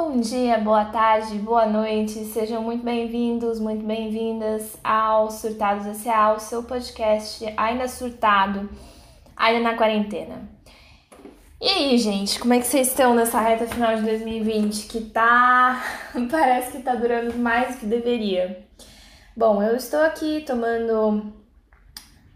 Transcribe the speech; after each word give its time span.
Bom 0.00 0.20
dia, 0.20 0.58
boa 0.58 0.84
tarde, 0.84 1.36
boa 1.40 1.66
noite, 1.66 2.24
sejam 2.26 2.62
muito 2.62 2.84
bem-vindos, 2.84 3.58
muito 3.58 3.84
bem-vindas 3.84 4.78
ao 4.82 5.28
Surtados 5.28 5.84
S.A., 5.86 6.34
o 6.34 6.38
seu 6.38 6.62
podcast 6.62 7.44
ainda 7.56 7.88
surtado, 7.88 8.70
ainda 9.36 9.58
na 9.58 9.76
quarentena. 9.76 10.48
E 11.60 11.68
aí, 11.68 11.98
gente, 11.98 12.38
como 12.38 12.54
é 12.54 12.60
que 12.60 12.66
vocês 12.68 12.86
estão 12.86 13.12
nessa 13.12 13.40
reta 13.40 13.66
final 13.66 13.96
de 13.96 14.02
2020 14.02 14.86
que 14.86 15.00
tá. 15.00 15.82
parece 16.30 16.76
que 16.76 16.82
tá 16.84 16.94
durando 16.94 17.36
mais 17.36 17.74
do 17.74 17.80
que 17.80 17.86
deveria? 17.86 18.64
Bom, 19.36 19.60
eu 19.60 19.74
estou 19.74 20.00
aqui 20.00 20.44
tomando 20.46 21.32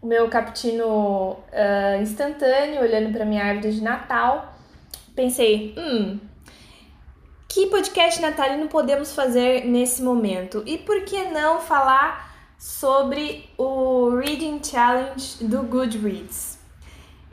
o 0.01 0.05
meu 0.05 0.27
cappuccino 0.27 1.31
uh, 1.31 2.01
instantâneo, 2.01 2.81
olhando 2.81 3.13
para 3.13 3.23
minha 3.23 3.45
árvore 3.45 3.71
de 3.71 3.81
Natal. 3.81 4.53
Pensei, 5.15 5.73
hum, 5.77 6.19
que 7.53 7.67
podcast 7.67 8.19
natalino 8.19 8.67
podemos 8.67 9.13
fazer 9.13 9.63
nesse 9.63 10.01
momento? 10.01 10.63
E 10.65 10.75
por 10.75 11.01
que 11.01 11.25
não 11.25 11.59
falar 11.59 12.33
sobre 12.57 13.47
o 13.59 14.09
Reading 14.09 14.59
Challenge 14.63 15.43
do 15.43 15.61
Goodreads? 15.61 16.57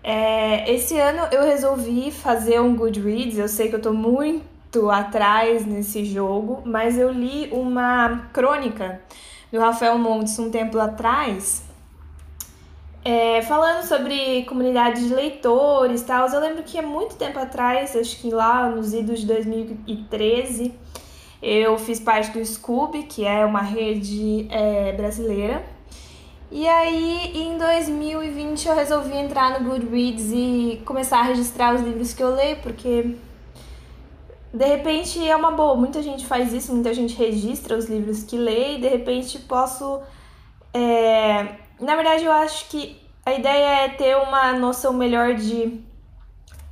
É, 0.04 0.70
esse 0.70 0.98
ano 0.98 1.26
eu 1.32 1.42
resolvi 1.42 2.10
fazer 2.10 2.60
um 2.60 2.76
Goodreads, 2.76 3.38
eu 3.38 3.48
sei 3.48 3.70
que 3.70 3.76
eu 3.76 3.80
tô 3.80 3.94
muito 3.94 4.90
atrás 4.90 5.64
nesse 5.64 6.04
jogo, 6.04 6.60
mas 6.66 6.98
eu 6.98 7.10
li 7.10 7.48
uma 7.50 8.28
crônica 8.30 9.00
do 9.50 9.58
Rafael 9.58 9.96
Montes 9.96 10.38
um 10.38 10.50
tempo 10.50 10.78
atrás 10.78 11.62
é, 13.04 13.40
falando 13.42 13.82
sobre 13.84 14.44
comunidade 14.44 15.06
de 15.08 15.14
leitores 15.14 16.02
e 16.02 16.04
tal, 16.04 16.28
eu 16.28 16.40
lembro 16.40 16.62
que 16.62 16.78
há 16.78 16.82
muito 16.82 17.16
tempo 17.16 17.38
atrás, 17.38 17.96
acho 17.96 18.20
que 18.20 18.30
lá 18.30 18.68
nos 18.68 18.92
idos 18.92 19.20
de 19.20 19.26
2013, 19.26 20.74
eu 21.42 21.78
fiz 21.78 21.98
parte 21.98 22.38
do 22.38 22.44
Scoob, 22.44 23.04
que 23.04 23.24
é 23.24 23.44
uma 23.44 23.62
rede 23.62 24.46
é, 24.50 24.92
brasileira. 24.92 25.64
E 26.50 26.66
aí, 26.68 27.32
em 27.34 27.56
2020, 27.56 28.66
eu 28.66 28.74
resolvi 28.74 29.16
entrar 29.16 29.58
no 29.58 29.70
Goodreads 29.70 30.30
e 30.32 30.82
começar 30.84 31.20
a 31.20 31.22
registrar 31.22 31.74
os 31.74 31.80
livros 31.80 32.12
que 32.12 32.22
eu 32.22 32.34
leio, 32.34 32.56
porque 32.56 33.14
de 34.52 34.64
repente 34.64 35.26
é 35.26 35.34
uma 35.34 35.52
boa. 35.52 35.76
Muita 35.76 36.02
gente 36.02 36.26
faz 36.26 36.52
isso, 36.52 36.74
muita 36.74 36.92
gente 36.92 37.16
registra 37.16 37.76
os 37.76 37.88
livros 37.88 38.24
que 38.24 38.36
lê 38.36 38.74
e 38.74 38.80
de 38.80 38.88
repente 38.88 39.38
posso. 39.38 40.00
É, 40.74 41.54
na 41.80 41.94
verdade, 41.94 42.24
eu 42.24 42.32
acho 42.32 42.68
que 42.68 42.99
a 43.24 43.34
ideia 43.34 43.84
é 43.84 43.88
ter 43.88 44.16
uma 44.16 44.52
noção 44.52 44.92
melhor 44.92 45.34
de 45.34 45.80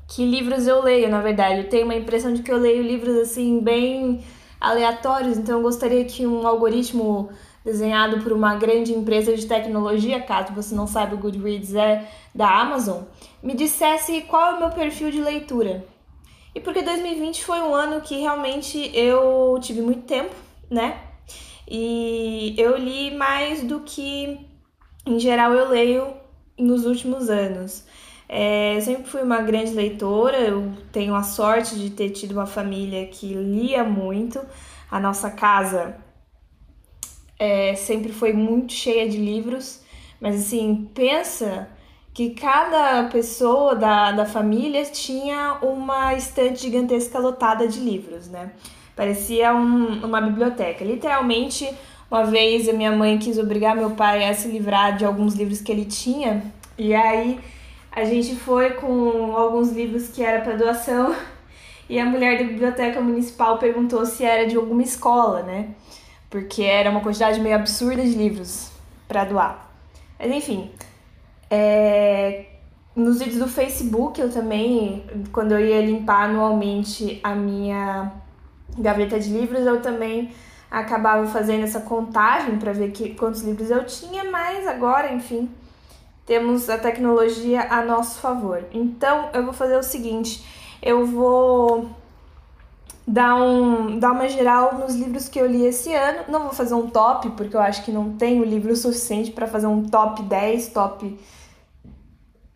que 0.09 0.25
livros 0.25 0.67
eu 0.67 0.83
leio, 0.83 1.09
na 1.09 1.21
verdade. 1.21 1.61
Eu 1.61 1.69
tenho 1.69 1.85
uma 1.85 1.95
impressão 1.95 2.33
de 2.33 2.43
que 2.43 2.51
eu 2.51 2.57
leio 2.57 2.83
livros 2.83 3.17
assim 3.17 3.61
bem 3.61 4.25
aleatórios, 4.61 5.37
então 5.39 5.59
eu 5.59 5.63
gostaria 5.63 6.05
que 6.05 6.27
um 6.27 6.47
algoritmo 6.47 7.31
desenhado 7.65 8.23
por 8.23 8.33
uma 8.33 8.55
grande 8.57 8.93
empresa 8.93 9.37
de 9.37 9.47
tecnologia, 9.47 10.21
caso 10.23 10.55
você 10.55 10.75
não 10.75 10.87
saiba, 10.87 11.15
o 11.15 11.19
Goodreads 11.19 11.75
é 11.75 12.09
da 12.35 12.49
Amazon, 12.61 13.03
me 13.43 13.55
dissesse 13.55 14.23
qual 14.23 14.53
é 14.53 14.55
o 14.55 14.59
meu 14.59 14.71
perfil 14.71 15.11
de 15.11 15.21
leitura. 15.21 15.85
E 16.55 16.61
porque 16.61 16.83
2020 16.83 17.45
foi 17.45 17.61
um 17.61 17.75
ano 17.75 18.01
que 18.01 18.19
realmente 18.19 18.91
eu 18.95 19.59
tive 19.61 19.83
muito 19.83 20.03
tempo, 20.03 20.35
né? 20.71 20.99
E 21.71 22.55
eu 22.57 22.77
li 22.79 23.15
mais 23.15 23.63
do 23.63 23.81
que 23.81 24.41
em 25.07 25.19
geral 25.19 25.53
eu 25.53 25.69
leio 25.69 26.15
nos 26.59 26.85
últimos 26.85 27.31
anos. 27.31 27.85
É, 28.29 28.79
sempre 28.81 29.05
fui 29.05 29.23
uma 29.23 29.41
grande 29.41 29.73
leitora, 29.73 30.37
eu 30.37 30.73
tenho 30.93 31.15
a 31.15 31.23
sorte 31.23 31.79
de 31.79 31.91
ter 31.91 32.11
tido 32.11 32.33
uma 32.33 32.47
família 32.47 33.07
que 33.07 33.33
lia 33.33 33.83
muito. 33.85 34.41
A 34.91 35.01
nossa 35.01 35.31
casa 35.31 35.97
é, 37.39 37.75
sempre 37.75 38.13
foi 38.13 38.33
muito 38.33 38.73
cheia 38.73 39.09
de 39.09 39.17
livros, 39.17 39.81
mas 40.21 40.37
assim, 40.37 40.91
pensa 40.95 41.69
que 42.13 42.31
cada 42.31 43.05
pessoa 43.05 43.77
da, 43.77 44.13
da 44.13 44.27
família 44.27 44.85
tinha 44.85 45.59
uma 45.63 46.15
estante 46.15 46.63
gigantesca 46.63 47.19
lotada 47.19 47.67
de 47.69 47.79
livros, 47.79 48.29
né? 48.29 48.53
Parecia 48.97 49.55
um, 49.55 50.05
uma 50.05 50.21
biblioteca. 50.21 50.85
Literalmente, 50.85 51.73
uma 52.11 52.25
vez 52.25 52.69
a 52.69 52.73
minha 52.73 52.93
mãe 52.93 53.19
quis 53.19 53.39
obrigar 53.39 53.77
meu 53.77 53.91
pai 53.91 54.29
a 54.29 54.35
se 54.35 54.49
livrar 54.49 54.97
de 54.97 55.05
alguns 55.05 55.35
livros 55.35 55.61
que 55.61 55.71
ele 55.71 55.85
tinha, 55.85 56.43
e 56.77 56.95
aí 56.95 57.39
a 57.93 58.05
gente 58.05 58.35
foi 58.37 58.71
com 58.71 59.37
alguns 59.37 59.73
livros 59.73 60.09
que 60.09 60.23
era 60.23 60.43
para 60.43 60.57
doação, 60.57 61.15
e 61.89 61.99
a 61.99 62.05
mulher 62.05 62.39
da 62.39 62.45
biblioteca 62.45 63.01
municipal 63.01 63.59
perguntou 63.59 64.05
se 64.05 64.25
era 64.25 64.47
de 64.47 64.57
alguma 64.57 64.83
escola, 64.83 65.43
né? 65.43 65.71
Porque 66.29 66.63
era 66.63 66.91
uma 66.91 67.01
quantidade 67.01 67.41
meio 67.41 67.57
absurda 67.57 68.03
de 68.03 68.11
livros 68.11 68.71
para 69.07 69.25
doar. 69.25 69.71
Mas 70.19 70.31
enfim, 70.31 70.71
é... 71.51 72.45
nos 72.95 73.19
vídeos 73.21 73.39
do 73.39 73.49
Facebook 73.49 74.21
eu 74.21 74.31
também, 74.31 75.03
quando 75.33 75.53
eu 75.53 75.61
ia 75.61 75.81
limpar 75.81 76.25
anualmente 76.25 77.21
a 77.23 77.35
minha 77.35 78.13
gaveta 78.79 79.19
de 79.19 79.31
livros, 79.31 79.65
eu 79.65 79.81
também 79.81 80.31
acabava 80.71 81.27
fazendo 81.27 81.65
essa 81.65 81.81
contagem 81.81 82.59
para 82.59 82.73
ver 82.73 82.91
que, 82.93 83.15
quantos 83.15 83.43
livros 83.43 83.71
eu 83.71 83.85
tinha, 83.87 84.25
mas 84.25 84.67
agora, 84.67 85.13
enfim, 85.13 85.51
temos 86.27 86.69
a 86.69 86.77
tecnologia 86.77 87.67
a 87.71 87.83
nosso 87.85 88.21
favor. 88.21 88.65
Então, 88.73 89.31
eu 89.33 89.45
vou 89.45 89.53
fazer 89.53 89.77
o 89.77 89.83
seguinte, 89.83 90.45
eu 90.83 91.07
vou 91.07 91.91
dar, 93.07 93.35
um, 93.37 93.99
dar 93.99 94.13
uma 94.13 94.29
geral 94.29 94.75
nos 94.75 94.95
livros 94.95 95.29
que 95.29 95.41
eu 95.41 95.47
li 95.47 95.65
esse 95.65 95.95
ano. 95.95 96.25
Não 96.29 96.41
vou 96.45 96.53
fazer 96.53 96.75
um 96.75 96.89
top, 96.89 97.31
porque 97.31 97.57
eu 97.57 97.61
acho 97.61 97.83
que 97.83 97.91
não 97.91 98.17
tenho 98.17 98.45
livro 98.45 98.77
suficiente 98.77 99.31
para 99.31 99.47
fazer 99.47 99.67
um 99.67 99.89
top 99.89 100.23
10, 100.23 100.69
top... 100.69 101.19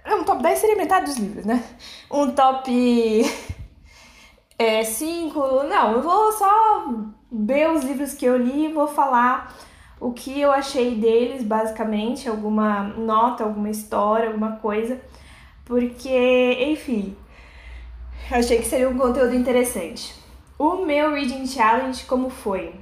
Um 0.05 0.25
top 0.25 0.43
10 0.43 0.59
seria 0.59 0.77
metade 0.77 1.07
dos 1.07 1.17
livros, 1.17 1.45
né? 1.47 1.65
Um 2.11 2.31
top 2.33 2.71
é, 4.59 4.85
5... 4.85 5.63
Não, 5.65 5.93
eu 5.93 6.03
vou 6.03 6.33
só 6.33 6.95
ver 7.33 7.71
os 7.71 7.83
livros 7.83 8.13
que 8.13 8.27
eu 8.27 8.37
li 8.37 8.67
e 8.67 8.73
vou 8.73 8.87
falar 8.87 9.57
o 9.99 10.13
que 10.13 10.41
eu 10.41 10.53
achei 10.53 10.97
deles, 10.97 11.43
basicamente, 11.43 12.29
alguma 12.29 12.83
nota, 12.83 13.45
alguma 13.45 13.71
história, 13.71 14.27
alguma 14.27 14.57
coisa, 14.57 15.01
porque, 15.65 16.59
enfim, 16.61 17.17
achei 18.31 18.59
que 18.59 18.67
seria 18.67 18.89
um 18.89 18.99
conteúdo 18.99 19.35
interessante. 19.35 20.15
O 20.59 20.85
meu 20.85 21.15
Reading 21.15 21.47
Challenge, 21.47 22.05
como 22.05 22.29
foi? 22.29 22.75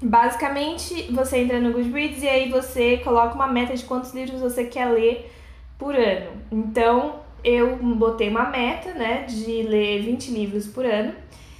Basicamente, 0.00 1.10
você 1.12 1.38
entra 1.38 1.60
no 1.60 1.72
Goodreads 1.72 2.22
e 2.22 2.28
aí 2.28 2.50
você 2.50 2.98
coloca 2.98 3.34
uma 3.34 3.46
meta 3.46 3.74
de 3.74 3.84
quantos 3.84 4.12
livros 4.12 4.40
você 4.40 4.64
quer 4.64 4.86
ler 4.86 5.32
por 5.78 5.94
ano. 5.94 6.32
Então, 6.50 7.20
eu 7.42 7.76
botei 7.76 8.28
uma 8.28 8.50
meta, 8.50 8.92
né, 8.94 9.22
de 9.22 9.62
ler 9.62 10.02
20 10.02 10.30
livros 10.32 10.66
por 10.66 10.84
ano. 10.84 11.14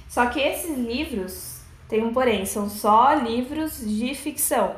Só 0.07 0.27
que 0.27 0.39
esses 0.39 0.77
livros 0.77 1.52
tem 1.87 2.03
um 2.03 2.13
porém, 2.13 2.45
são 2.45 2.69
só 2.69 3.13
livros 3.13 3.79
de 3.85 4.13
ficção. 4.15 4.75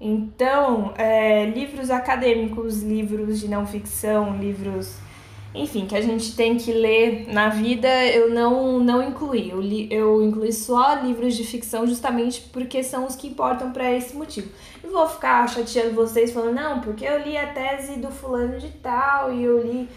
Então, 0.00 0.92
é, 0.96 1.46
livros 1.46 1.90
acadêmicos, 1.90 2.82
livros 2.82 3.40
de 3.40 3.48
não 3.48 3.66
ficção, 3.66 4.36
livros, 4.36 4.96
enfim, 5.54 5.86
que 5.86 5.96
a 5.96 6.02
gente 6.02 6.36
tem 6.36 6.58
que 6.58 6.70
ler 6.70 7.32
na 7.32 7.48
vida, 7.48 7.88
eu 8.06 8.28
não, 8.30 8.78
não 8.78 9.02
incluí. 9.02 9.50
Eu, 9.50 9.60
li, 9.60 9.88
eu 9.90 10.22
incluí 10.22 10.52
só 10.52 10.94
livros 10.94 11.34
de 11.34 11.44
ficção 11.44 11.86
justamente 11.86 12.42
porque 12.52 12.82
são 12.82 13.06
os 13.06 13.16
que 13.16 13.28
importam 13.28 13.72
para 13.72 13.90
esse 13.90 14.14
motivo. 14.14 14.50
Não 14.84 14.90
vou 14.90 15.08
ficar 15.08 15.48
chateando 15.48 15.94
vocês 15.94 16.30
falando, 16.30 16.54
não, 16.54 16.80
porque 16.80 17.04
eu 17.06 17.18
li 17.20 17.36
a 17.36 17.46
tese 17.46 17.98
do 17.98 18.10
fulano 18.10 18.58
de 18.58 18.68
tal 18.68 19.32
e 19.32 19.42
eu 19.44 19.62
li 19.62 19.88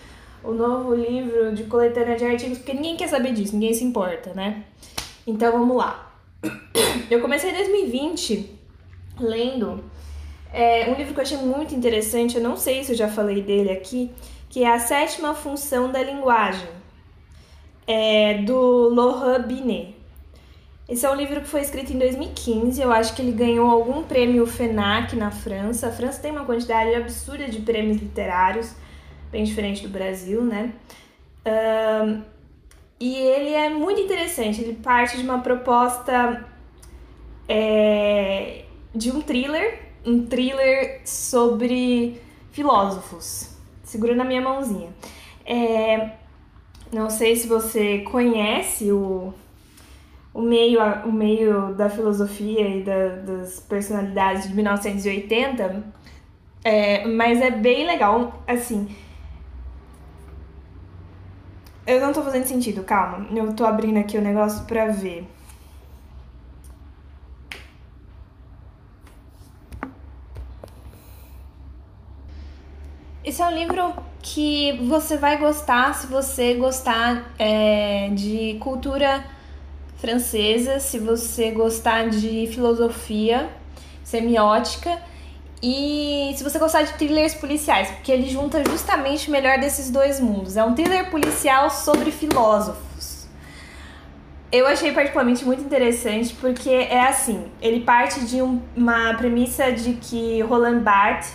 o 0.42 0.54
novo 0.54 0.96
livro 0.96 1.54
de 1.54 1.66
coletânea 1.66 2.16
de 2.16 2.24
artigos, 2.24 2.58
porque 2.60 2.74
ninguém 2.74 2.96
quer 2.96 3.10
saber 3.10 3.34
disso, 3.34 3.54
ninguém 3.54 3.74
se 3.74 3.84
importa, 3.84 4.34
né? 4.34 4.64
Então 5.30 5.52
vamos 5.52 5.78
lá. 5.78 6.12
Eu 7.10 7.22
comecei 7.22 7.52
em 7.52 7.54
2020 7.54 8.50
lendo 9.20 9.84
é, 10.52 10.90
um 10.90 10.96
livro 10.96 11.14
que 11.14 11.20
eu 11.20 11.24
achei 11.24 11.38
muito 11.38 11.76
interessante, 11.76 12.38
eu 12.38 12.42
não 12.42 12.58
sei 12.58 12.84
se 12.84 12.94
eu 12.94 12.98
já 12.98 13.08
falei 13.08 13.42
dele 13.42 13.70
aqui, 13.70 14.10
que 14.50 14.64
é 14.64 14.74
A 14.74 14.80
Sétima 14.80 15.36
Função 15.36 15.92
da 15.92 16.02
Linguagem, 16.02 16.68
é, 17.86 18.42
do 18.42 18.90
Laurent 18.90 19.46
Binet. 19.46 19.96
Esse 20.88 21.06
é 21.06 21.12
um 21.12 21.16
livro 21.16 21.42
que 21.42 21.48
foi 21.48 21.62
escrito 21.62 21.94
em 21.94 22.00
2015, 22.00 22.82
eu 22.82 22.92
acho 22.92 23.14
que 23.14 23.22
ele 23.22 23.32
ganhou 23.32 23.70
algum 23.70 24.02
prêmio 24.02 24.48
FENAC 24.48 25.16
na 25.16 25.30
França. 25.30 25.90
A 25.90 25.92
França 25.92 26.20
tem 26.20 26.32
uma 26.32 26.46
quantidade 26.46 26.96
absurda 26.96 27.48
de 27.48 27.60
prêmios 27.60 27.98
literários, 27.98 28.74
bem 29.32 29.44
diferente 29.44 29.84
do 29.84 29.90
Brasil, 29.90 30.42
né? 30.42 30.74
E 33.00 33.16
ele 33.16 33.54
é 33.54 33.70
muito 33.70 34.02
interessante, 34.02 34.62
ele 34.62 34.74
parte 34.74 35.18
de 35.18 35.24
uma 35.24 35.40
proposta 35.40 36.46
é, 37.48 38.66
de 38.94 39.12
um 39.12 39.22
thriller, 39.22 39.80
um 40.06 40.26
thriller 40.26 41.02
sobre 41.06 42.22
filósofos. 42.52 43.58
Segura 43.84 44.16
na 44.16 44.24
minha 44.24 44.42
mãozinha. 44.42 44.90
É, 45.46 46.12
não 46.92 47.10
sei 47.10 47.36
se 47.36 47.48
você 47.48 48.00
conhece 48.00 48.92
o 48.92 49.34
o 50.34 50.42
meio, 50.42 50.80
o 51.06 51.12
meio 51.12 51.74
da 51.74 51.90
filosofia 51.90 52.68
e 52.68 52.84
da, 52.84 53.10
das 53.16 53.60
personalidades 53.60 54.48
de 54.48 54.56
1980, 54.56 55.84
é, 56.64 57.06
mas 57.08 57.42
é 57.42 57.52
bem 57.52 57.86
legal, 57.86 58.42
assim. 58.48 58.88
Eu 61.90 62.00
não 62.00 62.14
tô 62.14 62.22
fazendo 62.22 62.46
sentido, 62.46 62.84
calma. 62.84 63.26
Eu 63.36 63.52
tô 63.52 63.66
abrindo 63.66 63.98
aqui 63.98 64.16
o 64.16 64.22
negócio 64.22 64.64
pra 64.66 64.90
ver. 64.90 65.28
Esse 73.26 73.42
é 73.42 73.46
um 73.48 73.52
livro 73.52 73.96
que 74.22 74.74
você 74.88 75.18
vai 75.18 75.38
gostar 75.38 75.96
se 75.96 76.06
você 76.06 76.54
gostar 76.54 77.34
é, 77.40 78.10
de 78.10 78.58
cultura 78.60 79.26
francesa, 79.98 80.80
se 80.80 81.00
você 81.00 81.50
gostar 81.50 82.08
de 82.12 82.46
filosofia, 82.54 83.50
semiótica 84.04 84.96
e 85.62 86.34
se 86.38 86.44
você 86.44 86.58
gostar 86.58 86.84
de 86.84 86.94
thrillers 86.94 87.34
policiais, 87.34 87.90
porque 87.92 88.12
ele 88.12 88.30
junta 88.30 88.64
justamente 88.70 89.28
o 89.28 89.32
melhor 89.32 89.60
desses 89.60 89.92
dois 89.92 90.20
mundos. 90.20 90.56
É 90.56 90.64
um 90.64 90.74
thriller 90.74 91.10
policial 91.12 91.70
sobre 91.70 92.12
filósofos. 92.12 93.28
Eu 94.52 94.66
achei 94.66 94.92
particularmente 94.94 95.46
muito 95.46 95.62
interessante 95.62 96.34
porque 96.34 96.70
é 96.70 97.02
assim, 97.02 97.46
ele 97.62 97.82
parte 97.82 98.26
de 98.26 98.42
um, 98.42 98.62
uma 98.76 99.14
premissa 99.14 99.72
de 99.72 99.94
que 99.94 100.42
Roland 100.42 100.80
Barthes, 100.80 101.34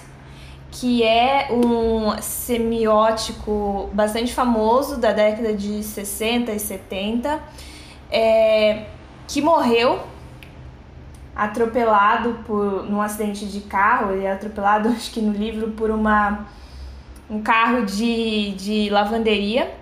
que 0.70 1.04
é 1.04 1.48
um 1.52 2.20
semiótico 2.20 3.88
bastante 3.92 4.34
famoso 4.34 4.96
da 4.96 5.12
década 5.12 5.54
de 5.54 5.82
60 5.82 6.50
e 6.50 6.58
70, 6.58 7.40
é, 8.10 8.86
que 9.28 9.40
morreu 9.40 10.00
atropelado 11.34 12.40
por 12.46 12.84
num 12.88 13.00
acidente 13.00 13.46
de 13.46 13.60
carro, 13.60 14.12
ele 14.12 14.24
é 14.24 14.32
atropelado 14.32 14.88
acho 14.94 15.10
que 15.10 15.20
no 15.20 15.32
livro 15.32 15.70
por 15.72 15.90
uma 15.90 16.46
um 17.28 17.42
carro 17.42 17.84
de, 17.84 18.52
de 18.52 18.90
lavanderia. 18.90 19.72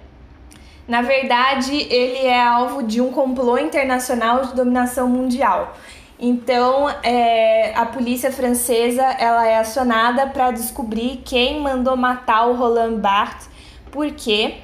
Na 0.86 1.02
verdade, 1.02 1.74
ele 1.90 2.26
é 2.26 2.42
alvo 2.42 2.82
de 2.82 3.00
um 3.00 3.10
complô 3.12 3.58
internacional 3.58 4.44
de 4.46 4.54
dominação 4.54 5.08
mundial. 5.08 5.74
Então, 6.18 6.88
é, 7.02 7.72
a 7.74 7.84
polícia 7.86 8.30
francesa 8.30 9.02
ela 9.02 9.46
é 9.46 9.58
acionada 9.58 10.26
para 10.28 10.52
descobrir 10.52 11.20
quem 11.24 11.60
mandou 11.60 11.96
matar 11.96 12.46
o 12.46 12.54
Roland 12.54 12.98
Barthes, 12.98 13.50
por 13.90 14.08
quê, 14.12 14.58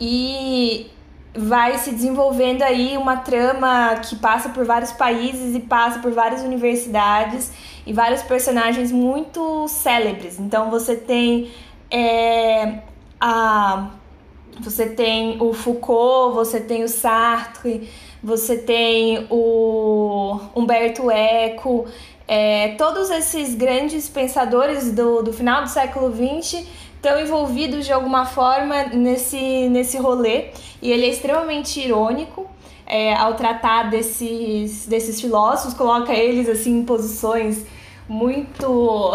e 0.00 0.90
vai 1.36 1.78
se 1.78 1.90
desenvolvendo 1.90 2.62
aí 2.62 2.96
uma 2.96 3.18
trama 3.18 3.96
que 3.96 4.16
passa 4.16 4.48
por 4.48 4.64
vários 4.64 4.92
países 4.92 5.54
e 5.54 5.60
passa 5.60 5.98
por 5.98 6.12
várias 6.12 6.42
universidades 6.42 7.52
e 7.86 7.92
vários 7.92 8.22
personagens 8.22 8.90
muito 8.90 9.68
célebres. 9.68 10.38
Então 10.38 10.70
você 10.70 10.96
tem 10.96 11.50
é, 11.90 12.80
a 13.20 13.90
você 14.58 14.86
tem 14.86 15.36
o 15.40 15.52
Foucault, 15.52 16.34
você 16.34 16.58
tem 16.58 16.82
o 16.82 16.88
Sartre, 16.88 17.90
você 18.22 18.56
tem 18.56 19.26
o 19.28 20.40
Humberto 20.54 21.10
Eco, 21.10 21.86
é, 22.26 22.68
todos 22.78 23.10
esses 23.10 23.54
grandes 23.54 24.08
pensadores 24.08 24.90
do, 24.92 25.22
do 25.22 25.32
final 25.32 25.62
do 25.62 25.68
século 25.68 26.10
XX 26.10 26.66
estão 26.94 27.20
envolvidos 27.20 27.84
de 27.84 27.92
alguma 27.92 28.24
forma 28.24 28.84
nesse, 28.84 29.68
nesse 29.68 29.96
rolê 29.96 30.50
e 30.80 30.90
ele 30.90 31.06
é 31.06 31.08
extremamente 31.08 31.80
irônico 31.80 32.46
é, 32.86 33.14
ao 33.14 33.34
tratar 33.34 33.90
desses, 33.90 34.86
desses 34.86 35.20
filósofos, 35.20 35.74
coloca 35.74 36.14
eles 36.14 36.48
assim 36.48 36.78
em 36.78 36.84
posições 36.84 37.66
muito 38.08 39.12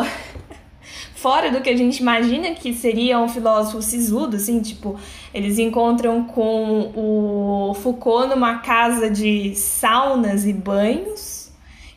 fora 1.15 1.49
do 1.49 1.61
que 1.61 1.69
a 1.69 1.77
gente 1.77 1.99
imagina 1.99 2.51
que 2.51 2.73
seria 2.73 3.17
um 3.17 3.29
filósofo 3.29 3.81
sisudo, 3.81 4.35
assim, 4.35 4.59
tipo, 4.61 4.99
eles 5.33 5.57
encontram 5.57 6.25
com 6.25 6.91
o 6.93 7.73
Foucault 7.75 8.27
numa 8.27 8.57
casa 8.57 9.09
de 9.09 9.55
saunas 9.55 10.45
e 10.45 10.51
banhos, 10.51 11.49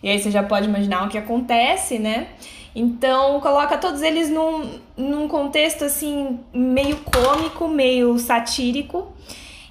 e 0.02 0.08
aí 0.08 0.18
você 0.20 0.30
já 0.30 0.42
pode 0.42 0.68
imaginar 0.68 1.06
o 1.06 1.08
que 1.08 1.18
acontece, 1.18 1.98
né? 1.98 2.28
Então, 2.76 3.40
coloca 3.40 3.78
todos 3.78 4.02
eles 4.02 4.28
num, 4.28 4.78
num 4.96 5.26
contexto 5.26 5.84
assim, 5.84 6.40
meio 6.52 6.98
cômico, 6.98 7.66
meio 7.66 8.18
satírico 8.18 9.12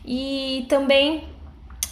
e 0.06 0.66
também 0.70 1.24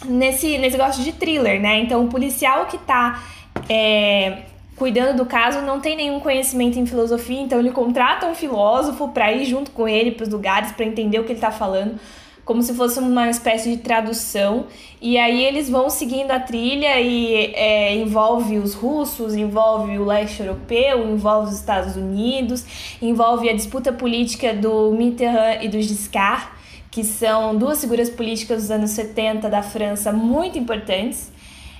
nesse, 0.04 0.58
nesse 0.58 0.76
negócio 0.76 1.02
de 1.02 1.12
thriller, 1.12 1.60
né? 1.60 1.80
Então, 1.80 2.04
o 2.04 2.08
policial 2.08 2.66
que 2.66 2.78
tá 2.78 3.22
é, 3.68 4.42
cuidando 4.76 5.18
do 5.18 5.26
caso 5.26 5.60
não 5.60 5.80
tem 5.80 5.96
nenhum 5.96 6.20
conhecimento 6.20 6.78
em 6.78 6.86
filosofia, 6.86 7.40
então 7.40 7.58
ele 7.58 7.70
contrata 7.70 8.26
um 8.26 8.34
filósofo 8.34 9.08
para 9.08 9.32
ir 9.32 9.44
junto 9.44 9.70
com 9.70 9.88
ele 9.88 10.12
para 10.12 10.24
os 10.24 10.28
lugares 10.28 10.72
para 10.72 10.84
entender 10.84 11.18
o 11.18 11.24
que 11.24 11.32
ele 11.32 11.40
tá 11.40 11.50
falando 11.50 11.98
como 12.44 12.62
se 12.62 12.74
fosse 12.74 12.98
uma 12.98 13.28
espécie 13.28 13.70
de 13.70 13.76
tradução. 13.78 14.66
E 15.00 15.18
aí 15.18 15.44
eles 15.44 15.68
vão 15.68 15.88
seguindo 15.88 16.30
a 16.30 16.40
trilha 16.40 17.00
e 17.00 17.54
é, 17.54 17.94
envolve 17.96 18.58
os 18.58 18.74
russos, 18.74 19.34
envolve 19.34 19.98
o 19.98 20.04
leste 20.04 20.40
europeu, 20.40 21.08
envolve 21.08 21.48
os 21.48 21.58
Estados 21.58 21.96
Unidos, 21.96 22.64
envolve 23.00 23.48
a 23.48 23.52
disputa 23.52 23.92
política 23.92 24.52
do 24.52 24.92
Mitterrand 24.92 25.62
e 25.62 25.68
do 25.68 25.80
Giscard, 25.80 26.46
que 26.92 27.02
são 27.02 27.56
duas 27.56 27.80
figuras 27.80 28.10
políticas 28.10 28.62
dos 28.62 28.70
anos 28.70 28.90
70 28.90 29.48
da 29.48 29.62
França 29.62 30.12
muito 30.12 30.58
importantes. 30.58 31.32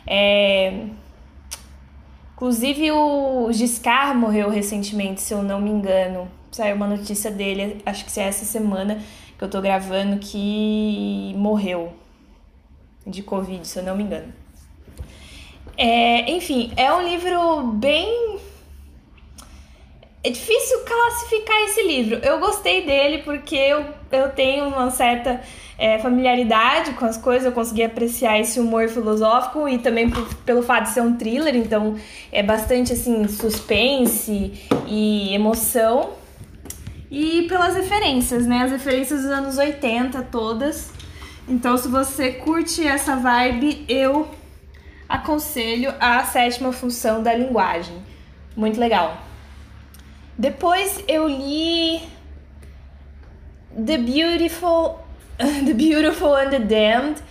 É... 0.06 0.86
Inclusive 2.34 2.90
o 2.90 3.52
Giscard 3.52 4.18
morreu 4.18 4.48
recentemente, 4.48 5.20
se 5.20 5.34
eu 5.34 5.42
não 5.42 5.60
me 5.60 5.70
engano. 5.70 6.28
Saiu 6.50 6.74
uma 6.74 6.86
notícia 6.86 7.30
dele, 7.30 7.82
acho 7.84 8.06
que 8.06 8.18
é 8.18 8.24
essa 8.24 8.44
semana, 8.44 9.00
que 9.38 9.44
eu 9.44 9.48
tô 9.50 9.60
gravando 9.60 10.18
que 10.18 11.34
morreu 11.36 11.92
de 13.06 13.22
Covid, 13.22 13.68
se 13.68 13.78
eu 13.78 13.82
não 13.82 13.94
me 13.94 14.04
engano. 14.04 14.32
É, 15.76 16.30
enfim, 16.30 16.72
é 16.74 16.92
um 16.92 17.02
livro 17.02 17.64
bem. 17.74 18.38
É 20.24 20.30
difícil 20.30 20.78
classificar 20.84 21.56
esse 21.64 21.82
livro. 21.82 22.20
Eu 22.22 22.38
gostei 22.38 22.86
dele 22.86 23.18
porque 23.24 23.56
eu, 23.56 23.84
eu 24.12 24.28
tenho 24.28 24.68
uma 24.68 24.88
certa 24.90 25.40
é, 25.76 25.98
familiaridade 25.98 26.92
com 26.92 27.04
as 27.04 27.16
coisas, 27.16 27.44
eu 27.44 27.50
consegui 27.50 27.82
apreciar 27.82 28.38
esse 28.38 28.60
humor 28.60 28.88
filosófico 28.88 29.68
e 29.68 29.78
também 29.78 30.08
por, 30.08 30.32
pelo 30.44 30.62
fato 30.62 30.84
de 30.84 30.90
ser 30.90 31.00
um 31.00 31.16
thriller, 31.16 31.56
então 31.56 31.96
é 32.30 32.40
bastante 32.40 32.92
assim 32.92 33.26
suspense 33.26 34.52
e 34.86 35.34
emoção 35.34 36.10
e 37.10 37.42
pelas 37.48 37.74
referências, 37.74 38.46
né? 38.46 38.62
As 38.62 38.70
referências 38.70 39.22
dos 39.22 39.30
anos 39.30 39.58
80 39.58 40.22
todas. 40.30 40.92
Então, 41.48 41.76
se 41.76 41.88
você 41.88 42.30
curte 42.30 42.86
essa 42.86 43.16
vibe, 43.16 43.84
eu 43.88 44.28
aconselho 45.08 45.92
a 45.98 46.22
sétima 46.22 46.72
função 46.72 47.22
da 47.24 47.34
linguagem. 47.34 47.96
Muito 48.56 48.78
legal. 48.78 49.31
Depois 50.42 51.04
eu 51.06 51.28
li 51.28 52.02
The 53.76 53.96
Beautiful, 53.96 54.98
The 55.38 55.72
Beautiful 55.72 56.34
and 56.34 56.50
the 56.50 56.58
Damned, 56.58 57.22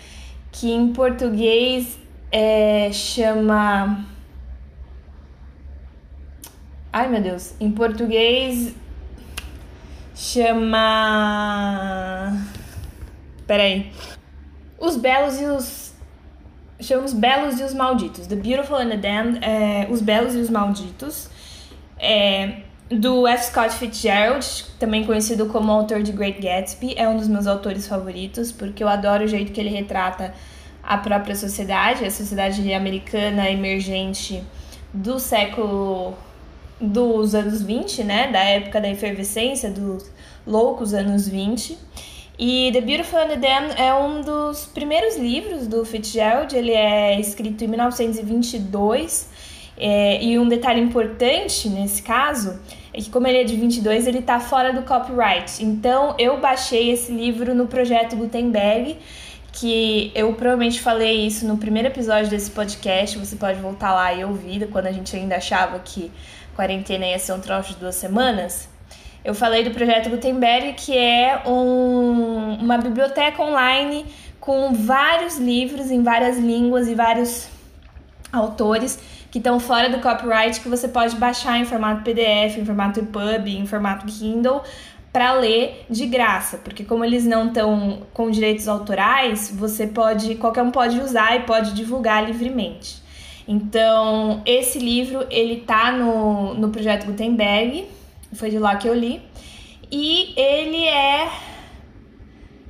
que 0.50 0.72
em 0.72 0.94
português 0.94 2.00
é, 2.32 2.90
chama. 2.94 4.06
Ai 6.94 7.10
meu 7.10 7.22
Deus, 7.22 7.54
em 7.60 7.70
português 7.70 8.74
chama. 10.16 10.82
Peraí. 13.46 13.92
Os 14.80 14.96
Belos 14.96 15.42
e 15.42 15.46
os. 15.48 15.94
Chama 16.80 17.04
Os 17.04 17.14
Belos 17.14 17.60
e 17.60 17.64
os 17.64 17.74
Malditos. 17.74 18.26
The 18.28 18.38
Beautiful 18.38 18.78
and 18.78 18.88
the 18.88 18.96
Damned. 18.96 19.40
É, 19.44 19.86
os 19.92 20.02
Belos 20.02 20.34
e 20.34 20.38
os 20.38 20.50
Malditos. 20.50 21.30
É, 22.00 22.71
do 22.92 23.26
F. 23.26 23.46
Scott 23.46 23.76
Fitzgerald, 23.76 24.66
também 24.78 25.06
conhecido 25.06 25.46
como 25.46 25.72
autor 25.72 26.04
de 26.04 26.12
Great 26.12 26.42
Gatsby. 26.42 26.94
É 26.98 27.08
um 27.08 27.16
dos 27.16 27.28
meus 27.28 27.48
autores 27.48 27.88
favoritos, 27.88 28.52
porque 28.52 28.84
eu 28.84 28.90
adoro 28.90 29.24
o 29.24 29.28
jeito 29.28 29.52
que 29.52 29.62
ele 29.62 29.70
retrata 29.70 30.34
a 30.84 30.98
própria 30.98 31.36
sociedade, 31.36 32.04
a 32.04 32.12
sociedade 32.12 32.74
americana 32.74 33.50
emergente 33.50 34.44
do 34.94 35.20
século 35.20 36.14
dos 36.80 37.34
anos 37.34 37.62
20, 37.62 38.04
né, 38.04 38.32
da 38.32 38.40
época 38.40 38.82
da 38.82 38.90
efervescência, 38.90 39.70
dos 39.70 40.12
loucos 40.46 40.94
anos 40.94 41.28
20. 41.28 41.78
E 42.38 42.72
The 42.74 42.82
Beautiful 42.82 43.20
and 43.20 43.28
the 43.28 43.36
Damned 43.36 43.80
é 43.80 43.94
um 43.94 44.22
dos 44.22 44.66
primeiros 44.66 45.16
livros 45.16 45.68
do 45.68 45.86
Fitzgerald, 45.86 46.54
ele 46.56 46.72
é 46.72 47.20
escrito 47.20 47.64
em 47.64 47.68
1922. 47.68 49.30
É, 49.78 50.24
e 50.24 50.38
um 50.38 50.48
detalhe 50.48 50.82
importante 50.82 51.68
nesse 51.70 52.04
caso 52.04 52.60
é 52.94 53.00
que, 53.00 53.10
como 53.10 53.28
ele 53.28 53.38
é 53.40 53.44
de 53.44 53.56
22, 53.56 54.08
ele 54.08 54.20
está 54.20 54.40
fora 54.40 54.74
do 54.74 54.82
copyright. 54.82 55.64
Então, 55.64 56.16
eu 56.18 56.40
baixei 56.40 56.92
esse 56.92 57.12
livro 57.12 57.56
no 57.56 57.68
projeto 57.68 58.16
Gutenberg, 58.16 58.98
que 59.54 60.12
eu 60.14 60.34
provavelmente 60.34 60.80
falei 60.80 61.26
isso 61.26 61.48
no 61.48 61.58
primeiro 61.58 61.88
episódio 61.88 62.30
desse 62.30 62.52
podcast. 62.52 63.18
Você 63.18 63.36
pode 63.36 63.60
voltar 63.60 63.94
lá 63.94 64.14
e 64.14 64.24
ouvir, 64.26 64.68
quando 64.70 64.88
a 64.88 64.92
gente 64.92 65.16
ainda 65.16 65.38
achava 65.38 65.80
que 65.80 66.12
quarentena 66.56 67.06
ia 67.06 67.18
ser 67.18 67.34
um 67.34 67.40
troço 67.40 67.74
de 67.74 67.80
duas 67.80 67.96
semanas. 67.96 68.68
Eu 69.24 69.34
falei 69.34 69.64
do 69.64 69.72
projeto 69.72 70.10
Gutenberg, 70.10 70.74
que 70.74 70.98
é 70.98 71.44
um, 71.46 72.56
uma 72.56 72.78
biblioteca 72.78 73.42
online 73.42 74.06
com 74.40 74.74
vários 74.74 75.38
livros 75.38 75.92
em 75.92 76.02
várias 76.02 76.38
línguas 76.38 76.88
e 76.88 76.96
vários 76.96 77.48
autores 78.34 79.00
que 79.32 79.38
estão 79.38 79.60
fora 79.60 79.90
do 79.90 80.00
copyright 80.00 80.60
que 80.60 80.68
você 80.68 80.88
pode 80.88 81.16
baixar 81.16 81.58
em 81.58 81.66
formato 81.66 82.04
PDF, 82.04 82.58
em 82.58 82.66
formato 82.66 83.00
EPUB, 83.00 83.58
em 83.58 83.66
formato 83.66 84.06
Kindle 84.06 84.62
para 85.12 85.34
ler 85.34 85.86
de 85.90 86.06
graça, 86.06 86.58
porque 86.58 86.86
como 86.86 87.04
eles 87.04 87.26
não 87.26 87.48
estão 87.48 88.04
com 88.14 88.32
direitos 88.32 88.68
autorais, 88.68 89.52
você 89.54 89.86
pode, 89.86 90.36
qualquer 90.36 90.62
um 90.62 90.72
pode 90.72 91.00
usar 91.02 91.36
e 91.36 91.42
pode 91.42 91.74
divulgar 91.74 92.26
livremente. 92.26 93.02
Então, 93.48 94.42
esse 94.46 94.80
livro, 94.80 95.26
ele 95.30 95.58
tá 95.62 95.92
no, 95.92 96.54
no 96.54 96.70
projeto 96.70 97.06
Gutenberg, 97.06 97.88
foi 98.34 98.50
de 98.50 98.58
lá 98.58 98.78
que 98.78 98.88
eu 98.88 98.94
li, 98.94 99.22
e 99.92 100.34
ele 100.40 100.86
é 100.86 101.30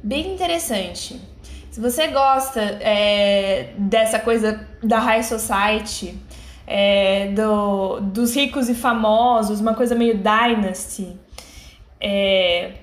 bem 0.01 0.33
interessante. 0.33 1.21
Se 1.69 1.79
você 1.79 2.07
gosta 2.07 2.59
é, 2.59 3.73
dessa 3.77 4.17
coisa 4.17 4.67
da 4.81 4.97
high 4.99 5.23
society, 5.23 6.17
é, 6.65 7.27
do, 7.27 7.99
dos 7.99 8.35
ricos 8.35 8.69
e 8.69 8.75
famosos, 8.75 9.59
uma 9.59 9.73
coisa 9.73 9.95
meio 9.95 10.17
dynasty, 10.17 11.17
é, 11.99 12.73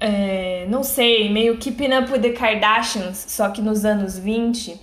é, 0.00 0.66
não 0.68 0.82
sei, 0.82 1.30
meio 1.30 1.58
Keeping 1.58 1.94
Up 1.94 2.10
with 2.10 2.20
the 2.20 2.30
Kardashians, 2.30 3.24
só 3.28 3.50
que 3.50 3.60
nos 3.60 3.84
anos 3.84 4.18
20, 4.18 4.80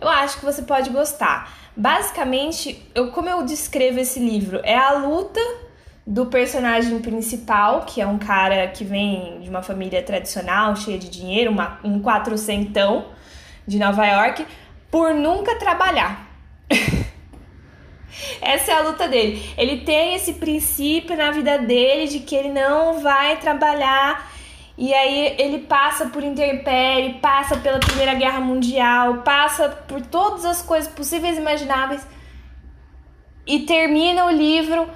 eu 0.00 0.08
acho 0.08 0.38
que 0.38 0.44
você 0.44 0.62
pode 0.62 0.90
gostar. 0.90 1.58
Basicamente, 1.76 2.86
eu, 2.94 3.10
como 3.10 3.28
eu 3.28 3.44
descrevo 3.44 4.00
esse 4.00 4.20
livro, 4.20 4.60
é 4.62 4.76
a 4.76 4.92
luta 4.92 5.40
do 6.06 6.26
personagem 6.26 6.98
principal, 6.98 7.84
que 7.86 8.00
é 8.00 8.06
um 8.06 8.18
cara 8.18 8.68
que 8.68 8.84
vem 8.84 9.40
de 9.40 9.48
uma 9.48 9.62
família 9.62 10.02
tradicional, 10.02 10.74
cheia 10.76 10.98
de 10.98 11.08
dinheiro, 11.08 11.50
uma, 11.50 11.78
um 11.84 12.02
quatrocentão 12.02 13.06
de 13.66 13.78
Nova 13.78 14.04
York, 14.04 14.46
por 14.90 15.14
nunca 15.14 15.56
trabalhar. 15.56 16.29
Essa 18.40 18.72
é 18.72 18.74
a 18.74 18.80
luta 18.80 19.06
dele. 19.08 19.42
Ele 19.56 19.78
tem 19.78 20.14
esse 20.14 20.34
princípio 20.34 21.16
na 21.16 21.30
vida 21.30 21.58
dele 21.58 22.08
de 22.08 22.20
que 22.20 22.34
ele 22.34 22.50
não 22.50 23.00
vai 23.00 23.36
trabalhar. 23.38 24.30
E 24.76 24.94
aí 24.94 25.34
ele 25.38 25.58
passa 25.58 26.06
por 26.06 26.22
interpérie, 26.22 27.14
passa 27.14 27.56
pela 27.58 27.78
Primeira 27.78 28.14
Guerra 28.14 28.40
Mundial, 28.40 29.18
passa 29.18 29.68
por 29.68 30.00
todas 30.00 30.44
as 30.44 30.62
coisas 30.62 30.90
possíveis 30.90 31.36
e 31.36 31.40
imagináveis 31.40 32.06
e 33.46 33.60
termina 33.60 34.26
o 34.26 34.30
livro 34.30 34.88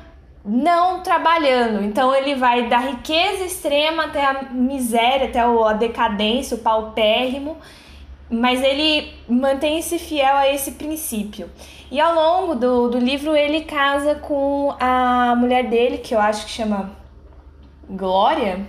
não 0.45 1.03
trabalhando. 1.03 1.83
Então 1.83 2.15
ele 2.15 2.35
vai 2.35 2.69
da 2.69 2.79
riqueza 2.79 3.45
extrema 3.45 4.05
até 4.05 4.25
a 4.25 4.43
miséria, 4.51 5.29
até 5.29 5.41
a 5.41 5.73
decadência, 5.73 6.57
o 6.57 6.61
paupérrimo, 6.61 7.57
mas 8.31 8.63
ele 8.63 9.13
mantém-se 9.29 9.99
fiel 9.99 10.37
a 10.37 10.53
esse 10.53 10.73
princípio. 10.73 11.51
E 11.91 12.01
ao 12.01 12.15
longo 12.15 12.55
do, 12.55 12.89
do 12.89 12.99
livro 12.99 13.37
ele 13.37 13.63
casa 13.63 14.15
com 14.15 14.75
a 14.81 15.35
mulher 15.37 15.69
dele, 15.69 15.99
que 15.99 16.15
eu 16.15 16.21
acho 16.21 16.47
que 16.47 16.51
chama 16.51 16.91
Glória. 17.89 18.67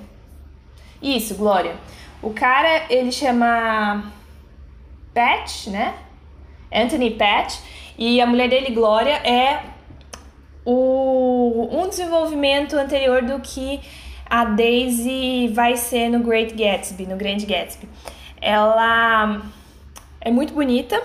Isso, 1.02 1.36
Glória. 1.36 1.76
O 2.22 2.32
cara 2.32 2.86
ele 2.90 3.12
chama 3.12 4.12
Pat, 5.14 5.68
né? 5.68 5.96
Anthony 6.72 7.12
Pat. 7.12 7.60
E 7.98 8.20
a 8.20 8.26
mulher 8.26 8.50
dele, 8.50 8.74
Glória, 8.74 9.14
é 9.24 9.62
o, 10.66 11.70
um 11.72 11.88
desenvolvimento 11.88 12.76
anterior 12.76 13.22
do 13.22 13.40
que 13.40 13.80
a 14.30 14.44
Daisy 14.44 15.48
vai 15.54 15.78
ser 15.78 16.10
no 16.10 16.20
Great 16.20 16.54
Gatsby, 16.54 17.06
no 17.06 17.16
Grande 17.16 17.46
Gatsby. 17.46 17.88
Ela 18.46 19.42
é 20.22 20.30
muito 20.30 20.54
bonita, 20.54 21.02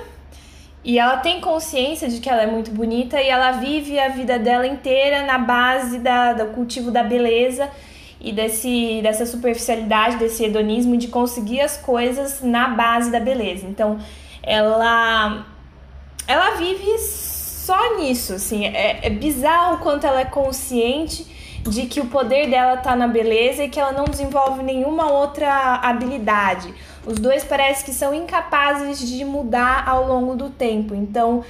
e 0.82 0.98
ela 0.98 1.18
tem 1.18 1.40
consciência 1.40 2.08
de 2.08 2.20
que 2.20 2.28
ela 2.28 2.42
é 2.42 2.46
muito 2.46 2.70
bonita 2.70 3.20
e 3.20 3.28
ela 3.28 3.52
vive 3.52 3.98
a 3.98 4.08
vida 4.08 4.38
dela 4.38 4.66
inteira 4.66 5.26
na 5.26 5.38
base 5.38 5.98
da, 5.98 6.32
do 6.32 6.46
cultivo 6.46 6.90
da 6.90 7.02
beleza 7.02 7.68
e 8.18 8.32
desse, 8.32 9.00
dessa 9.02 9.26
superficialidade, 9.26 10.16
desse 10.16 10.44
hedonismo 10.44 10.96
de 10.96 11.08
conseguir 11.08 11.60
as 11.60 11.76
coisas 11.76 12.40
na 12.42 12.68
base 12.68 13.10
da 13.10 13.20
beleza. 13.20 13.66
Então, 13.66 13.98
ela 14.42 15.46
ela 16.26 16.50
vive 16.56 16.98
só 16.98 17.98
nisso, 17.98 18.34
assim, 18.34 18.66
é, 18.66 19.00
é 19.02 19.10
bizarro 19.10 19.78
quanto 19.78 20.06
ela 20.06 20.20
é 20.20 20.24
consciente 20.24 21.26
de 21.68 21.86
que 21.86 22.00
o 22.00 22.06
poder 22.06 22.48
dela 22.48 22.78
tá 22.78 22.96
na 22.96 23.06
beleza 23.06 23.64
e 23.64 23.68
que 23.68 23.78
ela 23.78 23.92
não 23.92 24.04
desenvolve 24.04 24.62
nenhuma 24.62 25.10
outra 25.10 25.74
habilidade. 25.82 26.72
Os 27.06 27.18
dois 27.18 27.44
parece 27.44 27.84
que 27.84 27.92
são 27.92 28.12
incapazes 28.12 28.98
de 28.98 29.24
mudar 29.24 29.88
ao 29.88 30.06
longo 30.06 30.36
do 30.36 30.50
tempo. 30.50 30.94
Então, 30.94 31.44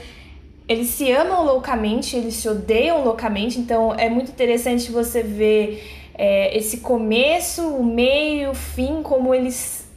eles 0.69 0.89
se 0.89 1.11
amam 1.11 1.45
loucamente, 1.45 2.17
eles 2.17 2.35
se 2.35 2.49
odeiam 2.49 3.05
loucamente. 3.05 3.59
Então, 3.59 3.93
é 3.95 4.09
muito 4.09 4.31
interessante 4.31 4.93
você 4.93 5.23
ver 5.23 5.83
é, 6.15 6.57
esse 6.57 6.79
começo, 6.79 7.67
o 7.67 7.85
meio, 7.85 8.51
o 8.51 8.55
fim, 8.55 9.03
como 9.03 9.35
eles 9.35 9.89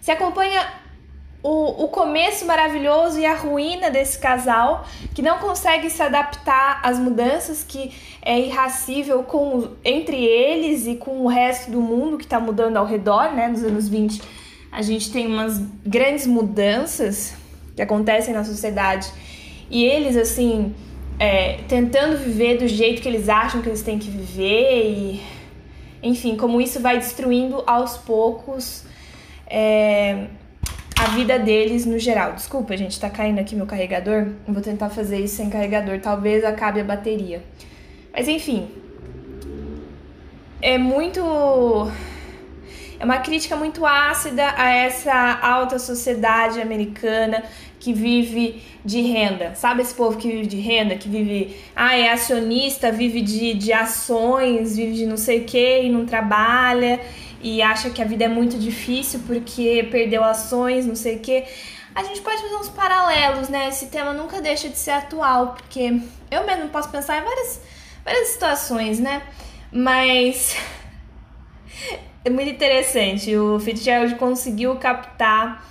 se 0.00 0.10
acompanha 0.10 0.64
o, 1.42 1.84
o 1.84 1.88
começo 1.88 2.46
maravilhoso 2.46 3.18
e 3.18 3.26
a 3.26 3.34
ruína 3.34 3.90
desse 3.90 4.18
casal 4.18 4.86
que 5.14 5.20
não 5.20 5.38
consegue 5.38 5.90
se 5.90 6.02
adaptar 6.02 6.80
às 6.82 6.98
mudanças, 6.98 7.62
que 7.62 7.92
é 8.22 8.40
irracível 8.40 9.22
com, 9.24 9.68
entre 9.84 10.24
eles 10.24 10.86
e 10.86 10.94
com 10.94 11.22
o 11.22 11.26
resto 11.26 11.70
do 11.70 11.82
mundo 11.82 12.16
que 12.16 12.24
está 12.24 12.40
mudando 12.40 12.78
ao 12.78 12.86
redor, 12.86 13.32
né? 13.34 13.48
Nos 13.48 13.62
anos 13.62 13.88
20, 13.88 14.22
a 14.74 14.82
gente 14.82 15.12
tem 15.12 15.28
umas 15.28 15.62
grandes 15.86 16.26
mudanças 16.26 17.32
que 17.76 17.80
acontecem 17.80 18.34
na 18.34 18.42
sociedade 18.42 19.08
e 19.70 19.84
eles, 19.84 20.16
assim, 20.16 20.74
é, 21.16 21.58
tentando 21.68 22.18
viver 22.18 22.58
do 22.58 22.66
jeito 22.66 23.00
que 23.00 23.08
eles 23.08 23.28
acham 23.28 23.62
que 23.62 23.68
eles 23.68 23.82
têm 23.82 23.98
que 23.98 24.10
viver 24.10 24.90
e. 24.90 25.22
Enfim, 26.02 26.36
como 26.36 26.60
isso 26.60 26.80
vai 26.80 26.98
destruindo 26.98 27.62
aos 27.66 27.96
poucos. 27.96 28.84
É, 29.46 30.26
a 30.98 31.06
vida 31.08 31.38
deles 31.38 31.86
no 31.86 31.98
geral. 31.98 32.32
Desculpa, 32.32 32.76
gente, 32.76 32.98
tá 32.98 33.08
caindo 33.08 33.38
aqui 33.38 33.54
meu 33.54 33.66
carregador. 33.66 34.26
Vou 34.46 34.60
tentar 34.60 34.90
fazer 34.90 35.20
isso 35.20 35.36
sem 35.36 35.48
carregador, 35.48 36.00
talvez 36.00 36.44
acabe 36.44 36.80
a 36.80 36.84
bateria. 36.84 37.42
Mas 38.12 38.28
enfim, 38.28 38.68
é 40.60 40.78
muito 40.78 41.20
é 43.04 43.06
uma 43.06 43.18
crítica 43.18 43.54
muito 43.54 43.84
ácida 43.84 44.54
a 44.56 44.70
essa 44.70 45.38
alta 45.42 45.78
sociedade 45.78 46.58
americana 46.58 47.44
que 47.78 47.92
vive 47.92 48.62
de 48.82 49.02
renda. 49.02 49.54
Sabe 49.54 49.82
esse 49.82 49.92
povo 49.92 50.16
que 50.16 50.26
vive 50.26 50.46
de 50.46 50.56
renda, 50.58 50.96
que 50.96 51.06
vive, 51.06 51.54
ah, 51.76 51.94
é 51.94 52.10
acionista, 52.10 52.90
vive 52.90 53.20
de, 53.20 53.52
de 53.52 53.74
ações, 53.74 54.74
vive 54.76 54.94
de 54.94 55.04
não 55.04 55.18
sei 55.18 55.40
o 55.40 55.44
que 55.44 55.82
e 55.82 55.90
não 55.90 56.06
trabalha 56.06 56.98
e 57.42 57.60
acha 57.60 57.90
que 57.90 58.00
a 58.00 58.06
vida 58.06 58.24
é 58.24 58.28
muito 58.28 58.58
difícil 58.58 59.20
porque 59.26 59.86
perdeu 59.90 60.24
ações, 60.24 60.86
não 60.86 60.96
sei 60.96 61.16
o 61.16 61.20
quê. 61.20 61.44
A 61.94 62.02
gente 62.04 62.22
pode 62.22 62.40
fazer 62.40 62.56
uns 62.56 62.70
paralelos, 62.70 63.50
né? 63.50 63.68
Esse 63.68 63.88
tema 63.88 64.14
nunca 64.14 64.40
deixa 64.40 64.70
de 64.70 64.78
ser 64.78 64.92
atual, 64.92 65.48
porque 65.48 66.00
eu 66.30 66.46
mesmo 66.46 66.70
posso 66.70 66.88
pensar 66.88 67.18
em 67.18 67.22
várias, 67.22 67.60
várias 68.02 68.28
situações, 68.28 68.98
né? 68.98 69.22
Mas 69.70 70.56
é 72.24 72.30
muito 72.30 72.50
interessante. 72.50 73.36
O 73.36 73.60
Fitzgerald 73.60 74.14
conseguiu 74.16 74.76
captar 74.76 75.64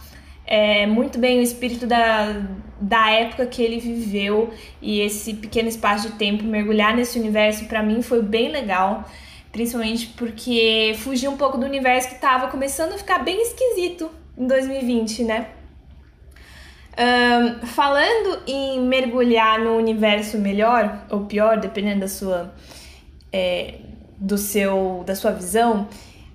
é, 0.46 0.86
muito 0.86 1.18
bem 1.18 1.40
o 1.40 1.42
espírito 1.42 1.88
da, 1.88 2.42
da 2.80 3.10
época 3.10 3.46
que 3.46 3.62
ele 3.62 3.80
viveu 3.80 4.54
e 4.82 5.00
esse 5.00 5.34
pequeno 5.34 5.70
espaço 5.70 6.12
de 6.12 6.16
tempo, 6.16 6.44
mergulhar 6.44 6.96
nesse 6.96 7.18
universo, 7.18 7.66
para 7.66 7.82
mim 7.82 8.02
foi 8.02 8.22
bem 8.22 8.52
legal 8.52 9.06
principalmente 9.54 10.08
porque 10.18 10.96
fugiu 10.98 11.32
um 11.32 11.38
pouco 11.38 11.58
do 11.60 11.66
universo 11.66 12.10
que 12.10 12.16
estava 12.16 12.48
começando 12.48 12.94
a 12.94 12.98
ficar 12.98 13.20
bem 13.20 13.40
esquisito 13.40 14.10
em 14.36 14.48
2020, 14.48 15.24
né? 15.24 15.48
Um, 16.98 17.66
falando 17.68 18.42
em 18.48 18.82
mergulhar 18.82 19.60
no 19.60 19.78
universo 19.78 20.38
melhor 20.40 21.06
ou 21.10 21.26
pior, 21.26 21.60
dependendo 21.60 22.02
da 22.02 22.08
sua 22.08 22.54
é, 23.32 23.76
do 24.18 24.38
seu 24.38 25.04
da 25.06 25.16
sua 25.16 25.32
visão, 25.32 25.88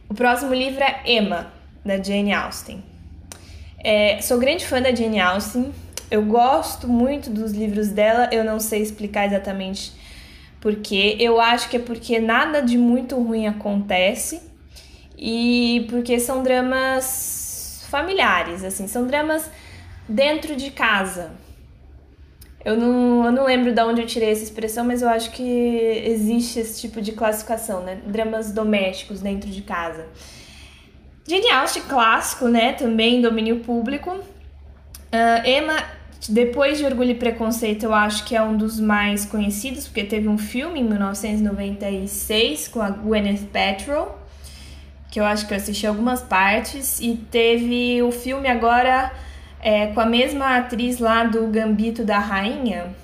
o 0.09 0.15
próximo 0.15 0.55
livro 0.55 0.83
é 0.83 1.03
Emma 1.05 1.53
da 1.85 1.97
Jane 2.03 2.33
Austen. 2.33 2.83
É, 3.79 4.21
sou 4.21 4.39
grande 4.39 4.67
fã 4.67 4.81
da 4.81 4.95
Jane 4.95 5.21
Austen. 5.21 5.73
Eu 6.11 6.25
gosto 6.25 6.89
muito 6.89 7.31
dos 7.31 7.53
livros 7.53 7.89
dela. 7.89 8.29
Eu 8.33 8.43
não 8.45 8.59
sei 8.59 8.83
explicar 8.83 9.27
exatamente 9.27 9.93
porque 10.61 11.17
eu 11.21 11.41
acho 11.41 11.69
que 11.69 11.77
é 11.77 11.81
porque 11.81 12.19
nada 12.19 12.61
de 12.61 12.77
muito 12.77 13.17
ruim 13.17 13.47
acontece 13.47 14.43
e 15.17 15.87
porque 15.89 16.19
são 16.19 16.43
dramas 16.43 17.85
familiares, 17.89 18.65
assim, 18.65 18.87
são 18.87 19.07
dramas 19.07 19.49
dentro 20.09 20.57
de 20.57 20.71
casa. 20.71 21.31
Eu 22.69 22.77
não, 22.77 23.25
eu 23.25 23.33
não 23.33 23.47
lembro 23.47 23.73
de 23.73 23.81
onde 23.81 24.03
eu 24.03 24.07
tirei 24.07 24.31
essa 24.31 24.43
expressão, 24.43 24.85
mas 24.85 25.01
eu 25.01 25.09
acho 25.09 25.31
que 25.31 25.43
existe 25.43 26.61
esse 26.61 26.79
tipo 26.83 27.01
de 27.01 27.13
classificação, 27.13 27.83
né? 27.83 27.99
Dramas 28.07 28.53
domésticos 28.53 29.23
dentro 29.23 29.49
de 29.49 29.63
casa. 29.63 30.07
Jane 31.27 31.51
Austen, 31.51 31.85
clássico, 31.85 32.47
né? 32.47 32.75
Também 32.75 33.23
domínio 33.23 33.61
público. 33.61 34.11
Uh, 34.11 35.49
Emma, 35.49 35.83
depois 36.29 36.77
de 36.77 36.85
Orgulho 36.85 37.13
e 37.13 37.15
Preconceito, 37.15 37.85
eu 37.85 37.95
acho 37.95 38.27
que 38.27 38.37
é 38.37 38.43
um 38.43 38.55
dos 38.55 38.79
mais 38.79 39.25
conhecidos, 39.25 39.87
porque 39.87 40.05
teve 40.05 40.29
um 40.29 40.37
filme 40.37 40.81
em 40.81 40.85
1996 40.85 42.69
com 42.69 42.83
a 42.83 42.91
Gwyneth 42.91 43.47
Paltrow, 43.51 44.19
que 45.11 45.19
eu 45.19 45.25
acho 45.25 45.49
que 45.49 45.55
eu 45.55 45.57
assisti 45.57 45.87
algumas 45.87 46.21
partes, 46.21 47.01
e 47.01 47.15
teve 47.31 48.03
o 48.03 48.13
filme 48.13 48.47
agora 48.47 49.11
é, 49.61 49.89
com 49.89 50.01
a 50.01 50.07
mesma 50.07 50.57
atriz 50.57 50.99
lá 50.99 51.25
do 51.25 51.47
Gambito 51.49 52.05
da 52.05 52.19
Rainha, 52.19 52.95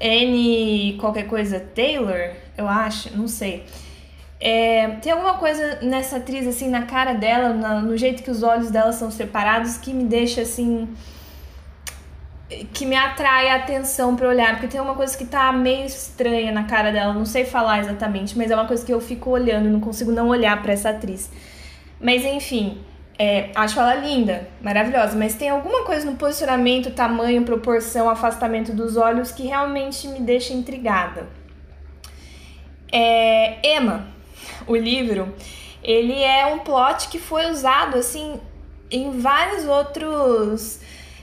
Anne 0.00 0.96
qualquer 1.00 1.26
coisa 1.26 1.60
Taylor, 1.60 2.30
eu 2.56 2.68
acho, 2.68 3.16
não 3.16 3.28
sei. 3.28 3.64
É, 4.40 4.88
tem 5.02 5.10
alguma 5.10 5.34
coisa 5.34 5.80
nessa 5.82 6.18
atriz, 6.18 6.46
assim, 6.46 6.68
na 6.68 6.82
cara 6.82 7.12
dela, 7.12 7.52
na, 7.52 7.80
no 7.80 7.96
jeito 7.96 8.22
que 8.22 8.30
os 8.30 8.42
olhos 8.42 8.70
dela 8.70 8.92
são 8.92 9.10
separados, 9.10 9.76
que 9.76 9.92
me 9.92 10.04
deixa, 10.04 10.42
assim. 10.42 10.88
que 12.72 12.86
me 12.86 12.94
atrai 12.96 13.50
a 13.50 13.56
atenção 13.56 14.14
para 14.14 14.28
olhar, 14.28 14.52
porque 14.52 14.68
tem 14.68 14.80
uma 14.80 14.94
coisa 14.94 15.16
que 15.18 15.26
tá 15.26 15.52
meio 15.52 15.84
estranha 15.86 16.52
na 16.52 16.64
cara 16.64 16.92
dela, 16.92 17.12
não 17.12 17.26
sei 17.26 17.44
falar 17.44 17.80
exatamente, 17.80 18.38
mas 18.38 18.50
é 18.50 18.54
uma 18.54 18.66
coisa 18.66 18.86
que 18.86 18.92
eu 18.92 19.00
fico 19.00 19.30
olhando, 19.30 19.68
não 19.68 19.80
consigo 19.80 20.12
não 20.12 20.28
olhar 20.28 20.62
para 20.62 20.72
essa 20.72 20.90
atriz. 20.90 21.30
Mas 22.00 22.24
enfim, 22.24 22.78
é, 23.18 23.50
acho 23.54 23.80
ela 23.80 23.94
linda, 23.96 24.48
maravilhosa, 24.62 25.16
mas 25.18 25.34
tem 25.34 25.48
alguma 25.48 25.84
coisa 25.84 26.08
no 26.08 26.16
posicionamento, 26.16 26.90
tamanho, 26.92 27.42
proporção, 27.42 28.08
afastamento 28.08 28.72
dos 28.72 28.96
olhos 28.96 29.32
que 29.32 29.44
realmente 29.44 30.06
me 30.06 30.20
deixa 30.20 30.52
intrigada. 30.52 31.26
É, 32.92 33.76
Emma 33.76 34.06
o 34.66 34.76
livro, 34.76 35.34
ele 35.82 36.22
é 36.22 36.46
um 36.46 36.58
plot 36.60 37.08
que 37.08 37.18
foi 37.18 37.50
usado 37.50 37.96
assim 37.96 38.40
em 38.90 39.18
vários 39.18 39.64
outros 39.66 40.80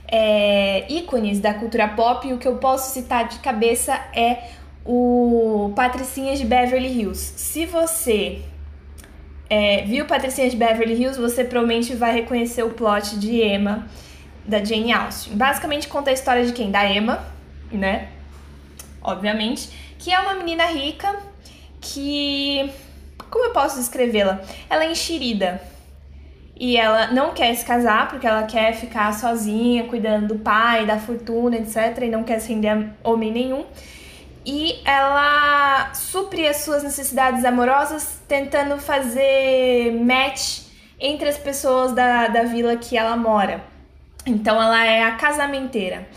é, 0.08 0.92
ícones 0.92 1.40
da 1.40 1.54
cultura 1.54 1.88
pop. 1.88 2.28
E 2.28 2.34
o 2.34 2.38
que 2.38 2.48
eu 2.48 2.58
posso 2.58 2.94
citar 2.94 3.28
de 3.28 3.40
cabeça 3.40 3.94
é 4.14 4.50
o 4.86 5.72
Patricinhas 5.76 6.40
de 6.40 6.46
Beverly 6.46 6.88
Hills. 6.88 7.34
Se 7.38 7.66
você 7.66 8.42
é, 9.50 9.84
viu 9.84 10.06
Patricinhas 10.06 10.52
de 10.52 10.58
Beverly 10.58 10.94
Hills, 10.94 11.20
você 11.20 11.44
provavelmente 11.44 11.94
vai 11.96 12.14
reconhecer 12.14 12.64
o 12.64 12.72
plot 12.72 13.20
de 13.20 13.42
Emma 13.42 13.88
da 14.46 14.64
Jane 14.64 14.92
Austen. 14.92 15.36
Basicamente 15.36 15.88
conta 15.88 16.10
a 16.10 16.14
história 16.14 16.46
de 16.46 16.54
quem? 16.54 16.72
Da 16.72 16.86
Emma, 16.86 17.26
né? 17.72 18.10
Obviamente, 19.02 19.70
que 20.00 20.12
é 20.12 20.20
uma 20.20 20.34
menina 20.34 20.66
rica 20.66 21.16
que 21.80 22.72
como 23.30 23.46
eu 23.46 23.52
posso 23.52 23.78
descrevê-la? 23.78 24.42
Ela 24.70 24.86
é 24.86 24.92
enxerida. 24.92 25.62
E 26.58 26.78
ela 26.78 27.08
não 27.08 27.34
quer 27.34 27.54
se 27.54 27.66
casar 27.66 28.08
porque 28.08 28.26
ela 28.26 28.44
quer 28.44 28.74
ficar 28.74 29.14
sozinha, 29.14 29.84
cuidando 29.86 30.28
do 30.28 30.40
pai, 30.40 30.86
da 30.86 30.98
fortuna, 30.98 31.58
etc. 31.58 32.04
E 32.04 32.08
não 32.08 32.24
quer 32.24 32.40
se 32.40 32.54
render 32.54 32.70
a 32.70 33.10
homem 33.10 33.32
nenhum. 33.32 33.66
E 34.46 34.80
ela 34.86 35.92
supre 35.94 36.48
as 36.48 36.58
suas 36.58 36.84
necessidades 36.84 37.44
amorosas 37.44 38.22
tentando 38.28 38.78
fazer 38.78 39.92
match 39.92 40.60
entre 41.00 41.28
as 41.28 41.38
pessoas 41.38 41.94
da, 41.94 42.28
da 42.28 42.44
vila 42.44 42.76
que 42.76 42.96
ela 42.96 43.18
mora. 43.18 43.64
Então 44.26 44.62
ela 44.62 44.86
é 44.86 45.04
a 45.04 45.16
casamenteira. 45.16 46.08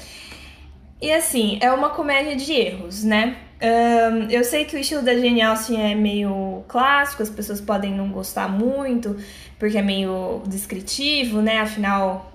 E 1.01 1.13
assim, 1.13 1.59
é 1.61 1.71
uma 1.73 1.91
comédia 1.91 2.37
de 2.37 2.53
erros, 2.53 3.05
né? 3.05 3.37
Um, 3.61 4.31
eu 4.31 4.45
sei 4.45 4.65
que 4.65 4.77
o 4.77 4.79
estilo 4.79 5.03
da 5.03 5.15
Jane 5.15 5.43
Austen 5.43 5.91
é 5.91 5.95
meio 5.95 6.65
clássico, 6.69 7.23
as 7.23 7.31
pessoas 7.31 7.61
podem 7.61 7.93
não 7.93 8.11
gostar 8.11 8.49
muito, 8.49 9.17
porque 9.59 9.79
é 9.79 9.83
meio 9.83 10.43
descritivo, 10.47 11.41
né? 11.41 11.61
Afinal, 11.61 12.33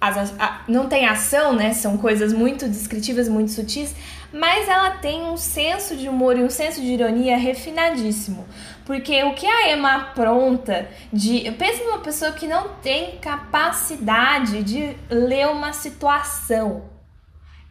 as, 0.00 0.34
a, 0.38 0.62
não 0.68 0.88
tem 0.88 1.06
ação, 1.06 1.52
né? 1.52 1.72
São 1.72 1.96
coisas 1.96 2.32
muito 2.32 2.68
descritivas, 2.68 3.28
muito 3.28 3.50
sutis, 3.50 3.94
mas 4.32 4.68
ela 4.68 4.90
tem 4.92 5.24
um 5.24 5.36
senso 5.36 5.96
de 5.96 6.08
humor 6.08 6.36
e 6.36 6.42
um 6.42 6.50
senso 6.50 6.80
de 6.80 6.86
ironia 6.86 7.36
refinadíssimo. 7.36 8.46
Porque 8.84 9.22
o 9.24 9.34
que 9.34 9.46
a 9.46 9.72
Emma 9.72 9.94
apronta 9.96 10.88
de. 11.12 11.50
Pensa 11.52 11.84
numa 11.84 11.98
pessoa 11.98 12.32
que 12.32 12.46
não 12.46 12.74
tem 12.82 13.18
capacidade 13.18 14.62
de 14.62 14.96
ler 15.10 15.48
uma 15.48 15.72
situação 15.72 16.84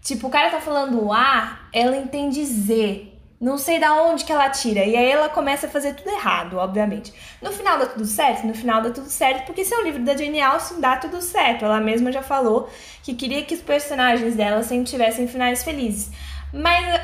Tipo, 0.08 0.28
o 0.28 0.30
cara 0.30 0.50
tá 0.50 0.62
falando 0.62 1.12
A, 1.12 1.60
ela 1.74 1.98
entende 1.98 2.46
Z. 2.46 3.08
Não 3.39 3.58
sei 3.58 3.80
da 3.80 3.93
onde 4.02 4.26
que 4.26 4.32
ela 4.32 4.50
tira. 4.50 4.84
E 4.84 4.95
aí 4.95 5.12
ela 5.12 5.30
começa 5.30 5.67
a 5.67 5.69
fazer 5.69 5.93
tudo 5.93 6.10
errado, 6.10 6.58
obviamente. 6.58 7.13
No 7.39 7.52
final 7.52 7.78
dá 7.78 7.86
tudo 7.86 8.06
certo? 8.06 8.47
No 8.47 8.54
final 8.54 8.82
dá 8.82 8.89
tudo 8.89 9.10
certo, 9.10 9.45
porque 9.45 9.62
esse 9.62 9.73
é 9.73 9.78
um 9.78 9.84
livro 9.84 10.04
da 10.04 10.17
Jane 10.17 10.41
Austen, 10.41 10.80
dá 10.80 10.97
tudo 10.97 11.21
certo. 11.21 11.63
Ela 11.63 11.80
mesma 11.80 12.12
já 12.12 12.23
falou 12.23 12.67
que 13.04 13.13
queria 13.13 13.43
que 13.43 13.54
os 13.54 13.62
personagens 13.62 14.36
dela 14.36 14.63
sempre 14.63 14.86
tivessem 14.86 15.28
finais 15.28 15.63
felizes. 15.63 16.12
Mas 16.52 17.00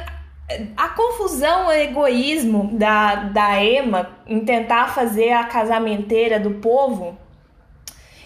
a, 0.78 0.86
a 0.86 0.90
confusão, 0.90 1.68
o 1.68 1.72
egoísmo 1.72 2.72
da, 2.80 3.16
da 3.16 3.64
Emma 3.64 4.10
em 4.26 4.44
tentar 4.44 4.88
fazer 4.88 5.34
a 5.34 5.44
casamenteira 5.44 6.40
do 6.40 6.52
povo, 6.56 7.16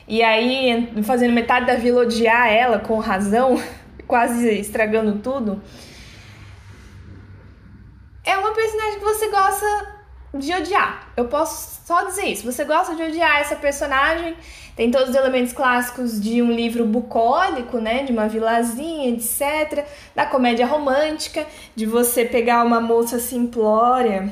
e 0.08 0.24
aí 0.24 0.89
fazendo 1.04 1.34
metade 1.34 1.65
da 1.65 1.76
vila 1.76 2.04
odiar 2.04 2.48
ela 2.48 2.80
com 2.80 2.98
razão 3.00 3.62
quase 4.08 4.48
estragando 4.60 5.20
tudo. 5.20 5.62
É 8.28 8.38
uma 8.38 8.52
personagem 8.52 9.00
que 9.00 9.06
você 9.06 9.30
gosta 9.30 9.66
de 10.34 10.54
odiar. 10.54 11.08
Eu 11.16 11.30
posso 11.30 11.80
só 11.86 12.04
dizer 12.04 12.26
isso. 12.26 12.44
Você 12.44 12.66
gosta 12.66 12.94
de 12.94 13.02
odiar 13.02 13.40
essa 13.40 13.56
personagem. 13.56 14.36
Tem 14.76 14.92
todos 14.92 15.12
os 15.12 15.16
elementos 15.16 15.54
clássicos 15.54 16.20
de 16.20 16.42
um 16.42 16.52
livro 16.52 16.84
bucólico, 16.84 17.78
né? 17.78 18.04
De 18.04 18.12
uma 18.12 18.28
vilazinha, 18.28 19.12
etc. 19.12 19.88
Da 20.13 20.26
comédia 20.26 20.68
romântica, 20.68 21.46
de 21.74 21.86
você 21.86 22.26
pegar 22.26 22.66
uma 22.66 22.82
moça 22.82 23.18
simplória 23.18 24.30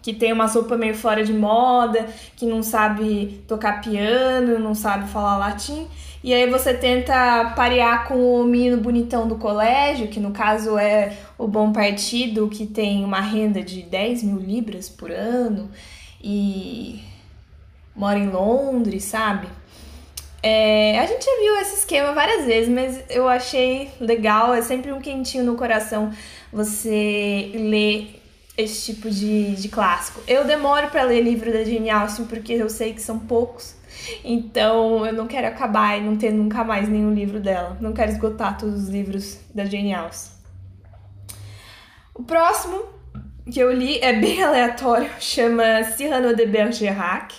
que 0.00 0.12
tem 0.12 0.34
uma 0.34 0.48
sopa 0.48 0.76
meio 0.76 0.94
fora 0.94 1.24
de 1.24 1.32
moda, 1.32 2.06
que 2.36 2.44
não 2.44 2.62
sabe 2.62 3.42
tocar 3.48 3.80
piano, 3.80 4.58
não 4.58 4.74
sabe 4.74 5.08
falar 5.08 5.38
latim, 5.38 5.88
e 6.22 6.34
aí 6.34 6.48
você 6.48 6.74
tenta 6.74 7.54
parear 7.56 8.06
com 8.06 8.14
o 8.14 8.44
menino 8.44 8.76
bonitão 8.76 9.26
do 9.26 9.36
colégio, 9.36 10.08
que 10.08 10.20
no 10.20 10.30
caso 10.30 10.76
é 10.78 11.16
o 11.38 11.46
Bom 11.46 11.72
Partido, 11.72 12.48
que 12.48 12.66
tem 12.66 13.04
uma 13.04 13.20
renda 13.20 13.62
de 13.62 13.82
10 13.82 14.22
mil 14.22 14.38
libras 14.38 14.88
por 14.88 15.10
ano 15.10 15.70
e 16.22 17.00
mora 17.94 18.18
em 18.18 18.28
Londres, 18.28 19.04
sabe? 19.04 19.48
É, 20.42 20.98
a 20.98 21.06
gente 21.06 21.24
já 21.24 21.40
viu 21.40 21.56
esse 21.56 21.78
esquema 21.78 22.12
várias 22.12 22.44
vezes, 22.44 22.68
mas 22.68 23.02
eu 23.08 23.28
achei 23.28 23.90
legal, 24.00 24.52
é 24.52 24.62
sempre 24.62 24.92
um 24.92 25.00
quentinho 25.00 25.44
no 25.44 25.56
coração 25.56 26.12
você 26.52 27.50
ler 27.54 28.22
esse 28.56 28.92
tipo 28.92 29.10
de, 29.10 29.56
de 29.56 29.68
clássico. 29.68 30.20
Eu 30.28 30.44
demoro 30.44 30.88
para 30.88 31.02
ler 31.02 31.22
livro 31.22 31.52
da 31.52 31.64
Jane 31.64 31.90
Austen 31.90 32.26
porque 32.26 32.52
eu 32.52 32.68
sei 32.68 32.92
que 32.92 33.00
são 33.00 33.18
poucos 33.18 33.74
então 34.24 35.06
eu 35.06 35.12
não 35.12 35.26
quero 35.26 35.46
acabar 35.46 35.98
e 35.98 36.02
não 36.02 36.16
ter 36.16 36.32
nunca 36.32 36.64
mais 36.64 36.88
nenhum 36.88 37.12
livro 37.12 37.40
dela. 37.40 37.76
Não 37.80 37.92
quero 37.92 38.10
esgotar 38.10 38.58
todos 38.58 38.84
os 38.84 38.88
livros 38.88 39.38
da 39.54 39.64
Jane 39.64 39.94
Austen. 39.94 40.33
O 42.14 42.22
próximo 42.22 42.80
que 43.52 43.58
eu 43.58 43.72
li 43.72 43.98
é 43.98 44.12
bem 44.12 44.40
aleatório, 44.44 45.10
chama 45.18 45.82
Cyrano 45.82 46.34
de 46.34 46.46
Bergerac. 46.46 47.34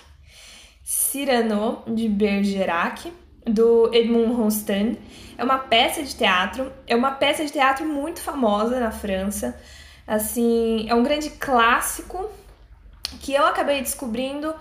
Cyrano 0.83 1.81
de 1.87 2.09
Bergerac, 2.09 3.11
do 3.45 3.89
Edmond 3.93 4.33
Rostand. 4.33 4.97
É 5.37 5.43
uma 5.45 5.59
peça 5.59 6.03
de 6.03 6.13
teatro, 6.13 6.71
é 6.85 6.93
uma 6.93 7.11
peça 7.11 7.45
de 7.45 7.53
teatro 7.53 7.85
muito 7.85 8.19
famosa 8.19 8.77
na 8.77 8.91
França. 8.91 9.57
Assim, 10.05 10.85
é 10.89 10.93
um 10.93 11.03
grande 11.03 11.29
clássico 11.29 12.29
que 13.21 13.33
eu 13.33 13.45
acabei 13.45 13.79
descobrindo 13.81 14.53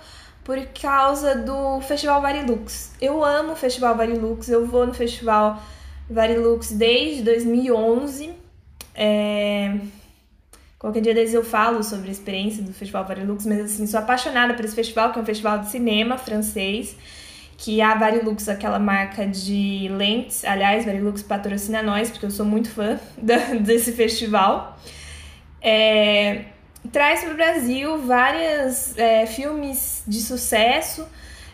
por 0.44 0.64
causa 0.80 1.34
do 1.34 1.80
Festival 1.80 2.22
Varilux. 2.22 2.92
Eu 3.00 3.24
amo 3.24 3.52
o 3.54 3.56
Festival 3.56 3.96
Varilux, 3.96 4.48
eu 4.48 4.64
vou 4.64 4.86
no 4.86 4.94
Festival 4.94 5.60
Varilux 6.08 6.70
desde 6.70 7.22
2011. 7.22 8.32
É... 8.94 9.76
Qualquer 10.78 11.00
dia 11.00 11.14
desses 11.14 11.34
eu 11.34 11.44
falo 11.44 11.82
sobre 11.82 12.08
a 12.08 12.12
experiência 12.12 12.62
do 12.62 12.72
Festival 12.72 13.04
Varilux, 13.04 13.46
mas 13.46 13.60
assim, 13.60 13.86
sou 13.86 14.00
apaixonada 14.00 14.54
por 14.54 14.64
esse 14.64 14.74
festival, 14.74 15.12
que 15.12 15.18
é 15.18 15.22
um 15.22 15.24
festival 15.24 15.58
de 15.60 15.70
cinema 15.70 16.18
francês, 16.18 16.96
que 17.56 17.80
a 17.80 17.94
Varilux, 17.94 18.48
aquela 18.48 18.78
marca 18.78 19.26
de 19.26 19.88
lentes, 19.90 20.44
aliás, 20.44 20.84
Varilux 20.84 21.22
patrocina 21.22 21.82
nós, 21.82 22.10
porque 22.10 22.26
eu 22.26 22.30
sou 22.30 22.44
muito 22.44 22.68
fã 22.68 22.98
da, 23.16 23.36
desse 23.54 23.92
festival. 23.92 24.78
É, 25.62 26.44
traz 26.92 27.20
para 27.20 27.32
o 27.32 27.34
Brasil 27.34 27.98
vários 27.98 28.98
é, 28.98 29.24
filmes 29.26 30.02
de 30.06 30.20
sucesso 30.20 31.06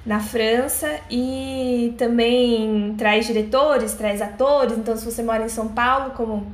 na 0.04 0.18
França 0.18 0.98
e 1.11 1.94
também 1.98 2.94
traz 2.96 3.26
diretores, 3.26 3.92
traz 3.94 4.20
atores. 4.20 4.76
Então, 4.76 4.96
se 4.96 5.04
você 5.04 5.22
mora 5.22 5.44
em 5.44 5.48
São 5.48 5.68
Paulo, 5.68 6.12
como 6.12 6.52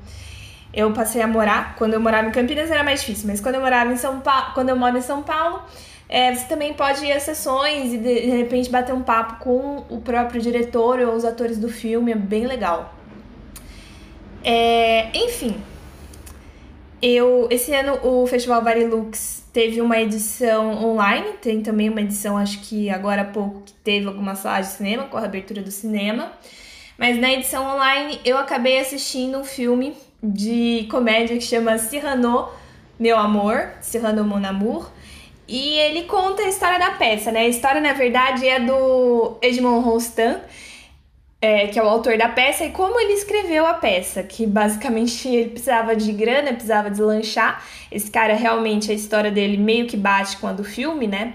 eu 0.77 0.93
passei 0.93 1.23
a 1.23 1.27
morar, 1.27 1.75
quando 1.77 1.95
eu 1.95 2.01
morava 2.01 2.29
em 2.29 2.31
Campinas 2.31 2.71
era 2.71 2.85
mais 2.85 3.01
difícil, 3.01 3.27
mas 3.27 3.41
quando 3.41 3.55
eu 3.55 3.63
morava 3.63 3.91
em 3.91 3.97
São 3.97 4.21
Paulo, 4.21 4.53
quando 4.53 4.69
eu 4.69 4.77
moro 4.77 4.99
em 4.99 5.01
São 5.01 5.23
Paulo, 5.23 5.63
é, 6.07 6.35
você 6.35 6.47
também 6.47 6.75
pode 6.75 7.03
ir 7.03 7.13
a 7.13 7.19
sessões 7.19 7.95
e 7.95 7.97
de, 7.97 8.21
de 8.21 8.37
repente 8.37 8.71
bater 8.71 8.95
um 8.95 9.03
papo 9.03 9.43
com 9.43 9.85
o 9.89 10.03
próprio 10.03 10.41
diretor 10.41 11.01
ou 11.01 11.15
os 11.15 11.25
atores 11.25 11.59
do 11.59 11.71
filme, 11.71 12.13
é 12.13 12.15
bem 12.15 12.47
legal. 12.47 12.95
É, 14.45 15.09
enfim, 15.17 15.57
eu 17.01 17.49
esse 17.51 17.75
ano 17.75 17.99
o 18.07 18.27
Festival 18.27 18.63
Varilux 18.63 19.45
teve 19.55 19.81
uma 19.81 19.99
edição 19.99 20.85
online, 20.85 21.39
tem 21.41 21.63
também 21.63 21.89
uma 21.89 22.03
edição, 22.03 22.37
acho 22.37 22.61
que 22.61 22.91
agora 22.91 23.23
há 23.23 23.25
pouco, 23.25 23.63
que 23.63 23.73
teve 23.73 24.07
algumas 24.07 24.41
salas 24.41 24.67
de 24.67 24.73
cinema 24.75 25.05
com 25.05 25.17
a 25.17 25.25
abertura 25.25 25.63
do 25.63 25.71
cinema. 25.71 26.33
Mas 26.99 27.19
na 27.19 27.33
edição 27.33 27.67
online 27.75 28.21
eu 28.25 28.39
acabei 28.39 28.79
assistindo 28.79 29.39
um 29.39 29.45
filme 29.45 29.95
de 30.33 30.87
comédia 30.91 31.37
que 31.37 31.45
chama 31.45 31.79
Cyrano, 31.79 32.49
Meu 32.99 33.17
Amor, 33.17 33.71
Cyrano 33.81 34.25
Mon 34.25 34.45
Amour. 34.45 34.91
E 35.49 35.79
ele 35.79 36.03
conta 36.03 36.43
a 36.43 36.49
história 36.49 36.79
da 36.79 36.93
peça, 36.93 37.31
né? 37.31 37.41
A 37.41 37.49
história, 37.49 37.81
na 37.81 37.93
verdade, 37.93 38.49
é 38.49 38.59
do 38.59 39.37
Edmond 39.41 39.85
Rostand, 39.85 40.41
é, 41.41 41.69
que 41.69 41.79
é 41.79 41.83
o 41.83 41.89
autor 41.89 42.19
da 42.19 42.29
peça, 42.29 42.65
e 42.65 42.71
como 42.71 42.99
ele 42.99 43.13
escreveu 43.13 43.65
a 43.65 43.75
peça, 43.75 44.23
que 44.25 44.47
basicamente 44.47 45.29
ele 45.29 45.51
precisava 45.51 45.95
de 45.95 46.11
grana, 46.13 46.53
precisava 46.53 46.91
deslanchar. 46.91 47.65
Esse 47.93 48.11
cara 48.11 48.35
realmente, 48.35 48.91
a 48.91 48.95
história 48.95 49.31
dele 49.31 49.57
meio 49.57 49.87
que 49.87 49.97
bate 49.97 50.37
com 50.39 50.49
a 50.49 50.53
do 50.53 50.65
filme, 50.65 51.07
né? 51.07 51.35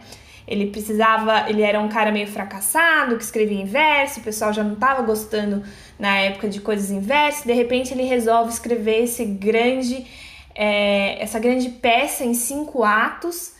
Ele 0.52 0.68
precisava, 0.68 1.50
ele 1.50 1.62
era 1.62 1.80
um 1.80 1.88
cara 1.88 2.12
meio 2.12 2.28
fracassado, 2.28 3.16
que 3.16 3.24
escrevia 3.24 3.62
em 3.62 3.64
verso, 3.66 4.20
o 4.20 4.24
pessoal 4.24 4.52
já 4.52 4.62
não 4.62 4.74
estava 4.74 5.02
gostando 5.02 5.64
na 5.98 6.18
época 6.18 6.50
de 6.50 6.60
coisas 6.60 6.92
em 6.92 7.00
verso, 7.00 7.48
de 7.48 7.54
repente 7.54 7.94
ele 7.94 8.04
resolve 8.04 8.52
escrever 8.52 9.04
esse 9.04 9.24
grande, 9.24 10.06
é, 10.54 11.24
essa 11.24 11.40
grande 11.40 11.70
peça 11.70 12.26
em 12.26 12.34
cinco 12.34 12.84
atos, 12.84 13.54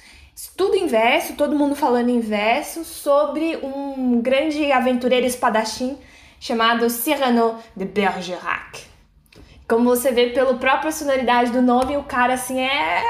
tudo 0.58 0.76
em 0.76 0.86
verso, 0.86 1.34
todo 1.36 1.58
mundo 1.58 1.76
falando 1.76 2.10
em 2.10 2.20
verso, 2.20 2.84
sobre 2.84 3.56
um 3.64 4.20
grande 4.22 4.70
aventureiro 4.70 5.26
espadachim 5.26 5.98
chamado 6.42 6.90
Cyrano 6.90 7.58
de 7.74 7.86
Bergerac. 7.86 8.82
Como 9.66 9.86
você 9.86 10.12
vê 10.12 10.32
pela 10.32 10.56
própria 10.56 10.92
sonoridade 10.92 11.52
do 11.52 11.62
nome, 11.62 11.96
o 11.96 12.04
cara 12.04 12.34
assim 12.34 12.60
é 12.60 13.02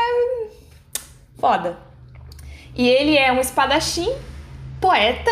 foda. 1.39 1.90
E 2.75 2.87
ele 2.87 3.17
é 3.17 3.31
um 3.31 3.39
espadachim, 3.39 4.11
poeta, 4.79 5.31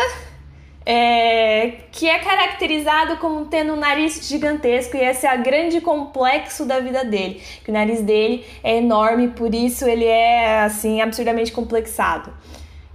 é, 0.84 1.72
que 1.92 2.08
é 2.08 2.18
caracterizado 2.18 3.16
como 3.18 3.46
tendo 3.46 3.74
um 3.74 3.76
nariz 3.76 4.26
gigantesco 4.26 4.96
e 4.96 5.00
esse 5.00 5.26
é 5.26 5.34
o 5.34 5.42
grande 5.42 5.80
complexo 5.80 6.64
da 6.64 6.80
vida 6.80 7.04
dele. 7.04 7.42
Que 7.64 7.70
o 7.70 7.74
nariz 7.74 8.02
dele 8.02 8.44
é 8.62 8.76
enorme, 8.76 9.28
por 9.28 9.54
isso 9.54 9.86
ele 9.86 10.04
é 10.04 10.60
assim 10.60 11.00
absurdamente 11.00 11.52
complexado. 11.52 12.32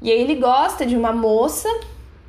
E 0.01 0.11
aí 0.11 0.19
ele 0.19 0.35
gosta 0.35 0.85
de 0.85 0.95
uma 0.95 1.11
moça 1.11 1.67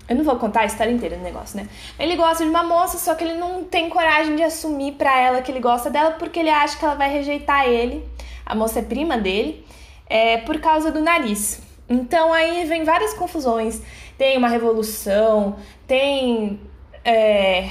eu 0.09 0.15
não 0.15 0.25
vou 0.25 0.37
contar 0.37 0.61
a 0.61 0.67
história 0.67 0.93
inteira 0.93 1.17
do 1.17 1.23
negócio, 1.23 1.57
né? 1.57 1.69
Ele 1.99 2.15
gosta 2.15 2.45
de 2.45 2.49
uma 2.49 2.63
moça, 2.63 2.97
só 2.97 3.15
que 3.17 3.25
ele 3.25 3.35
não 3.35 3.65
tem 3.65 3.89
coragem 3.89 4.37
de 4.37 4.43
assumir 4.43 4.93
pra 4.93 5.19
ela 5.19 5.43
que 5.43 5.51
ele 5.51 5.59
gosta 5.59 5.91
dela 5.91 6.13
porque 6.13 6.39
ele 6.39 6.51
acha 6.51 6.79
que 6.79 6.85
ela 6.85 6.95
vai 6.95 7.11
rejeitar 7.11 7.67
ele. 7.67 8.09
A 8.45 8.55
moça 8.55 8.79
é 8.79 8.83
prima 8.83 9.19
dele, 9.19 9.67
é, 10.09 10.39
por 10.39 10.61
causa 10.61 10.93
do 10.93 11.01
nariz. 11.01 11.61
Então 11.89 12.33
aí 12.33 12.65
vem 12.65 12.85
várias 12.85 13.15
confusões. 13.15 13.81
Tem 14.19 14.37
uma 14.37 14.49
revolução, 14.49 15.57
tem. 15.87 16.61
É, 17.05 17.69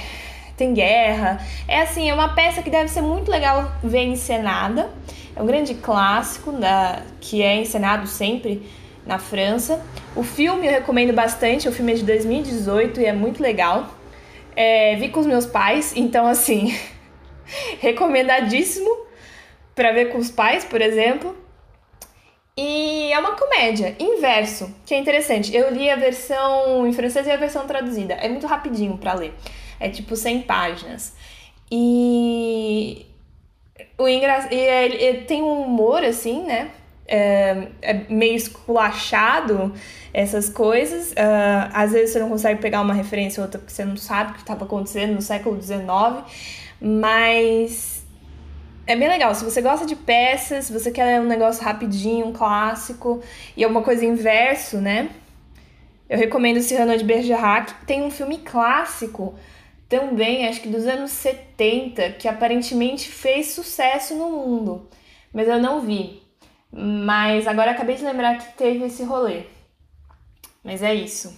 tem 0.56 0.72
guerra. 0.72 1.40
É 1.68 1.80
assim, 1.80 2.08
é 2.08 2.14
uma 2.14 2.34
peça 2.34 2.62
que 2.62 2.70
deve 2.70 2.88
ser 2.88 3.02
muito 3.02 3.30
legal 3.30 3.72
ver 3.82 4.04
encenada. 4.04 4.90
É 5.34 5.42
um 5.42 5.46
grande 5.46 5.74
clássico 5.74 6.50
da, 6.52 7.02
que 7.20 7.42
é 7.42 7.56
encenado 7.56 8.06
sempre 8.06 8.66
na 9.04 9.18
França. 9.18 9.84
O 10.14 10.22
filme 10.22 10.66
eu 10.66 10.72
recomendo 10.72 11.12
bastante, 11.12 11.68
o 11.68 11.72
filme 11.72 11.92
é 11.92 11.96
de 11.96 12.04
2018 12.04 13.00
e 13.00 13.04
é 13.04 13.12
muito 13.12 13.42
legal. 13.42 13.88
É, 14.54 14.96
vi 14.96 15.10
com 15.10 15.20
os 15.20 15.26
meus 15.26 15.44
pais, 15.44 15.92
então 15.94 16.26
assim, 16.26 16.74
recomendadíssimo 17.80 18.90
para 19.74 19.92
ver 19.92 20.06
com 20.06 20.16
os 20.16 20.30
pais, 20.30 20.64
por 20.64 20.80
exemplo. 20.80 21.36
E 22.58 23.12
é 23.12 23.18
uma 23.18 23.32
comédia, 23.32 23.94
inverso, 23.98 24.74
que 24.86 24.94
é 24.94 24.98
interessante. 24.98 25.54
Eu 25.54 25.70
li 25.70 25.90
a 25.90 25.96
versão 25.96 26.86
em 26.86 26.92
francês 26.92 27.26
e 27.26 27.30
a 27.30 27.36
versão 27.36 27.66
traduzida. 27.66 28.14
É 28.14 28.28
muito 28.28 28.46
rapidinho 28.46 28.96
para 28.96 29.14
ler. 29.14 29.34
É 29.78 29.90
tipo 29.90 30.16
100 30.16 30.42
páginas. 30.42 31.14
E 31.70 33.06
o 33.98 34.08
engra... 34.08 34.48
e 34.50 34.56
ele 34.56 35.22
tem 35.24 35.42
um 35.42 35.62
humor 35.62 36.02
assim, 36.02 36.44
né? 36.44 36.70
é, 37.08 37.68
é 37.82 37.94
meio 38.08 38.34
esculachado 38.34 39.72
essas 40.12 40.48
coisas. 40.48 41.12
Uh, 41.12 41.70
às 41.72 41.92
vezes 41.92 42.12
você 42.12 42.18
não 42.18 42.28
consegue 42.28 42.60
pegar 42.60 42.80
uma 42.80 42.94
referência 42.94 43.40
ou 43.40 43.46
outra 43.46 43.58
porque 43.58 43.72
você 43.72 43.84
não 43.84 43.96
sabe 43.96 44.32
o 44.32 44.34
que 44.34 44.40
estava 44.40 44.64
acontecendo 44.64 45.14
no 45.14 45.22
século 45.22 45.60
XIX, 45.60 45.86
mas 46.80 47.95
é 48.86 48.94
bem 48.94 49.08
legal. 49.08 49.34
Se 49.34 49.44
você 49.44 49.60
gosta 49.60 49.84
de 49.84 49.96
peças, 49.96 50.66
se 50.66 50.72
você 50.72 50.90
quer 50.90 51.20
um 51.20 51.26
negócio 51.26 51.64
rapidinho, 51.64 52.26
um 52.26 52.32
clássico, 52.32 53.22
e 53.56 53.64
é 53.64 53.66
uma 53.66 53.82
coisa 53.82 54.04
inverso, 54.04 54.78
né? 54.78 55.10
Eu 56.08 56.16
recomendo 56.16 56.60
Cyrano 56.60 56.96
de 56.96 57.04
Bergerac. 57.04 57.74
Tem 57.84 58.02
um 58.02 58.10
filme 58.10 58.38
clássico 58.38 59.34
também, 59.88 60.46
acho 60.46 60.60
que 60.60 60.68
dos 60.68 60.86
anos 60.86 61.10
70, 61.10 62.12
que 62.12 62.28
aparentemente 62.28 63.08
fez 63.08 63.48
sucesso 63.48 64.14
no 64.14 64.30
mundo, 64.30 64.88
mas 65.32 65.48
eu 65.48 65.58
não 65.58 65.80
vi. 65.80 66.22
Mas 66.72 67.46
agora 67.46 67.70
acabei 67.72 67.96
de 67.96 68.04
lembrar 68.04 68.38
que 68.38 68.56
teve 68.56 68.84
esse 68.84 69.02
rolê. 69.02 69.44
Mas 70.62 70.82
é 70.82 70.94
isso. 70.94 71.36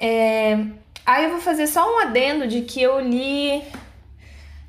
É... 0.00 0.58
Aí 1.04 1.24
eu 1.24 1.30
vou 1.30 1.40
fazer 1.40 1.66
só 1.66 1.94
um 1.94 1.98
adendo 2.00 2.46
de 2.46 2.62
que 2.62 2.82
eu 2.82 3.00
li 3.00 3.62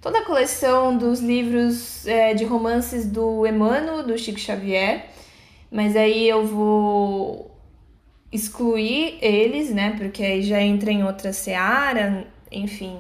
toda 0.04 0.20
a 0.20 0.26
coleção 0.26 0.98
dos 0.98 1.22
livros 1.22 2.06
é, 2.06 2.34
de 2.34 2.44
romances 2.44 3.06
do 3.08 3.48
Emmanuel, 3.48 4.04
do 4.04 4.18
Chico 4.18 4.38
Xavier. 4.38 5.06
Mas 5.72 5.96
aí 5.96 6.28
eu 6.28 6.46
vou 6.46 7.50
excluir 8.30 9.18
eles, 9.22 9.70
né? 9.70 9.96
Porque 9.98 10.22
aí 10.22 10.42
já 10.44 10.62
entra 10.62 10.92
em 10.92 11.06
outra 11.06 11.32
seara, 11.32 12.28
enfim. 12.52 13.00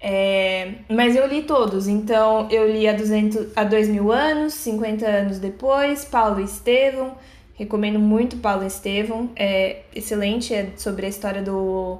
É, 0.00 0.74
mas 0.88 1.14
eu 1.14 1.26
li 1.26 1.42
todos, 1.42 1.88
então 1.88 2.48
eu 2.50 2.70
li 2.70 2.86
há, 2.86 2.92
200, 2.92 3.48
há 3.56 3.64
dois 3.64 3.88
mil 3.88 4.12
anos, 4.12 4.54
50 4.54 5.04
anos 5.04 5.38
depois, 5.38 6.04
Paulo 6.04 6.40
Estevão, 6.40 7.16
recomendo 7.54 7.98
muito 7.98 8.36
Paulo 8.36 8.64
Estevão, 8.64 9.30
é 9.34 9.82
excelente, 9.92 10.54
é 10.54 10.70
sobre 10.76 11.06
a 11.06 11.08
história 11.08 11.42
do 11.42 11.98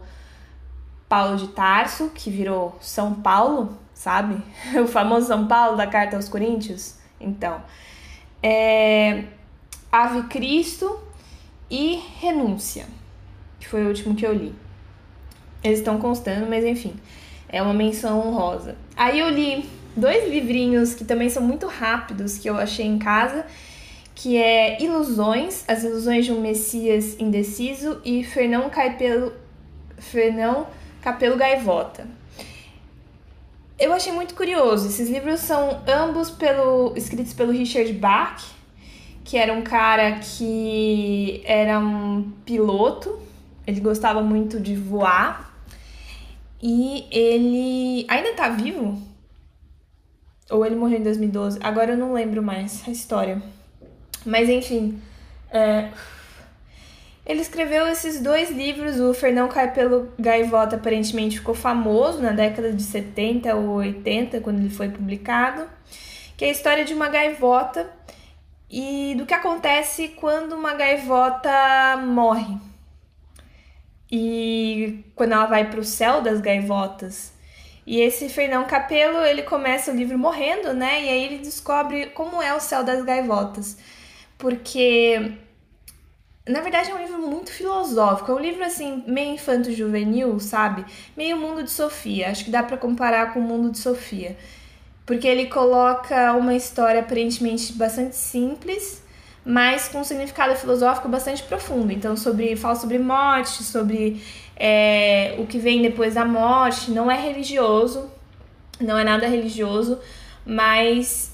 Paulo 1.09 1.37
de 1.37 1.49
Tarso, 1.49 2.13
que 2.15 2.31
virou 2.31 2.77
São 2.81 3.15
Paulo, 3.15 3.77
sabe? 3.99 4.41
O 4.81 4.87
famoso 4.87 5.27
São 5.27 5.47
Paulo 5.47 5.77
da 5.77 5.87
Carta 5.87 6.17
aos 6.17 6.29
Coríntios. 6.29 6.95
Então, 7.21 7.61
é, 8.41 9.25
Ave 9.91 10.23
Cristo 10.29 11.01
e 11.69 12.01
Renúncia, 12.21 12.87
que 13.59 13.69
foi 13.69 13.85
o 13.85 13.89
último 13.89 14.15
que 14.15 14.25
eu 14.25 14.33
li. 14.33 14.55
Eles 15.63 15.81
estão 15.81 15.99
constando, 15.99 16.47
mas 16.49 16.65
enfim. 16.65 16.95
É 17.49 17.61
uma 17.61 17.75
menção 17.75 18.21
honrosa. 18.21 18.77
Aí 18.97 19.19
eu 19.19 19.29
li 19.29 19.69
dois 19.97 20.31
livrinhos 20.31 20.95
que 20.95 21.05
também 21.05 21.29
são 21.29 21.43
muito 21.43 21.67
rápidos 21.67 22.39
que 22.39 22.49
eu 22.49 22.57
achei 22.57 22.87
em 22.87 22.99
casa, 22.99 23.45
que 24.15 24.37
é 24.37 24.81
Ilusões, 24.81 25.65
As 25.67 25.83
Ilusões 25.83 26.25
de 26.25 26.33
um 26.33 26.41
Messias 26.41 27.19
Indeciso 27.19 28.01
e 28.05 28.23
Fernão 28.23 28.71
Capelo, 28.71 29.33
Fernão 29.99 30.69
Capelo 31.03 31.37
Gaivota. 31.37 32.18
Eu 33.79 33.93
achei 33.93 34.13
muito 34.13 34.35
curioso. 34.35 34.89
Esses 34.89 35.09
livros 35.09 35.39
são 35.39 35.83
ambos 35.87 36.31
pelo, 36.31 36.93
escritos 36.97 37.33
pelo 37.33 37.53
Richard 37.53 37.93
Bach, 37.93 38.43
que 39.25 39.37
era 39.37 39.53
um 39.53 39.63
cara 39.63 40.19
que 40.19 41.41
era 41.45 41.79
um 41.79 42.33
piloto. 42.45 43.21
Ele 43.65 43.81
gostava 43.81 44.21
muito 44.21 44.59
de 44.59 44.75
voar 44.75 45.55
e 46.61 47.07
ele 47.13 48.05
ainda 48.09 48.35
tá 48.35 48.49
vivo? 48.49 49.01
Ou 50.51 50.67
ele 50.67 50.75
morreu 50.75 50.99
em 50.99 51.03
2012? 51.05 51.61
Agora 51.63 51.93
eu 51.93 51.97
não 51.97 52.13
lembro 52.13 52.43
mais 52.43 52.83
a 52.89 52.91
história. 52.91 53.41
Mas 54.27 54.49
enfim. 54.49 55.01
É... 55.53 55.91
Ele 57.29 57.43
escreveu 57.43 57.87
esses 57.87 58.21
dois 58.21 58.51
livros. 58.51 58.99
O 58.99 59.13
Fernão 59.15 59.49
Cai 59.49 59.73
pelo 59.73 60.13
Gaivota 60.19 60.77
aparentemente 60.77 61.39
ficou 61.39 61.55
famoso 61.55 62.21
na 62.23 62.33
década 62.33 62.73
de 62.73 62.83
70 62.83 63.55
ou 63.55 63.69
80, 63.77 64.41
quando 64.41 64.59
ele 64.61 64.71
foi 64.71 64.89
publicado. 64.89 65.69
Que 66.37 66.47
é 66.47 66.49
a 66.49 66.53
história 66.53 66.85
de 66.85 66.95
uma 66.95 67.09
gaivota 67.09 67.91
e 68.71 69.15
do 69.17 69.27
que 69.27 69.35
acontece 69.35 70.09
quando 70.09 70.55
uma 70.55 70.75
gaivota 70.75 71.97
morre. 71.99 72.57
e 74.11 75.05
quando 75.15 75.33
ela 75.33 75.47
vai 75.47 75.69
para 75.71 75.81
o 75.81 75.85
céu 75.85 76.21
das 76.23 76.41
gaivotas. 76.41 77.33
E 77.87 78.01
esse 78.01 78.29
Fernão 78.29 78.67
Capelo, 78.67 79.19
ele 79.25 79.43
começa 79.43 79.91
o 79.91 79.97
livro 79.97 80.19
morrendo, 80.19 80.73
né? 80.75 81.05
E 81.05 81.09
aí 81.09 81.25
ele 81.25 81.39
descobre 81.39 82.07
como 82.09 82.43
é 82.43 82.55
o 82.55 82.61
céu 82.61 82.85
das 82.85 83.03
gaivotas. 83.05 83.79
Porque 84.37 85.33
na 86.49 86.61
verdade 86.61 86.91
é 86.91 86.95
um 86.95 86.99
livro 86.99 87.19
muito 87.19 87.51
filosófico, 87.53 88.33
é 88.33 88.35
um 88.35 88.39
livro 88.39 88.65
assim 88.65 89.05
meio 89.07 89.35
infanto 89.35 89.73
juvenil, 89.73 90.41
sabe? 90.41 90.85
Meio 91.17 91.37
mundo 91.37 91.63
de 91.63 91.71
Sofia. 91.71 92.31
Acho 92.31 92.45
que 92.45 92.51
dá 92.51 92.63
para 92.63 92.77
comparar 92.77 93.33
com 93.33 93.41
o 93.41 93.43
mundo 93.43 93.71
de 93.71 93.79
Sofia. 93.79 94.37
Porque 95.05 95.27
ele 95.27 95.47
coloca 95.47 96.33
uma 96.35 96.55
história 96.55 97.01
aparentemente 97.01 97.73
bastante 97.73 98.17
simples, 98.17 99.03
mas 99.45 99.89
com 99.89 100.01
um 100.01 100.05
significado 100.05 100.55
filosófico 100.57 101.09
bastante 101.09 101.43
profundo. 101.43 101.93
Então, 101.93 102.17
sobre 102.17 102.57
fala 102.57 102.75
sobre 102.75 102.99
morte, 102.99 103.63
sobre 103.63 104.23
é, 104.57 105.37
o 105.39 105.47
que 105.47 105.59
vem 105.59 105.83
depois 105.83 106.15
da 106.15 106.25
morte. 106.25 106.91
Não 106.91 107.11
é 107.11 107.21
religioso, 107.21 108.11
não 108.81 108.99
é 108.99 109.05
nada 109.05 109.27
religioso, 109.27 109.99
mas 110.49 111.31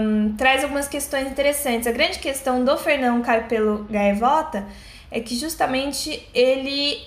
um, 0.00 0.34
traz 0.34 0.64
algumas 0.64 0.88
questões 0.88 1.30
interessantes. 1.30 1.86
A 1.86 1.92
grande 1.92 2.18
questão 2.18 2.64
do 2.64 2.74
Fernão 2.78 3.20
Carpelo 3.20 3.84
Gaivota 3.90 4.64
é 5.10 5.20
que 5.20 5.36
justamente 5.36 6.26
ele 6.32 6.98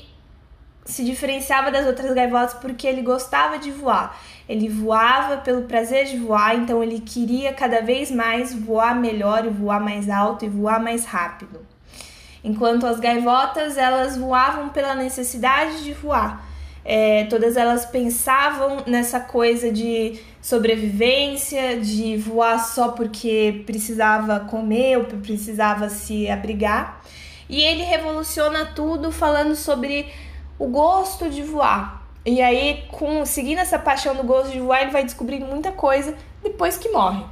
se 0.85 1.03
diferenciava 1.03 1.71
das 1.71 1.87
outras 1.87 2.13
gaivotas 2.13 2.53
porque 2.53 2.85
ele 2.85 3.01
gostava 3.01 3.57
de 3.57 3.71
voar. 3.71 4.15
Ele 4.47 4.69
voava 4.69 5.37
pelo 5.37 5.63
prazer 5.63 6.05
de 6.05 6.19
voar, 6.19 6.55
então 6.55 6.83
ele 6.83 6.99
queria 6.99 7.51
cada 7.51 7.81
vez 7.81 8.11
mais 8.11 8.53
voar 8.53 8.95
melhor 8.95 9.43
e 9.43 9.49
voar 9.49 9.79
mais 9.79 10.07
alto 10.07 10.45
e 10.45 10.49
voar 10.49 10.79
mais 10.79 11.03
rápido. 11.05 11.65
Enquanto 12.43 12.85
as 12.85 12.99
gaivotas, 12.99 13.75
elas 13.75 14.15
voavam 14.15 14.69
pela 14.69 14.93
necessidade 14.93 15.83
de 15.83 15.93
voar. 15.93 16.47
É, 16.83 17.25
todas 17.25 17.57
elas 17.57 17.85
pensavam 17.85 18.83
nessa 18.87 19.19
coisa 19.19 19.71
de 19.71 20.19
sobrevivência, 20.41 21.79
de 21.79 22.17
voar 22.17 22.59
só 22.59 22.89
porque 22.89 23.63
precisava 23.65 24.39
comer 24.41 24.97
ou 24.97 25.03
precisava 25.05 25.89
se 25.89 26.29
abrigar. 26.29 27.01
E 27.47 27.61
ele 27.61 27.83
revoluciona 27.83 28.65
tudo 28.65 29.11
falando 29.11 29.55
sobre 29.55 30.07
o 30.57 30.67
gosto 30.67 31.29
de 31.29 31.41
voar. 31.41 32.03
E 32.25 32.41
aí, 32.41 32.83
com 32.91 33.25
seguindo 33.25 33.59
essa 33.59 33.79
paixão 33.79 34.15
do 34.15 34.23
gosto 34.23 34.51
de 34.51 34.59
voar, 34.59 34.81
ele 34.81 34.91
vai 34.91 35.03
descobrindo 35.03 35.45
muita 35.45 35.71
coisa 35.71 36.15
depois 36.43 36.77
que 36.77 36.89
morre. 36.89 37.23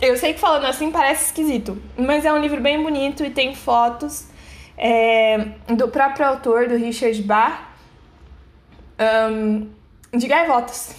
Eu 0.00 0.16
sei 0.16 0.34
que 0.34 0.40
falando 0.40 0.66
assim 0.66 0.90
parece 0.90 1.26
esquisito, 1.26 1.80
mas 1.96 2.24
é 2.24 2.32
um 2.32 2.38
livro 2.38 2.60
bem 2.60 2.82
bonito 2.82 3.24
e 3.24 3.30
tem 3.30 3.54
fotos 3.54 4.26
é, 4.76 5.46
do 5.68 5.86
próprio 5.88 6.26
autor, 6.26 6.66
do 6.66 6.76
Richard 6.76 7.22
Bach, 7.22 7.71
um, 9.30 9.70
de 10.16 10.26
gaivotas. 10.26 10.94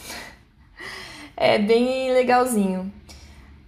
É 1.35 1.57
bem 1.57 2.13
legalzinho. 2.13 2.91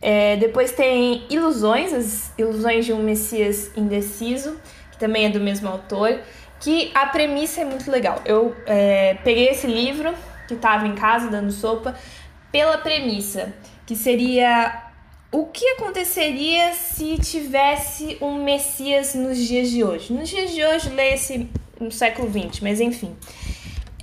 É, 0.01 0.37
depois 0.37 0.71
tem 0.71 1.25
Ilusões, 1.29 1.93
as 1.93 2.33
Ilusões 2.37 2.85
de 2.85 2.93
um 2.93 3.01
Messias 3.01 3.71
Indeciso, 3.75 4.59
que 4.91 4.97
também 4.97 5.25
é 5.25 5.29
do 5.29 5.39
mesmo 5.39 5.67
autor 5.67 6.19
que 6.59 6.91
a 6.93 7.05
premissa 7.07 7.61
é 7.61 7.65
muito 7.65 7.89
legal. 7.91 8.21
Eu 8.25 8.55
é, 8.65 9.15
peguei 9.23 9.49
esse 9.49 9.67
livro 9.67 10.13
que 10.47 10.53
estava 10.53 10.87
em 10.87 10.95
casa 10.95 11.29
dando 11.29 11.51
sopa 11.51 11.95
pela 12.51 12.77
premissa 12.77 13.53
que 13.85 13.95
seria 13.95 14.83
o 15.31 15.45
que 15.45 15.67
aconteceria 15.71 16.73
se 16.73 17.17
tivesse 17.17 18.17
um 18.21 18.43
Messias 18.43 19.13
nos 19.13 19.37
dias 19.37 19.69
de 19.69 19.83
hoje. 19.83 20.13
Nos 20.13 20.29
dias 20.29 20.51
de 20.51 20.63
hoje, 20.63 20.89
lê-se 20.89 21.49
no 21.79 21.91
século 21.91 22.29
XX, 22.29 22.61
mas 22.61 22.79
enfim. 22.79 23.15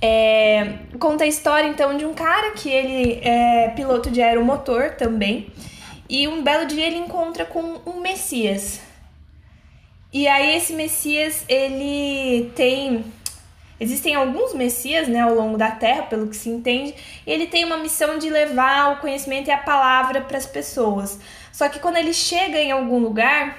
É, 0.05 0.79
conta 0.99 1.23
a 1.23 1.27
história 1.27 1.69
então 1.69 1.95
de 1.95 2.05
um 2.05 2.13
cara 2.13 2.51
que 2.51 2.69
ele 2.69 3.21
é 3.23 3.69
piloto 3.69 4.11
de 4.11 4.21
aeromotor 4.21 4.95
também. 4.97 5.47
E 6.09 6.27
um 6.27 6.43
belo 6.43 6.65
dia 6.65 6.85
ele 6.85 6.97
encontra 6.97 7.45
com 7.45 7.79
um 7.85 8.01
Messias, 8.01 8.81
e 10.11 10.27
aí 10.27 10.57
esse 10.57 10.73
Messias, 10.73 11.45
ele 11.47 12.51
tem 12.55 13.05
Existem 13.79 14.15
alguns 14.15 14.53
messias 14.53 15.09
né, 15.09 15.19
ao 15.19 15.33
longo 15.33 15.57
da 15.57 15.71
Terra, 15.71 16.03
pelo 16.03 16.27
que 16.27 16.37
se 16.37 16.47
entende, 16.47 16.93
e 17.27 17.31
ele 17.31 17.47
tem 17.47 17.65
uma 17.65 17.75
missão 17.75 18.17
de 18.17 18.29
levar 18.29 18.93
o 18.93 19.01
conhecimento 19.01 19.49
e 19.49 19.51
a 19.51 19.57
palavra 19.57 20.21
para 20.21 20.37
as 20.37 20.45
pessoas. 20.45 21.19
Só 21.51 21.67
que 21.67 21.79
quando 21.79 21.97
ele 21.97 22.13
chega 22.13 22.59
em 22.59 22.71
algum 22.71 22.99
lugar, 22.99 23.57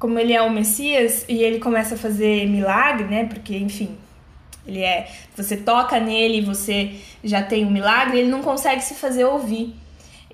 como 0.00 0.18
ele 0.18 0.32
é 0.32 0.42
o 0.42 0.50
Messias 0.50 1.24
e 1.28 1.44
ele 1.44 1.60
começa 1.60 1.94
a 1.94 1.98
fazer 1.98 2.48
milagre, 2.48 3.04
né? 3.04 3.26
Porque, 3.26 3.56
enfim, 3.56 3.96
ele 4.66 4.82
é. 4.82 5.08
Você 5.36 5.56
toca 5.56 5.98
nele, 6.00 6.40
você 6.40 6.94
já 7.22 7.42
tem 7.42 7.64
um 7.64 7.70
milagre, 7.70 8.18
ele 8.18 8.30
não 8.30 8.42
consegue 8.42 8.82
se 8.82 8.94
fazer 8.94 9.24
ouvir 9.24 9.74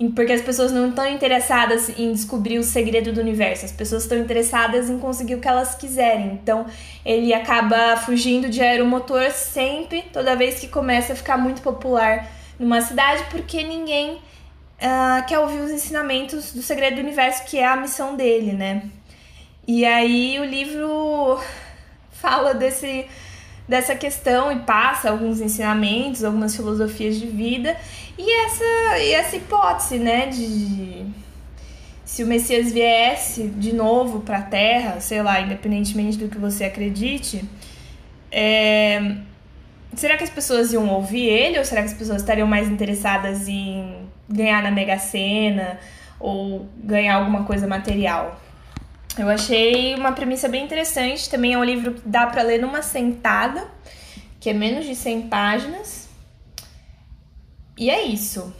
porque 0.08 0.32
as 0.32 0.40
pessoas 0.40 0.72
não 0.72 0.88
estão 0.88 1.06
interessadas 1.06 1.90
em 1.98 2.10
descobrir 2.12 2.58
o 2.58 2.62
segredo 2.62 3.12
do 3.12 3.20
universo, 3.20 3.66
as 3.66 3.72
pessoas 3.72 4.04
estão 4.04 4.16
interessadas 4.16 4.88
em 4.88 4.98
conseguir 4.98 5.34
o 5.34 5.40
que 5.40 5.48
elas 5.48 5.74
quiserem. 5.74 6.32
Então, 6.42 6.64
ele 7.04 7.34
acaba 7.34 7.98
fugindo 7.98 8.48
de 8.48 8.62
aeromotor 8.62 9.30
sempre, 9.30 10.02
toda 10.10 10.34
vez 10.34 10.58
que 10.58 10.68
começa 10.68 11.12
a 11.12 11.16
ficar 11.16 11.36
muito 11.36 11.60
popular 11.60 12.26
numa 12.58 12.80
cidade, 12.80 13.24
porque 13.30 13.62
ninguém 13.62 14.14
uh, 14.14 15.26
quer 15.26 15.38
ouvir 15.38 15.60
os 15.60 15.70
ensinamentos 15.70 16.54
do 16.54 16.62
segredo 16.62 16.94
do 16.94 17.02
universo, 17.02 17.44
que 17.44 17.58
é 17.58 17.66
a 17.66 17.76
missão 17.76 18.16
dele, 18.16 18.52
né? 18.52 18.82
E 19.68 19.84
aí 19.84 20.40
o 20.40 20.44
livro 20.44 21.38
fala 22.10 22.54
desse 22.54 23.06
dessa 23.70 23.94
questão 23.94 24.50
e 24.50 24.58
passa 24.58 25.10
alguns 25.10 25.40
ensinamentos, 25.40 26.24
algumas 26.24 26.56
filosofias 26.56 27.14
de 27.20 27.28
vida 27.28 27.76
e 28.18 28.44
essa, 28.44 28.98
e 28.98 29.12
essa 29.12 29.36
hipótese, 29.36 29.96
né, 29.96 30.26
de 30.26 31.06
se 32.04 32.24
o 32.24 32.26
Messias 32.26 32.72
viesse 32.72 33.46
de 33.46 33.72
novo 33.72 34.22
para 34.22 34.38
a 34.38 34.42
Terra, 34.42 35.00
sei 35.00 35.22
lá, 35.22 35.40
independentemente 35.40 36.18
do 36.18 36.28
que 36.28 36.36
você 36.36 36.64
acredite, 36.64 37.44
é, 38.32 39.14
será 39.94 40.16
que 40.16 40.24
as 40.24 40.30
pessoas 40.30 40.72
iam 40.72 40.88
ouvir 40.88 41.28
ele 41.28 41.56
ou 41.56 41.64
será 41.64 41.82
que 41.82 41.88
as 41.90 41.94
pessoas 41.94 42.22
estariam 42.22 42.48
mais 42.48 42.68
interessadas 42.68 43.46
em 43.46 43.94
ganhar 44.28 44.64
na 44.64 44.72
Mega 44.72 44.98
Sena 44.98 45.78
ou 46.18 46.68
ganhar 46.82 47.14
alguma 47.14 47.44
coisa 47.44 47.68
material? 47.68 48.40
Eu 49.18 49.28
achei 49.28 49.94
uma 49.94 50.12
premissa 50.12 50.48
bem 50.48 50.64
interessante. 50.64 51.28
Também 51.28 51.54
é 51.54 51.58
um 51.58 51.64
livro 51.64 51.94
que 51.94 52.08
dá 52.08 52.26
para 52.26 52.42
ler 52.42 52.60
numa 52.60 52.82
sentada, 52.82 53.66
que 54.38 54.50
é 54.50 54.52
menos 54.52 54.86
de 54.86 54.94
100 54.94 55.28
páginas. 55.28 56.08
E 57.76 57.90
é 57.90 58.02
isso. 58.02 58.52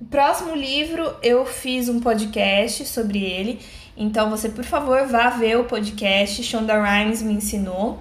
O 0.00 0.04
próximo 0.04 0.54
livro 0.54 1.14
eu 1.22 1.44
fiz 1.44 1.88
um 1.88 1.98
podcast 1.98 2.86
sobre 2.86 3.20
ele, 3.20 3.60
então 3.96 4.30
você, 4.30 4.48
por 4.48 4.64
favor, 4.64 5.06
vá 5.06 5.28
ver 5.30 5.58
o 5.58 5.64
podcast. 5.64 6.42
Shonda 6.42 6.80
Rhimes 6.80 7.20
me 7.20 7.32
ensinou, 7.32 7.98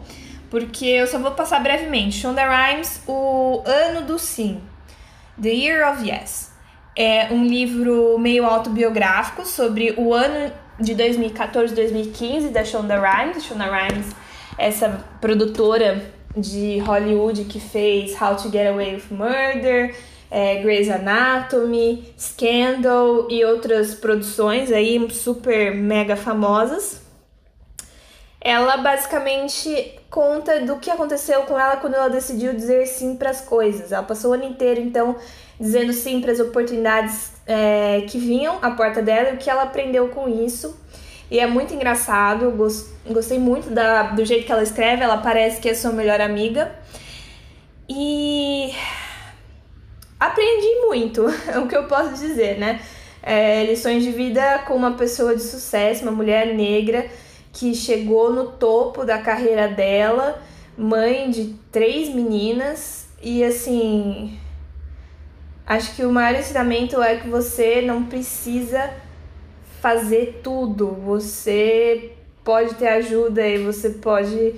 porque 0.49 0.85
eu 0.85 1.07
só 1.07 1.17
vou 1.17 1.31
passar 1.31 1.59
brevemente. 1.59 2.17
Shonda 2.17 2.43
Rhimes, 2.43 3.01
O 3.07 3.63
Ano 3.65 4.05
do 4.05 4.19
Sim, 4.19 4.61
The 5.41 5.49
Year 5.49 5.91
of 5.91 6.07
Yes. 6.07 6.46
É 6.99 7.27
um 7.31 7.45
livro 7.45 8.17
meio 8.17 8.43
autobiográfico 8.43 9.45
sobre 9.45 9.93
o 9.99 10.15
ano 10.15 10.51
de 10.79 10.95
2014 10.95 11.75
2015 11.75 12.49
da 12.49 12.65
Shonda 12.65 12.99
Rhimes. 12.99 13.43
Shonda 13.43 13.65
Rhimes, 13.65 14.07
essa 14.57 15.05
produtora 15.21 16.03
de 16.35 16.79
Hollywood 16.79 17.43
que 17.43 17.59
fez 17.59 18.19
How 18.19 18.35
to 18.35 18.49
Get 18.49 18.69
Away 18.69 18.95
with 18.95 19.11
Murder, 19.11 19.95
é, 20.31 20.55
Grey's 20.55 20.89
Anatomy, 20.89 22.15
Scandal 22.17 23.27
e 23.29 23.45
outras 23.45 23.93
produções 23.93 24.71
aí 24.71 25.07
super 25.11 25.75
mega 25.75 26.15
famosas. 26.15 27.05
Ela 28.41 28.77
basicamente 28.77 29.99
conta 30.09 30.61
do 30.61 30.77
que 30.77 30.89
aconteceu 30.89 31.43
com 31.43 31.59
ela 31.59 31.77
quando 31.77 31.93
ela 31.93 32.09
decidiu 32.09 32.53
dizer 32.53 32.87
sim 32.87 33.15
para 33.15 33.29
as 33.29 33.41
coisas. 33.41 33.91
Ela 33.91 34.01
passou 34.01 34.31
o 34.31 34.33
ano 34.33 34.45
inteiro 34.45 34.81
então 34.81 35.15
dizendo 35.59 35.91
sim 35.93 36.21
para 36.21 36.31
as 36.31 36.39
oportunidades 36.39 37.31
é, 37.45 38.05
que 38.07 38.17
vinham 38.17 38.59
à 38.61 38.71
porta 38.71 39.01
dela 39.01 39.29
e 39.29 39.33
o 39.33 39.37
que 39.37 39.49
ela 39.49 39.63
aprendeu 39.63 40.09
com 40.09 40.27
isso. 40.27 40.77
E 41.29 41.39
é 41.39 41.47
muito 41.47 41.73
engraçado, 41.73 42.53
gostei 43.05 43.37
muito 43.37 43.69
da, 43.69 44.03
do 44.03 44.23
jeito 44.23 44.45
que 44.45 44.51
ela 44.51 44.63
escreve, 44.63 45.03
ela 45.03 45.17
parece 45.17 45.59
que 45.59 45.67
é 45.67 45.73
sua 45.73 45.91
melhor 45.91 46.21
amiga. 46.21 46.71
E 47.89 48.73
aprendi 50.19 50.85
muito, 50.85 51.25
é 51.47 51.57
o 51.59 51.67
que 51.67 51.75
eu 51.75 51.85
posso 51.85 52.13
dizer, 52.13 52.57
né? 52.57 52.79
É, 53.21 53.65
lições 53.65 54.03
de 54.03 54.11
vida 54.11 54.59
com 54.59 54.73
uma 54.73 54.93
pessoa 54.93 55.35
de 55.35 55.41
sucesso, 55.41 56.03
uma 56.03 56.13
mulher 56.13 56.53
negra 56.55 57.07
que 57.51 57.73
chegou 57.73 58.31
no 58.31 58.51
topo 58.53 59.03
da 59.03 59.17
carreira 59.17 59.67
dela, 59.67 60.41
mãe 60.77 61.29
de 61.29 61.55
três 61.71 62.13
meninas, 62.13 63.07
e 63.21 63.43
assim, 63.43 64.37
Acho 65.67 65.95
que 65.95 66.05
o 66.05 66.11
maior 66.11 66.39
ensinamento 66.39 67.01
é 67.01 67.17
que 67.17 67.27
você 67.27 67.81
não 67.81 68.05
precisa 68.05 68.89
fazer 69.81 70.39
tudo. 70.41 70.93
Você 71.05 72.13
pode 72.43 72.73
ter 72.75 72.87
ajuda 72.87 73.45
e 73.45 73.57
você 73.57 73.89
pode 73.89 74.55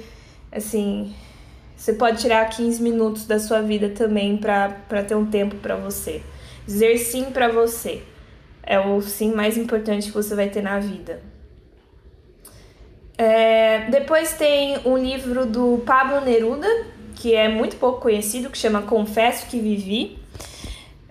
Assim, 0.51 1.13
você 1.75 1.93
pode 1.93 2.21
tirar 2.21 2.43
15 2.49 2.81
minutos 2.81 3.25
da 3.25 3.39
sua 3.39 3.61
vida 3.61 3.89
também 3.89 4.37
para 4.37 5.03
ter 5.07 5.15
um 5.15 5.25
tempo 5.25 5.55
para 5.57 5.75
você. 5.75 6.21
Dizer 6.65 6.97
sim 6.97 7.25
para 7.25 7.47
você 7.49 8.01
é 8.63 8.79
o 8.79 9.01
sim 9.01 9.31
mais 9.33 9.57
importante 9.57 10.07
que 10.07 10.13
você 10.13 10.35
vai 10.35 10.49
ter 10.49 10.61
na 10.61 10.79
vida. 10.79 11.21
É, 13.17 13.89
depois 13.89 14.33
tem 14.33 14.79
um 14.85 14.97
livro 14.97 15.45
do 15.45 15.81
Pablo 15.85 16.21
Neruda, 16.21 16.67
que 17.15 17.35
é 17.35 17.47
muito 17.49 17.75
pouco 17.75 18.01
conhecido, 18.01 18.49
que 18.49 18.57
chama 18.57 18.81
Confesso 18.83 19.47
que 19.47 19.59
Vivi. 19.59 20.18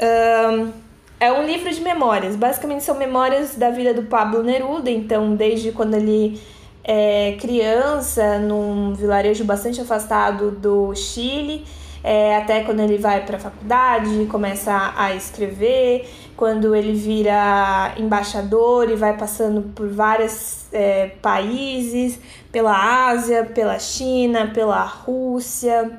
Um, 0.01 0.73
é 1.21 1.33
um 1.33 1.45
livro 1.45 1.71
de 1.73 1.81
memórias. 1.81 2.37
Basicamente 2.37 2.85
são 2.85 2.97
memórias 2.97 3.57
da 3.57 3.71
vida 3.71 3.93
do 3.93 4.05
Pablo 4.05 4.43
Neruda, 4.43 4.91
então 4.91 5.35
desde 5.35 5.73
quando 5.73 5.95
ele 5.95 6.41
é 6.85 7.37
criança, 7.39 8.39
num 8.39 8.95
vilarejo 8.95 9.45
bastante 9.45 9.81
afastado 9.81 10.53
do 10.53 10.95
Chile, 10.95 11.67
é, 12.03 12.37
até 12.37 12.63
quando 12.63 12.81
ele 12.81 12.97
vai 12.97 13.27
para 13.27 13.37
a 13.37 13.41
faculdade, 13.41 14.25
começa 14.27 14.95
a 14.97 15.15
escrever, 15.15 16.09
quando 16.37 16.75
ele 16.75 16.95
vira 16.95 17.93
embaixador 17.99 18.89
e 18.89 18.97
vai 18.97 19.17
passando 19.17 19.63
por 19.75 19.89
vários 19.89 20.67
é, 20.73 21.09
países, 21.21 22.19
pela 22.51 23.09
Ásia, 23.09 23.45
pela 23.45 23.79
China, 23.79 24.51
pela 24.55 24.83
Rússia, 24.83 25.91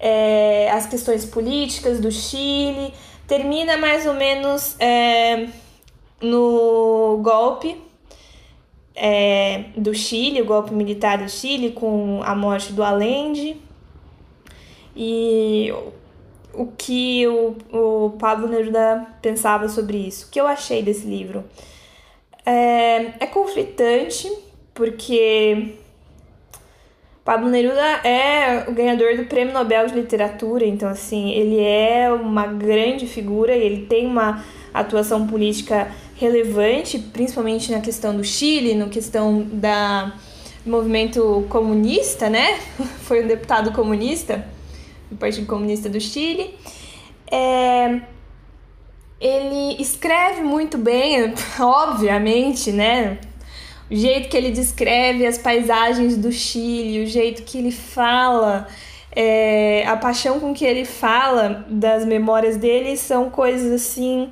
é, 0.00 0.70
as 0.72 0.86
questões 0.86 1.24
políticas 1.24 2.00
do 2.00 2.10
Chile, 2.10 2.92
termina 3.26 3.76
mais 3.76 4.06
ou 4.06 4.14
menos 4.14 4.76
é, 4.80 5.48
no 6.20 7.20
golpe 7.22 7.76
é, 8.94 9.64
do 9.76 9.94
Chile, 9.94 10.42
o 10.42 10.46
golpe 10.46 10.72
militar 10.72 11.18
do 11.18 11.28
Chile, 11.28 11.72
com 11.72 12.22
a 12.24 12.34
morte 12.34 12.72
do 12.72 12.82
Allende. 12.82 13.60
E 14.96 15.70
o 16.54 16.66
que 16.66 17.26
o, 17.26 17.56
o 17.70 18.10
Pablo 18.18 18.48
Neruda 18.48 19.06
pensava 19.20 19.68
sobre 19.68 19.98
isso. 19.98 20.26
O 20.26 20.30
que 20.30 20.40
eu 20.40 20.46
achei 20.46 20.82
desse 20.82 21.06
livro? 21.06 21.44
É, 22.44 23.12
é 23.20 23.26
conflitante, 23.26 24.32
porque 24.72 25.74
Pablo 27.26 27.48
Neruda 27.48 27.82
é 28.04 28.66
o 28.68 28.72
ganhador 28.72 29.16
do 29.16 29.24
Prêmio 29.24 29.52
Nobel 29.52 29.88
de 29.88 29.94
Literatura, 29.94 30.64
então 30.64 30.88
assim, 30.88 31.32
ele 31.32 31.58
é 31.58 32.08
uma 32.08 32.46
grande 32.46 33.04
figura 33.08 33.56
e 33.56 33.60
ele 33.60 33.84
tem 33.86 34.06
uma 34.06 34.44
atuação 34.72 35.26
política 35.26 35.88
relevante, 36.14 37.00
principalmente 37.00 37.72
na 37.72 37.80
questão 37.80 38.16
do 38.16 38.22
Chile, 38.22 38.76
na 38.76 38.88
questão 38.88 39.42
da 39.42 40.12
movimento 40.64 41.44
comunista, 41.48 42.30
né? 42.30 42.60
Foi 43.02 43.24
um 43.24 43.26
deputado 43.26 43.72
comunista 43.72 44.46
do 45.10 45.16
Partido 45.16 45.48
Comunista 45.48 45.88
do 45.88 46.00
Chile. 46.00 46.54
É, 47.28 48.02
ele 49.20 49.82
escreve 49.82 50.42
muito 50.42 50.78
bem, 50.78 51.34
obviamente, 51.58 52.70
né? 52.70 53.18
O 53.90 53.94
jeito 53.94 54.28
que 54.28 54.36
ele 54.36 54.50
descreve 54.50 55.26
as 55.26 55.38
paisagens 55.38 56.16
do 56.16 56.32
Chile, 56.32 57.04
o 57.04 57.06
jeito 57.06 57.42
que 57.42 57.58
ele 57.58 57.70
fala, 57.70 58.66
é, 59.12 59.86
a 59.86 59.96
paixão 59.96 60.40
com 60.40 60.52
que 60.52 60.64
ele 60.64 60.84
fala 60.84 61.64
das 61.68 62.04
memórias 62.04 62.56
dele 62.56 62.96
são 62.96 63.30
coisas 63.30 63.72
assim 63.72 64.30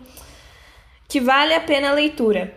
que 1.08 1.20
vale 1.20 1.54
a 1.54 1.60
pena 1.60 1.90
a 1.90 1.92
leitura. 1.92 2.52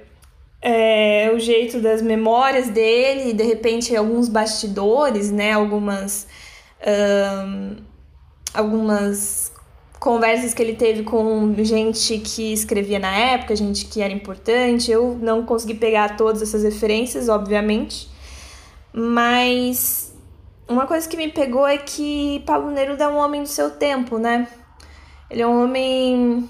É, 0.59 1.31
o 1.35 1.39
jeito 1.39 1.79
das 1.79 2.01
memórias 2.01 2.69
dele, 2.69 3.31
de 3.31 3.43
repente 3.43 3.95
alguns 3.95 4.27
bastidores, 4.27 5.31
né? 5.31 5.53
Algumas 5.53 6.27
um, 6.85 7.75
algumas 8.53 9.51
conversas 9.99 10.53
que 10.53 10.61
ele 10.61 10.75
teve 10.75 11.03
com 11.03 11.53
gente 11.63 12.19
que 12.19 12.53
escrevia 12.53 12.99
na 12.99 13.15
época, 13.15 13.55
gente 13.55 13.85
que 13.85 14.01
era 14.01 14.13
importante. 14.13 14.91
Eu 14.91 15.17
não 15.21 15.45
consegui 15.45 15.73
pegar 15.73 16.15
todas 16.17 16.41
essas 16.41 16.63
referências, 16.63 17.29
obviamente, 17.29 18.09
mas 18.93 20.13
uma 20.67 20.85
coisa 20.85 21.07
que 21.07 21.17
me 21.17 21.29
pegou 21.29 21.65
é 21.65 21.77
que 21.77 22.43
Pablo 22.45 22.71
Neruda 22.71 23.05
é 23.05 23.07
um 23.07 23.17
homem 23.17 23.43
do 23.43 23.49
seu 23.49 23.71
tempo, 23.71 24.17
né? 24.17 24.47
Ele 25.29 25.41
é 25.41 25.47
um 25.47 25.63
homem. 25.63 26.49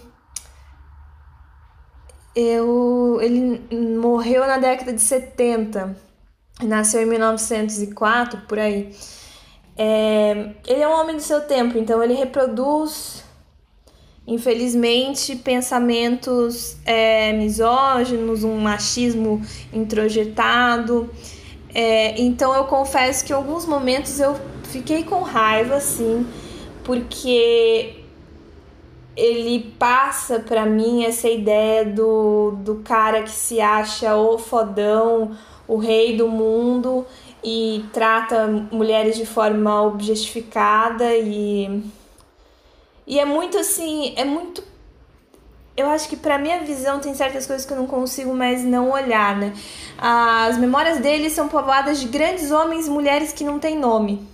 Eu... 2.35 3.19
Ele 3.21 3.61
morreu 3.97 4.45
na 4.45 4.57
década 4.57 4.93
de 4.93 5.01
70, 5.01 5.95
nasceu 6.63 7.01
em 7.01 7.05
1904, 7.05 8.41
por 8.47 8.59
aí. 8.59 8.93
É, 9.77 10.55
ele 10.65 10.81
é 10.81 10.87
um 10.87 10.99
homem 10.99 11.15
do 11.15 11.21
seu 11.21 11.41
tempo, 11.41 11.77
então 11.77 12.03
ele 12.03 12.15
reproduz, 12.15 13.23
infelizmente, 14.27 15.37
pensamentos 15.37 16.75
é, 16.85 17.31
misóginos, 17.31 18.43
um 18.43 18.57
machismo 18.57 19.41
introjetado. 19.71 21.09
É, 21.73 22.19
então 22.21 22.53
eu 22.53 22.65
confesso 22.65 23.23
que 23.23 23.31
em 23.31 23.35
alguns 23.35 23.65
momentos 23.65 24.19
eu 24.19 24.35
fiquei 24.63 25.03
com 25.03 25.21
raiva, 25.21 25.75
assim, 25.75 26.27
porque 26.83 27.95
ele 29.15 29.73
passa 29.79 30.39
para 30.39 30.65
mim 30.65 31.05
essa 31.05 31.29
ideia 31.29 31.85
do, 31.85 32.51
do 32.59 32.75
cara 32.83 33.23
que 33.23 33.31
se 33.31 33.61
acha 33.61 34.15
o 34.15 34.37
fodão, 34.37 35.31
o 35.67 35.77
rei 35.77 36.15
do 36.15 36.27
mundo 36.27 37.05
e 37.43 37.85
trata 37.93 38.47
mulheres 38.71 39.15
de 39.15 39.25
forma 39.25 39.81
objetificada 39.83 41.15
e 41.15 41.83
e 43.07 43.19
é 43.19 43.25
muito 43.25 43.57
assim, 43.57 44.13
é 44.15 44.25
muito 44.25 44.61
eu 45.77 45.87
acho 45.91 46.09
que 46.09 46.17
para 46.17 46.39
minha 46.39 46.61
visão 46.61 46.99
tem 46.99 47.13
certas 47.13 47.45
coisas 47.45 47.63
que 47.63 47.71
eu 47.71 47.77
não 47.77 47.85
consigo 47.85 48.33
mais 48.33 48.63
não 48.63 48.89
olhar, 48.89 49.37
né? 49.37 49.53
As 49.95 50.57
memórias 50.57 50.99
dele 50.99 51.29
são 51.29 51.47
povoadas 51.47 51.99
de 51.99 52.07
grandes 52.07 52.49
homens 52.49 52.87
e 52.87 52.89
mulheres 52.89 53.31
que 53.31 53.43
não 53.43 53.59
têm 53.59 53.77
nome. 53.77 54.27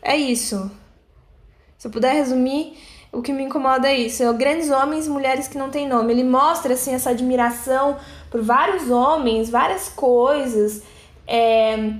É 0.00 0.16
isso. 0.16 0.70
Se 1.76 1.86
eu 1.86 1.90
puder 1.90 2.14
resumir, 2.14 2.78
o 3.12 3.20
que 3.20 3.34
me 3.34 3.42
incomoda 3.42 3.86
é 3.86 3.98
isso. 3.98 4.22
É 4.22 4.32
grandes 4.32 4.70
homens 4.70 5.06
e 5.06 5.10
mulheres 5.10 5.46
que 5.46 5.58
não 5.58 5.68
têm 5.68 5.86
nome. 5.86 6.10
Ele 6.14 6.24
mostra 6.24 6.72
assim 6.72 6.94
essa 6.94 7.10
admiração 7.10 7.98
por 8.30 8.40
vários 8.40 8.90
homens, 8.90 9.50
várias 9.50 9.90
coisas 9.90 10.82
é, 11.26 11.92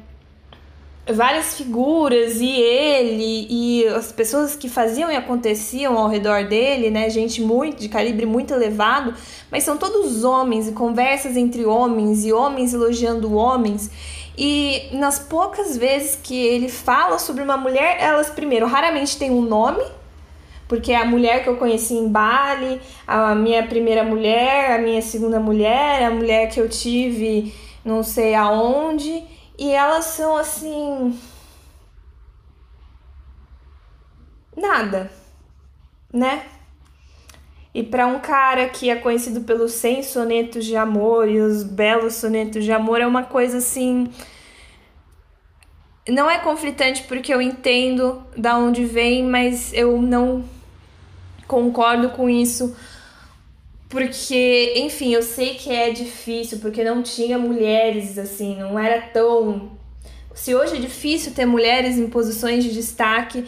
várias 1.12 1.56
figuras 1.56 2.40
e 2.40 2.50
ele 2.50 3.46
e 3.48 3.86
as 3.88 4.10
pessoas 4.12 4.56
que 4.56 4.68
faziam 4.68 5.10
e 5.10 5.16
aconteciam 5.16 5.98
ao 5.98 6.08
redor 6.08 6.44
dele, 6.44 6.90
né, 6.90 7.08
gente 7.10 7.40
muito 7.40 7.80
de 7.80 7.88
calibre 7.88 8.26
muito 8.26 8.52
elevado, 8.52 9.14
mas 9.50 9.62
são 9.62 9.76
todos 9.76 10.24
homens 10.24 10.68
e 10.68 10.72
conversas 10.72 11.36
entre 11.36 11.64
homens 11.64 12.24
e 12.24 12.32
homens 12.32 12.74
elogiando 12.74 13.34
homens. 13.34 13.90
E 14.36 14.88
nas 14.92 15.18
poucas 15.18 15.76
vezes 15.76 16.18
que 16.22 16.34
ele 16.34 16.68
fala 16.68 17.18
sobre 17.18 17.42
uma 17.42 17.56
mulher, 17.56 17.98
elas 18.00 18.30
primeiro 18.30 18.66
raramente 18.66 19.18
têm 19.18 19.30
um 19.30 19.42
nome, 19.42 19.84
porque 20.66 20.92
é 20.92 20.96
a 20.96 21.04
mulher 21.04 21.42
que 21.42 21.48
eu 21.48 21.56
conheci 21.56 21.94
em 21.94 22.08
Bali, 22.08 22.80
a 23.06 23.34
minha 23.34 23.62
primeira 23.66 24.02
mulher, 24.02 24.72
a 24.72 24.78
minha 24.78 25.02
segunda 25.02 25.38
mulher, 25.38 26.04
a 26.04 26.10
mulher 26.10 26.48
que 26.48 26.58
eu 26.58 26.68
tive 26.68 27.52
não 27.84 28.02
sei 28.02 28.34
aonde, 28.34 29.24
e 29.62 29.70
elas 29.70 30.06
são 30.06 30.36
assim. 30.36 31.16
Nada, 34.56 35.08
né? 36.12 36.44
E 37.72 37.84
para 37.84 38.08
um 38.08 38.18
cara 38.18 38.68
que 38.68 38.90
é 38.90 38.96
conhecido 38.96 39.42
pelos 39.42 39.70
100 39.74 40.02
sonetos 40.02 40.64
de 40.64 40.74
amor 40.74 41.28
e 41.28 41.40
os 41.40 41.62
belos 41.62 42.14
sonetos 42.14 42.64
de 42.64 42.72
amor, 42.72 43.00
é 43.00 43.06
uma 43.06 43.22
coisa 43.22 43.58
assim. 43.58 44.10
Não 46.08 46.28
é 46.28 46.40
conflitante 46.40 47.04
porque 47.04 47.32
eu 47.32 47.40
entendo 47.40 48.20
da 48.36 48.58
onde 48.58 48.84
vem, 48.84 49.22
mas 49.22 49.72
eu 49.72 50.02
não 50.02 50.44
concordo 51.46 52.10
com 52.10 52.28
isso 52.28 52.76
porque, 53.92 54.72
enfim, 54.74 55.12
eu 55.12 55.22
sei 55.22 55.52
que 55.52 55.70
é 55.70 55.90
difícil, 55.90 56.60
porque 56.60 56.82
não 56.82 57.02
tinha 57.02 57.38
mulheres 57.38 58.16
assim, 58.16 58.56
não 58.56 58.78
era 58.78 59.02
tão. 59.02 59.70
Se 60.34 60.54
hoje 60.54 60.76
é 60.76 60.80
difícil 60.80 61.32
ter 61.34 61.44
mulheres 61.44 61.98
em 61.98 62.08
posições 62.08 62.64
de 62.64 62.72
destaque 62.72 63.44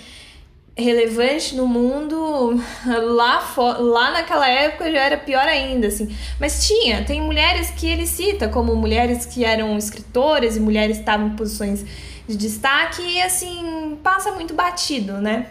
relevante 0.76 1.56
no 1.56 1.66
mundo, 1.66 2.62
lá, 2.84 3.54
lá 3.78 4.10
naquela 4.10 4.46
época 4.46 4.92
já 4.92 5.00
era 5.00 5.16
pior 5.16 5.48
ainda, 5.48 5.86
assim. 5.86 6.14
Mas 6.38 6.66
tinha, 6.66 7.02
tem 7.06 7.22
mulheres 7.22 7.70
que 7.70 7.86
ele 7.86 8.06
cita, 8.06 8.46
como 8.46 8.76
mulheres 8.76 9.24
que 9.24 9.46
eram 9.46 9.78
escritoras 9.78 10.58
e 10.58 10.60
mulheres 10.60 10.98
que 10.98 11.02
estavam 11.04 11.28
em 11.28 11.36
posições 11.36 11.86
de 12.28 12.36
destaque, 12.36 13.00
e 13.00 13.22
assim, 13.22 13.98
passa 14.02 14.30
muito 14.32 14.52
batido, 14.52 15.14
né? 15.22 15.46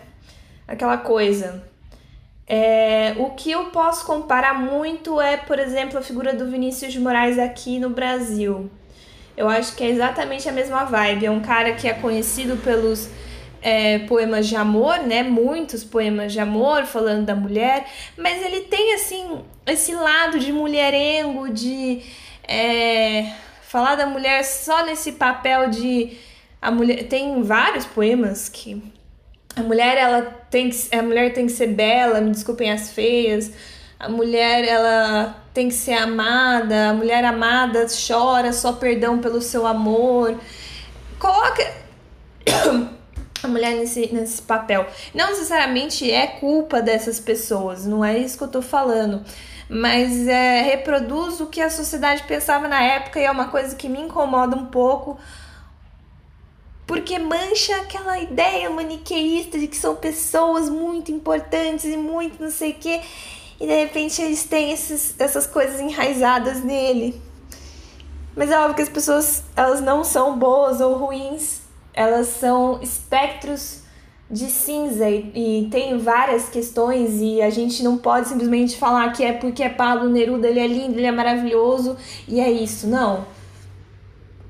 Aquela 0.68 0.98
coisa. 0.98 1.73
É, 2.48 3.16
o 3.18 3.32
que 3.32 3.52
eu 3.52 3.66
posso 3.66 4.06
comparar 4.06 4.54
muito 4.54 5.20
é, 5.22 5.38
por 5.38 5.60
exemplo, 5.60 5.98
a 5.98 6.02
figura 6.02 6.34
do 6.34 6.50
Vinícius 6.50 6.92
de 6.92 7.00
Moraes 7.00 7.40
aqui 7.40 7.80
no 7.80 7.90
Brasil. 7.90 8.70
Eu 9.36 9.50
acho 9.50 9.76
que 9.76 9.84
é 9.84 9.90
exatamente 9.90 10.48
a 10.48 10.52
mesma 10.52 10.84
vibe. 10.84 11.26
É 11.26 11.32
um 11.32 11.42
cara 11.42 11.74
que 11.74 11.88
é 11.88 11.94
conhecido 11.94 12.58
pelos 12.58 13.10
é, 13.62 14.00
poemas 14.00 14.48
de 14.48 14.56
amor, 14.56 15.00
né? 15.00 15.24
Muitos 15.24 15.84
poemas 15.84 16.34
de 16.34 16.40
amor 16.40 16.86
falando 16.86 17.26
da 17.26 17.36
mulher, 17.36 17.86
mas 18.18 18.44
ele 18.44 18.62
tem 18.62 18.94
assim 18.94 19.42
esse 19.66 19.94
lado 19.94 20.38
de 20.38 20.52
mulherengo, 20.52 21.50
de 21.50 22.02
é, 22.48 23.32
falar 23.62 23.96
da 23.96 24.06
mulher 24.06 24.44
só 24.44 24.86
nesse 24.86 25.14
papel 25.14 25.70
de 25.70 26.18
a 26.62 26.70
mulher 26.70 27.08
tem 27.08 27.42
vários 27.42 27.86
poemas 27.86 28.48
que 28.48 28.82
a 29.56 29.62
mulher 29.62 29.98
ela 29.98 30.22
tem 30.50 30.70
que 30.70 30.96
a 30.96 31.02
mulher 31.02 31.34
tem 31.34 31.46
que 31.46 31.52
ser 31.52 31.68
bela, 31.68 32.20
me 32.22 32.32
desculpem 32.32 32.72
as 32.72 32.92
feias. 32.92 33.52
A 34.00 34.10
mulher 34.10 34.66
ela 34.68 35.36
tem 35.54 35.70
que 35.70 35.76
ser 35.76 35.94
amada, 35.94 36.90
a 36.90 36.94
mulher 36.94 37.24
amada 37.24 37.86
chora 38.08 38.52
só 38.52 38.74
perdão 38.74 39.20
pelo 39.20 39.42
seu 39.42 39.66
amor. 39.66 40.38
Coloca 41.20 41.74
a 43.44 43.48
mulher 43.48 43.76
nesse, 43.76 44.14
nesse 44.14 44.42
papel. 44.42 44.86
Não 45.14 45.30
necessariamente 45.30 46.12
é 46.12 46.28
culpa 46.28 46.82
dessas 46.82 47.20
pessoas, 47.20 47.86
não 47.86 48.04
é 48.04 48.18
isso 48.18 48.38
que 48.38 48.44
eu 48.44 48.50
tô 48.50 48.62
falando. 48.62 49.24
Mas 49.70 50.28
é, 50.28 50.62
reproduz 50.62 51.40
o 51.40 51.48
que 51.48 51.62
a 51.62 51.70
sociedade 51.70 52.24
pensava 52.24 52.68
na 52.68 52.84
época 52.84 53.20
e 53.20 53.24
é 53.24 53.32
uma 53.32 53.48
coisa 53.48 53.76
que 53.76 53.88
me 53.88 54.02
incomoda 54.02 54.56
um 54.56 54.66
pouco. 54.66 55.18
Porque 56.86 57.18
mancha 57.18 57.76
aquela 57.78 58.20
ideia 58.20 58.70
maniqueísta 58.70 59.58
de 59.58 59.68
que 59.68 59.78
são 59.78 59.96
pessoas 59.96 60.70
muito 60.70 61.12
importantes 61.12 61.86
e 61.86 61.98
muito 61.98 62.42
não 62.42 62.52
sei 62.52 62.72
o 62.72 62.76
quê. 62.76 63.02
E 63.60 63.66
de 63.66 63.74
repente 63.74 64.22
eles 64.22 64.44
têm 64.44 64.72
esses, 64.72 65.16
essas 65.18 65.48
coisas 65.48 65.80
enraizadas 65.80 66.64
nele. 66.64 67.22
Mas 68.36 68.52
é 68.52 68.60
óbvio 68.60 68.76
que 68.76 68.82
as 68.82 68.90
pessoas 68.90 69.44
elas 69.56 69.80
não 69.80 70.04
são 70.04 70.38
boas 70.38 70.82
ou 70.82 70.96
ruins 70.96 71.64
elas 71.94 72.28
são 72.28 72.82
espectros 72.82 73.82
de 74.30 74.50
cinza 74.50 75.08
e, 75.08 75.32
e, 75.36 75.70
tem 75.70 75.98
várias 76.00 76.50
questões 76.50 77.22
e 77.22 77.42
a 77.42 77.52
gente 77.52 77.84
não 77.84 77.98
pode 77.98 78.30
simplesmente 78.30 78.76
falar 78.78 79.12
que 79.12 79.24
é 79.24 79.34
porque 79.34 79.62
é 79.62 79.70
Pablo 79.70 80.10
Neruda, 80.10 80.48
ele 80.48 80.60
é 80.60 80.66
lindo, 80.66 80.98
ele 80.98 81.06
é 81.06 81.12
maravilhoso 81.12 81.96
e 82.28 82.40
é 82.40 82.50
isso. 82.50 82.88
Não. 82.88 83.26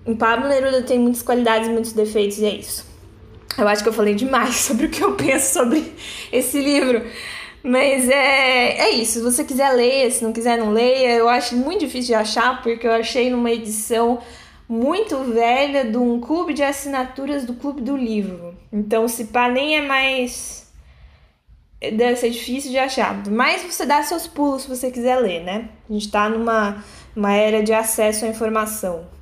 O 0.06 0.16
Pablo 0.16 0.50
Neruda 0.50 0.82
tem 0.82 1.00
muitas 1.00 1.22
qualidades 1.22 1.68
e 1.68 1.72
muitos 1.72 1.94
defeitos 1.94 2.38
e 2.40 2.46
é 2.46 2.56
isso. 2.56 2.86
Eu 3.58 3.68
acho 3.68 3.84
que 3.84 3.90
eu 3.90 3.94
falei 3.94 4.16
demais 4.16 4.56
sobre 4.68 4.88
o 4.88 4.90
que 4.90 5.04
eu 5.04 5.16
penso 5.16 5.54
sobre 5.54 5.94
esse 6.32 6.60
livro. 6.60 7.04
Mas 7.64 8.10
é, 8.10 8.78
é 8.80 8.90
isso. 8.92 9.14
Se 9.14 9.22
você 9.22 9.46
quiser 9.46 9.72
ler, 9.72 10.12
se 10.12 10.24
não 10.24 10.34
quiser, 10.34 10.58
não 10.58 10.72
leia. 10.72 11.16
Eu 11.16 11.30
acho 11.30 11.56
muito 11.56 11.80
difícil 11.80 12.08
de 12.08 12.16
achar, 12.16 12.62
porque 12.62 12.86
eu 12.86 12.92
achei 12.92 13.30
numa 13.30 13.50
edição 13.50 14.20
muito 14.68 15.18
velha 15.24 15.86
de 15.86 15.98
um 15.98 16.20
clube 16.20 16.54
de 16.54 16.64
assinaturas 16.64 17.46
do 17.46 17.54
Clube 17.54 17.82
do 17.82 17.96
Livro. 17.96 18.58
Então, 18.72 19.08
se 19.08 19.26
pá, 19.26 19.48
nem 19.48 19.78
é 19.78 19.82
mais. 19.82 20.70
Deve 21.80 22.16
ser 22.18 22.30
difícil 22.32 22.72
de 22.72 22.78
achar. 22.78 23.24
Mas 23.30 23.62
você 23.62 23.86
dá 23.86 24.04
seus 24.04 24.28
pulos 24.28 24.64
se 24.64 24.70
você 24.70 24.92
quiser 24.92 25.18
ler, 25.18 25.44
né? 25.44 25.70
A 25.90 25.94
gente 25.94 26.12
tá 26.12 26.28
numa 26.28 26.84
uma 27.16 27.34
era 27.34 27.62
de 27.62 27.72
acesso 27.72 28.26
à 28.26 28.28
informação. 28.28 29.13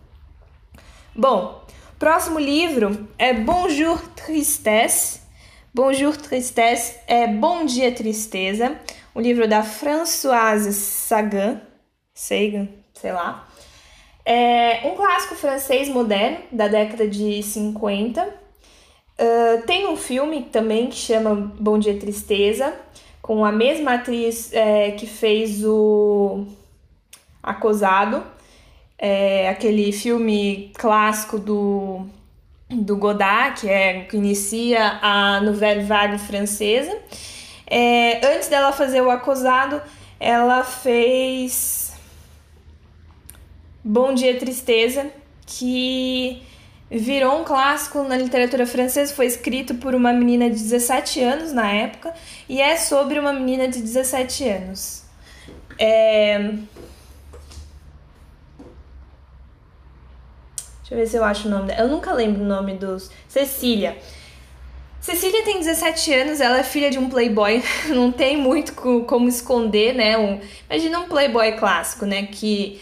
Bom, 1.14 1.62
próximo 1.99 2.39
livro 2.39 3.05
é 3.20 3.34
Bonjour 3.34 3.99
Tristesse. 4.16 5.20
Bonjour 5.74 6.16
Tristesse 6.16 6.99
é 7.05 7.28
Bom 7.28 7.66
Dia 7.66 7.91
Tristeza, 7.91 8.78
um 9.14 9.20
livro 9.20 9.45
da 9.45 9.62
Françoise 9.62 10.72
Sagan, 10.72 11.59
Sagan, 12.14 12.70
sei 12.93 13.12
lá. 13.12 13.45
É 14.24 14.84
um 14.86 14.95
clássico 14.95 15.36
francês 15.36 15.89
moderno, 15.89 16.38
da 16.49 16.70
década 16.70 17.05
de 17.05 17.43
50. 17.43 18.24
Uh, 18.24 19.66
tem 19.68 19.89
um 19.89 19.97
filme 19.97 20.43
também 20.43 20.88
que 20.88 20.95
chama 20.95 21.36
Bom 21.59 21.78
Dia 21.78 21.99
Tristeza, 21.99 22.74
com 23.22 23.43
a 23.43 23.51
mesma 23.51 23.95
atriz 23.95 24.53
é, 24.53 24.91
que 24.91 25.05
fez 25.05 25.62
o 25.66 26.45
Acosado, 27.43 28.24
é, 29.02 29.49
aquele 29.49 29.91
filme 29.91 30.72
clássico 30.78 31.39
do, 31.39 32.06
do 32.70 32.95
Godard, 32.95 33.60
que, 33.60 33.68
é, 33.68 34.02
que 34.04 34.16
inicia 34.16 34.99
a 35.02 35.41
Nouvelle 35.41 35.84
Vague 35.84 36.20
francesa. 36.20 36.95
É, 37.66 38.24
antes 38.36 38.47
dela 38.47 38.72
fazer 38.72 39.02
o 39.02 39.10
Acosado, 39.10 39.82
ela 40.20 40.64
fez 40.64 41.93
Bom 43.84 44.14
Dia 44.14 44.38
Tristeza, 44.38 45.08
que 45.47 46.43
virou 46.91 47.41
um 47.41 47.43
clássico 47.43 48.04
na 48.04 48.18
literatura 48.18 48.68
francesa, 48.68 49.16
foi 49.16 49.26
escrito 49.26 49.74
por 49.76 49.95
uma 49.95 50.14
menina 50.14 50.47
de 50.47 50.58
17 50.58 51.22
anos 51.24 51.54
na 51.54 51.72
época 51.72 52.14
e 52.47 52.62
é 52.62 52.78
sobre 52.78 53.18
uma 53.18 53.34
menina 53.34 53.68
de 53.68 53.82
17 53.82 54.47
anos. 54.47 55.04
É... 55.80 56.54
Deixa 60.91 61.03
eu 61.03 61.05
ver 61.05 61.07
se 61.07 61.17
eu 61.17 61.23
acho 61.23 61.47
o 61.47 61.51
nome 61.51 61.67
dela. 61.67 61.83
Eu 61.83 61.87
nunca 61.87 62.11
lembro 62.11 62.43
o 62.43 62.45
nome 62.45 62.73
dos. 62.73 63.09
Cecília. 63.29 63.97
Cecília 64.99 65.41
tem 65.43 65.57
17 65.57 66.13
anos, 66.13 66.41
ela 66.41 66.59
é 66.59 66.63
filha 66.63 66.91
de 66.91 66.99
um 66.99 67.09
playboy, 67.09 67.63
não 67.87 68.11
tem 68.11 68.35
muito 68.35 68.73
como 68.73 69.29
esconder, 69.29 69.95
né? 69.95 70.17
Um... 70.17 70.41
Imagina 70.69 70.99
um 70.99 71.07
playboy 71.07 71.53
clássico, 71.53 72.05
né? 72.05 72.23
Que 72.23 72.81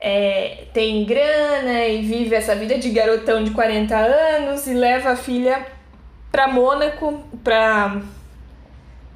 é, 0.00 0.64
tem 0.72 1.04
grana 1.04 1.86
e 1.86 2.00
vive 2.00 2.34
essa 2.34 2.56
vida 2.56 2.78
de 2.78 2.88
garotão 2.88 3.44
de 3.44 3.50
40 3.50 3.94
anos 3.94 4.66
e 4.66 4.72
leva 4.72 5.10
a 5.10 5.16
filha 5.16 5.66
para 6.30 6.48
Mônaco, 6.48 7.22
para 7.44 8.00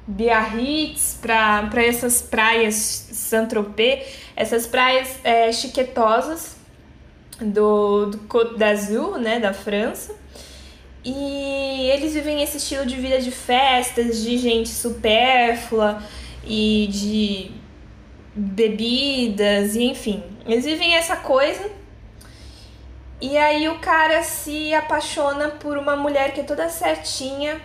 Biarritz, 0.05 1.17
para 1.19 1.83
essas 1.83 2.21
praias 2.21 2.75
Saint-Tropez, 2.75 4.05
essas 4.35 4.67
praias 4.67 5.19
é, 5.23 5.51
chiquetosas 5.51 6.56
do, 7.41 8.07
do 8.07 8.17
Côte 8.19 8.57
d'Azur, 8.57 9.17
né, 9.17 9.39
da 9.39 9.53
França. 9.53 10.15
E 11.03 11.89
eles 11.93 12.13
vivem 12.13 12.41
esse 12.43 12.57
estilo 12.57 12.85
de 12.85 12.95
vida 12.95 13.19
de 13.19 13.31
festas, 13.31 14.21
de 14.23 14.37
gente 14.37 14.69
supérflua 14.69 16.01
e 16.43 16.87
de 16.91 17.51
bebidas, 18.35 19.75
e 19.75 19.83
enfim. 19.83 20.23
Eles 20.45 20.65
vivem 20.65 20.95
essa 20.95 21.15
coisa. 21.15 21.69
E 23.19 23.37
aí 23.37 23.67
o 23.67 23.79
cara 23.79 24.21
se 24.21 24.73
apaixona 24.73 25.49
por 25.49 25.77
uma 25.77 25.95
mulher 25.95 26.33
que 26.33 26.41
é 26.41 26.43
toda 26.43 26.69
certinha, 26.69 27.59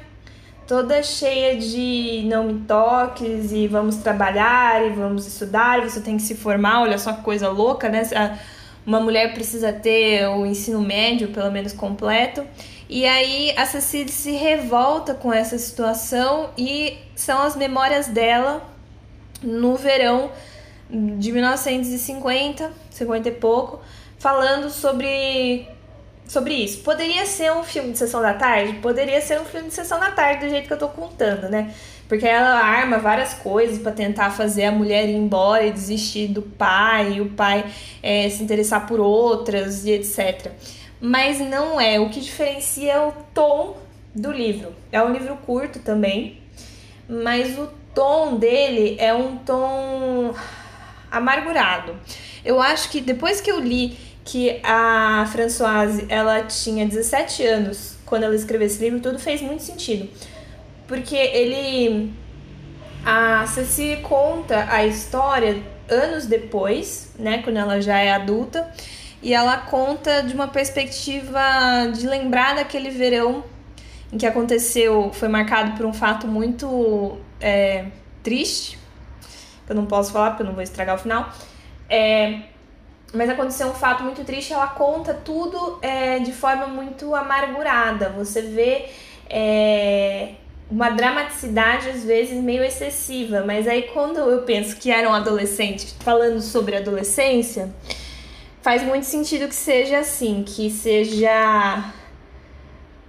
toda 0.66 1.02
cheia 1.02 1.58
de 1.58 2.22
não 2.26 2.44
me 2.44 2.60
toques 2.60 3.52
e 3.52 3.68
vamos 3.68 3.96
trabalhar 3.96 4.86
e 4.86 4.90
vamos 4.90 5.26
estudar, 5.26 5.82
você 5.82 6.00
tem 6.00 6.16
que 6.16 6.22
se 6.22 6.34
formar, 6.34 6.80
olha 6.80 6.96
só 6.96 7.12
que 7.12 7.22
coisa 7.22 7.50
louca, 7.50 7.90
né? 7.90 8.02
Uma 8.84 9.00
mulher 9.00 9.32
precisa 9.32 9.72
ter 9.72 10.26
o 10.28 10.44
ensino 10.44 10.80
médio, 10.80 11.28
pelo 11.28 11.50
menos 11.50 11.72
completo. 11.72 12.44
E 12.88 13.06
aí 13.06 13.54
a 13.56 13.64
Cecília 13.64 14.08
se 14.08 14.32
revolta 14.32 15.14
com 15.14 15.32
essa 15.32 15.56
situação 15.56 16.50
e 16.58 16.98
são 17.14 17.42
as 17.42 17.56
memórias 17.56 18.08
dela 18.08 18.62
no 19.42 19.76
verão 19.76 20.30
de 20.90 21.32
1950, 21.32 22.70
50 22.90 23.28
e 23.28 23.32
pouco, 23.32 23.80
falando 24.18 24.68
sobre 24.68 25.66
sobre 26.26 26.54
isso. 26.54 26.82
Poderia 26.82 27.26
ser 27.26 27.52
um 27.52 27.62
filme 27.62 27.92
de 27.92 27.98
sessão 27.98 28.22
da 28.22 28.34
tarde? 28.34 28.74
Poderia 28.74 29.20
ser 29.20 29.40
um 29.40 29.44
filme 29.44 29.68
de 29.68 29.74
sessão 29.74 29.98
da 30.00 30.10
tarde, 30.10 30.46
do 30.46 30.50
jeito 30.50 30.66
que 30.66 30.72
eu 30.72 30.78
tô 30.78 30.88
contando, 30.88 31.48
né? 31.48 31.74
Porque 32.12 32.26
ela 32.26 32.60
arma 32.60 32.98
várias 32.98 33.32
coisas 33.32 33.78
para 33.78 33.90
tentar 33.90 34.28
fazer 34.28 34.66
a 34.66 34.70
mulher 34.70 35.08
ir 35.08 35.14
embora 35.14 35.64
e 35.64 35.70
desistir 35.70 36.28
do 36.28 36.42
pai, 36.42 37.14
e 37.14 37.20
o 37.22 37.30
pai 37.30 37.64
é, 38.02 38.28
se 38.28 38.42
interessar 38.42 38.86
por 38.86 39.00
outras 39.00 39.86
e 39.86 39.92
etc. 39.92 40.52
Mas 41.00 41.40
não 41.40 41.80
é. 41.80 41.98
O 41.98 42.10
que 42.10 42.20
diferencia 42.20 42.92
é 42.92 43.00
o 43.00 43.12
tom 43.32 43.78
do 44.14 44.30
livro. 44.30 44.74
É 44.92 45.02
um 45.02 45.10
livro 45.10 45.38
curto 45.46 45.78
também, 45.78 46.38
mas 47.08 47.58
o 47.58 47.70
tom 47.94 48.36
dele 48.36 48.94
é 48.98 49.14
um 49.14 49.38
tom 49.38 50.34
amargurado. 51.10 51.96
Eu 52.44 52.60
acho 52.60 52.90
que 52.90 53.00
depois 53.00 53.40
que 53.40 53.50
eu 53.50 53.58
li 53.58 53.96
que 54.22 54.60
a 54.62 55.26
Françoise 55.32 56.04
ela 56.10 56.42
tinha 56.42 56.84
17 56.84 57.42
anos 57.46 57.96
quando 58.04 58.24
ela 58.24 58.34
escreveu 58.34 58.66
esse 58.66 58.84
livro, 58.84 59.00
tudo 59.00 59.18
fez 59.18 59.40
muito 59.40 59.62
sentido. 59.62 60.10
Porque 60.92 61.16
ele. 61.16 62.12
A 63.02 63.46
Ceci 63.46 64.00
conta 64.02 64.66
a 64.70 64.84
história 64.84 65.62
anos 65.88 66.26
depois, 66.26 67.14
né, 67.18 67.42
quando 67.42 67.56
ela 67.56 67.80
já 67.80 67.96
é 67.98 68.12
adulta, 68.12 68.70
e 69.22 69.32
ela 69.32 69.56
conta 69.56 70.22
de 70.22 70.34
uma 70.34 70.48
perspectiva 70.48 71.40
de 71.94 72.06
lembrar 72.06 72.56
daquele 72.56 72.90
verão 72.90 73.42
em 74.12 74.18
que 74.18 74.26
aconteceu, 74.26 75.10
foi 75.14 75.28
marcado 75.28 75.78
por 75.78 75.86
um 75.86 75.94
fato 75.94 76.26
muito 76.26 77.18
é, 77.40 77.86
triste, 78.22 78.78
que 79.64 79.72
eu 79.72 79.76
não 79.76 79.86
posso 79.86 80.12
falar 80.12 80.32
porque 80.32 80.42
eu 80.42 80.46
não 80.46 80.52
vou 80.52 80.62
estragar 80.62 80.96
o 80.96 80.98
final. 80.98 81.32
É, 81.88 82.40
mas 83.14 83.30
aconteceu 83.30 83.66
um 83.68 83.74
fato 83.74 84.02
muito 84.04 84.22
triste. 84.24 84.52
Ela 84.52 84.66
conta 84.66 85.14
tudo 85.14 85.78
é, 85.80 86.18
de 86.18 86.32
forma 86.32 86.66
muito 86.66 87.14
amargurada. 87.14 88.10
Você 88.10 88.42
vê 88.42 88.90
é, 89.28 90.34
uma 90.72 90.88
dramaticidade 90.88 91.90
às 91.90 92.02
vezes 92.02 92.42
meio 92.42 92.64
excessiva, 92.64 93.44
mas 93.46 93.68
aí 93.68 93.82
quando 93.92 94.18
eu 94.18 94.40
penso 94.42 94.76
que 94.76 94.90
era 94.90 95.06
um 95.06 95.12
adolescente 95.12 95.94
falando 96.00 96.40
sobre 96.40 96.74
adolescência, 96.74 97.70
faz 98.62 98.82
muito 98.82 99.04
sentido 99.04 99.46
que 99.48 99.54
seja 99.54 99.98
assim, 99.98 100.42
que 100.42 100.70
seja 100.70 101.92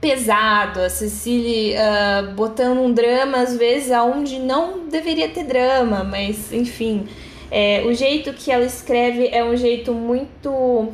pesado, 0.01 0.81
a 0.81 0.89
Cecília 0.89 1.79
uh, 1.79 2.33
botando 2.33 2.79
um 2.79 2.91
drama 2.91 3.37
às 3.37 3.55
vezes 3.55 3.91
aonde 3.91 4.39
não 4.39 4.89
deveria 4.89 5.29
ter 5.29 5.45
drama, 5.45 6.03
mas 6.03 6.51
enfim, 6.51 7.07
é, 7.49 7.81
o 7.85 7.93
jeito 7.93 8.33
que 8.33 8.51
ela 8.51 8.65
escreve 8.65 9.29
é 9.31 9.41
um 9.41 9.55
jeito 9.55 9.93
muito 9.93 10.91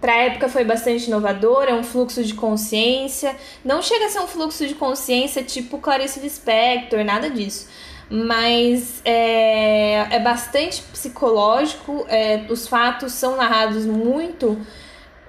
para 0.00 0.12
a 0.12 0.16
época 0.16 0.48
foi 0.48 0.64
bastante 0.64 1.06
inovador, 1.08 1.64
é 1.64 1.74
um 1.74 1.84
fluxo 1.84 2.24
de 2.24 2.34
consciência. 2.34 3.36
Não 3.64 3.82
chega 3.82 4.06
a 4.06 4.08
ser 4.08 4.20
um 4.20 4.26
fluxo 4.26 4.66
de 4.66 4.74
consciência 4.74 5.42
tipo 5.42 5.78
Clarice 5.78 6.20
Lispector, 6.20 7.04
nada 7.04 7.28
disso. 7.28 7.68
Mas 8.08 9.02
é, 9.04 10.16
é 10.16 10.18
bastante 10.18 10.82
psicológico, 10.82 12.06
é, 12.08 12.46
os 12.48 12.66
fatos 12.66 13.12
são 13.12 13.36
narrados 13.36 13.84
muito 13.84 14.58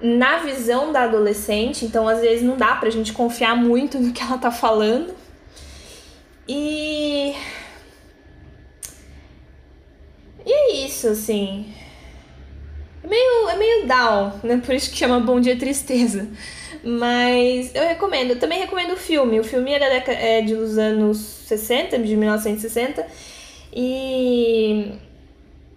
na 0.02 0.38
visão 0.38 0.92
da 0.92 1.04
adolescente, 1.04 1.86
então 1.86 2.08
às 2.08 2.22
vezes 2.22 2.44
não 2.44 2.58
dá 2.58 2.76
pra 2.76 2.90
gente 2.90 3.14
confiar 3.14 3.56
muito 3.56 4.00
no 4.02 4.14
que 4.14 4.24
ela 4.24 4.38
tá 4.38 4.52
falando. 4.52 5.14
E. 6.48 7.36
E 10.44 10.52
é 10.52 10.86
isso, 10.86 11.08
assim. 11.08 11.72
É 13.04 13.08
meio, 13.08 13.50
é 13.50 13.58
meio 13.58 13.88
down, 13.88 14.34
né? 14.44 14.62
Por 14.64 14.76
isso 14.76 14.92
que 14.92 14.98
chama 14.98 15.20
Bom 15.20 15.40
Dia 15.40 15.58
Tristeza. 15.58 16.28
Mas 16.84 17.74
eu 17.74 17.84
recomendo. 17.84 18.32
Eu 18.32 18.40
também 18.40 18.60
recomendo 18.60 18.94
o 18.94 18.98
filme. 18.98 19.40
O 19.40 19.44
filme 19.44 19.72
é, 19.74 19.80
da 19.80 20.14
é 20.14 20.42
dos 20.42 20.78
anos 20.78 21.18
60, 21.18 21.98
de 22.00 22.16
1960. 22.16 23.06
E 23.74 24.94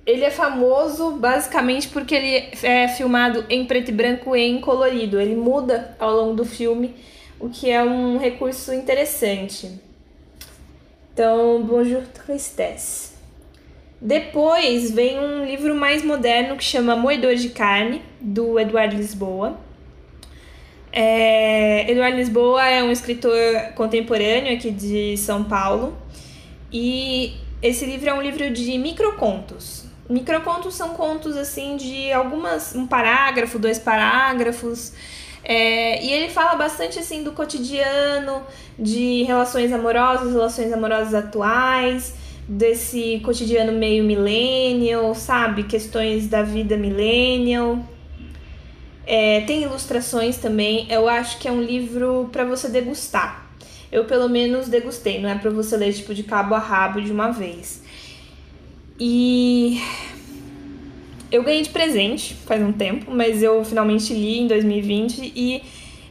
ele 0.06 0.24
é 0.24 0.30
famoso 0.30 1.12
basicamente 1.12 1.88
porque 1.88 2.14
ele 2.14 2.50
é 2.62 2.88
filmado 2.88 3.44
em 3.48 3.64
preto 3.64 3.88
e 3.90 3.92
branco 3.92 4.36
e 4.36 4.42
em 4.42 4.60
colorido. 4.60 5.20
Ele 5.20 5.34
muda 5.34 5.96
ao 5.98 6.14
longo 6.14 6.34
do 6.34 6.44
filme, 6.44 6.94
o 7.40 7.48
que 7.48 7.70
é 7.70 7.82
um 7.82 8.18
recurso 8.18 8.72
interessante. 8.74 9.80
Então, 11.12 11.62
Bonjour 11.62 12.02
Tristesse. 12.02 13.13
Depois 14.04 14.90
vem 14.90 15.18
um 15.18 15.46
livro 15.46 15.74
mais 15.74 16.04
moderno 16.04 16.58
que 16.58 16.62
chama 16.62 16.94
Moedor 16.94 17.36
de 17.36 17.48
Carne, 17.48 18.02
do 18.20 18.60
Eduardo 18.60 18.94
Lisboa. 18.94 19.58
É, 20.92 21.90
Eduardo 21.90 22.18
Lisboa 22.18 22.66
é 22.66 22.82
um 22.82 22.90
escritor 22.90 23.32
contemporâneo 23.74 24.52
aqui 24.52 24.70
de 24.70 25.16
São 25.16 25.42
Paulo 25.42 25.96
e 26.70 27.34
esse 27.62 27.86
livro 27.86 28.10
é 28.10 28.12
um 28.12 28.20
livro 28.20 28.50
de 28.50 28.76
microcontos. 28.76 29.86
Microcontos 30.06 30.74
são 30.74 30.90
contos 30.90 31.34
assim 31.34 31.78
de 31.78 32.12
algumas 32.12 32.74
um 32.74 32.86
parágrafo, 32.86 33.58
dois 33.58 33.78
parágrafos. 33.78 34.92
É, 35.42 36.04
e 36.04 36.12
ele 36.12 36.28
fala 36.28 36.56
bastante 36.56 36.98
assim 36.98 37.22
do 37.22 37.32
cotidiano, 37.32 38.42
de 38.78 39.22
relações 39.22 39.72
amorosas, 39.72 40.30
relações 40.30 40.70
amorosas 40.74 41.14
atuais 41.14 42.22
desse 42.48 43.20
cotidiano 43.24 43.72
meio 43.72 44.04
millennial, 44.04 45.14
sabe? 45.14 45.64
Questões 45.64 46.28
da 46.28 46.42
vida 46.42 46.76
millennial. 46.76 47.78
É, 49.06 49.40
tem 49.42 49.62
ilustrações 49.62 50.36
também. 50.36 50.86
Eu 50.90 51.08
acho 51.08 51.38
que 51.38 51.48
é 51.48 51.52
um 51.52 51.62
livro 51.62 52.28
para 52.32 52.44
você 52.44 52.68
degustar. 52.68 53.48
Eu, 53.90 54.04
pelo 54.04 54.28
menos, 54.28 54.68
degustei, 54.68 55.20
não 55.20 55.28
é 55.28 55.36
para 55.36 55.50
você 55.50 55.76
ler 55.76 55.92
tipo 55.92 56.14
de 56.14 56.24
cabo 56.24 56.54
a 56.54 56.58
rabo 56.58 57.00
de 57.00 57.12
uma 57.12 57.30
vez. 57.30 57.82
E 58.98 59.80
eu 61.30 61.42
ganhei 61.42 61.62
de 61.62 61.70
presente 61.70 62.34
faz 62.46 62.62
um 62.62 62.72
tempo, 62.72 63.10
mas 63.10 63.42
eu 63.42 63.64
finalmente 63.64 64.12
li 64.12 64.40
em 64.40 64.46
2020 64.46 65.32
e 65.34 65.62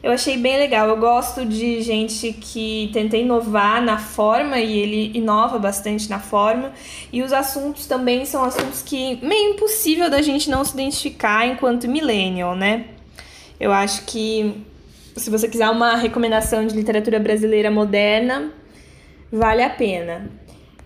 eu 0.04 0.12
achei 0.12 0.36
bem 0.36 0.58
legal. 0.58 0.90
Eu 0.90 0.98
gosto 0.98 1.46
de 1.46 1.82
gente 1.82 2.34
que 2.34 2.90
tenta 2.92 3.16
inovar 3.16 3.82
na 3.82 3.98
forma 3.98 4.60
e 4.60 4.78
ele 4.78 5.18
inova 5.18 5.58
bastante 5.58 6.10
na 6.10 6.20
forma. 6.20 6.74
E 7.12 7.24
os 7.24 7.32
assuntos 7.32 7.88
também 7.88 8.26
são 8.26 8.44
assuntos 8.44 8.82
que 8.82 9.26
meio 9.26 9.54
impossível 9.54 10.10
da 10.10 10.22
gente 10.22 10.50
não 10.50 10.66
se 10.66 10.74
identificar 10.74 11.48
enquanto 11.48 11.88
millennial, 11.88 12.54
né? 12.54 12.88
Eu 13.58 13.72
acho 13.72 14.04
que 14.04 14.66
se 15.16 15.30
você 15.30 15.48
quiser 15.48 15.70
uma 15.70 15.96
recomendação 15.96 16.68
de 16.68 16.76
literatura 16.76 17.18
brasileira 17.18 17.72
moderna, 17.72 18.52
vale 19.32 19.64
a 19.64 19.70
pena. 19.70 20.30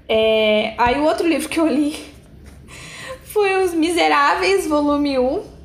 É... 0.07 0.75
Aí 0.77 0.99
o 0.99 1.03
outro 1.03 1.27
livro 1.27 1.49
que 1.49 1.59
eu 1.59 1.67
li 1.67 1.95
foi 3.25 3.63
Os 3.63 3.73
Miseráveis, 3.73 4.67
volume 4.67 5.17
1 5.17 5.56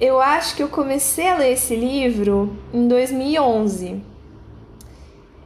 eu 0.00 0.20
acho 0.20 0.56
que 0.56 0.62
eu 0.62 0.68
comecei 0.68 1.26
a 1.28 1.38
ler 1.38 1.52
esse 1.52 1.74
livro 1.74 2.56
em 2.72 2.86
2011. 2.86 4.02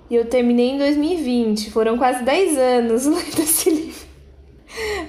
E 0.09 0.15
eu 0.15 0.25
terminei 0.25 0.71
em 0.71 0.79
2020. 0.79 1.71
Foram 1.71 1.97
quase 1.97 2.25
10 2.25 2.59
anos 2.59 3.07
lendo 3.07 3.39
esse 3.41 3.71
livro. 3.71 4.07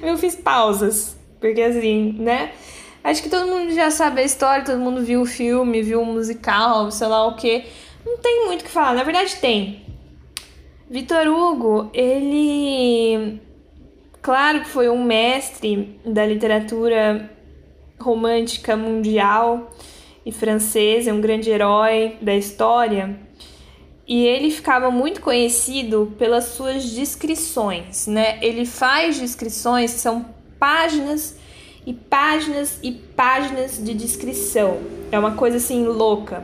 Eu 0.01 0.17
fiz 0.17 0.35
pausas. 0.35 1.17
Porque 1.39 1.61
assim, 1.61 2.13
né? 2.19 2.51
Acho 3.03 3.23
que 3.23 3.29
todo 3.29 3.47
mundo 3.47 3.73
já 3.73 3.89
sabe 3.89 4.21
a 4.21 4.23
história, 4.23 4.63
todo 4.63 4.77
mundo 4.77 5.03
viu 5.03 5.21
o 5.21 5.25
filme, 5.25 5.81
viu 5.81 6.01
o 6.01 6.05
musical, 6.05 6.91
sei 6.91 7.07
lá 7.07 7.25
o 7.25 7.35
que. 7.35 7.65
Não 8.05 8.17
tem 8.17 8.45
muito 8.45 8.61
o 8.61 8.65
que 8.65 8.69
falar. 8.69 8.93
Na 8.93 9.03
verdade, 9.03 9.35
tem. 9.37 9.83
Vitor 10.87 11.27
Hugo, 11.27 11.89
ele. 11.95 13.41
Claro 14.21 14.61
que 14.61 14.69
foi 14.69 14.87
um 14.87 15.03
mestre 15.03 15.99
da 16.05 16.23
literatura 16.27 17.27
romântica 18.01 18.75
mundial 18.75 19.71
e 20.25 20.31
francesa, 20.31 21.09
é 21.09 21.13
um 21.13 21.21
grande 21.21 21.49
herói 21.49 22.17
da 22.21 22.35
história. 22.35 23.17
E 24.07 24.25
ele 24.25 24.51
ficava 24.51 24.91
muito 24.91 25.21
conhecido 25.21 26.13
pelas 26.17 26.45
suas 26.45 26.83
descrições, 26.83 28.07
né? 28.07 28.39
Ele 28.41 28.65
faz 28.65 29.19
descrições, 29.19 29.91
são 29.91 30.25
páginas 30.59 31.37
e 31.85 31.93
páginas 31.93 32.79
e 32.83 32.91
páginas 32.91 33.83
de 33.83 33.93
descrição. 33.93 34.79
É 35.11 35.17
uma 35.17 35.31
coisa 35.31 35.57
assim 35.57 35.85
louca. 35.85 36.43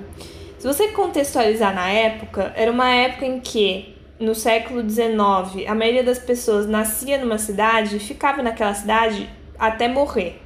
Se 0.58 0.66
você 0.66 0.88
contextualizar 0.90 1.74
na 1.74 1.90
época, 1.90 2.52
era 2.56 2.72
uma 2.72 2.90
época 2.90 3.26
em 3.26 3.40
que, 3.40 3.96
no 4.20 4.34
século 4.34 4.82
XIX, 4.90 5.68
a 5.68 5.76
maioria 5.76 6.04
das 6.04 6.18
pessoas 6.18 6.66
nascia 6.66 7.18
numa 7.20 7.38
cidade 7.38 7.98
e 7.98 8.00
ficava 8.00 8.42
naquela 8.42 8.74
cidade 8.74 9.30
até 9.60 9.88
morrer. 9.88 10.42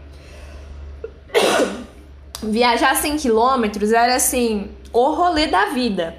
Viajar 2.44 2.96
100 2.96 3.18
quilômetros 3.18 3.92
era 3.92 4.16
assim, 4.16 4.70
o 4.92 5.12
rolê 5.14 5.48
da 5.48 5.68
vida. 5.68 6.16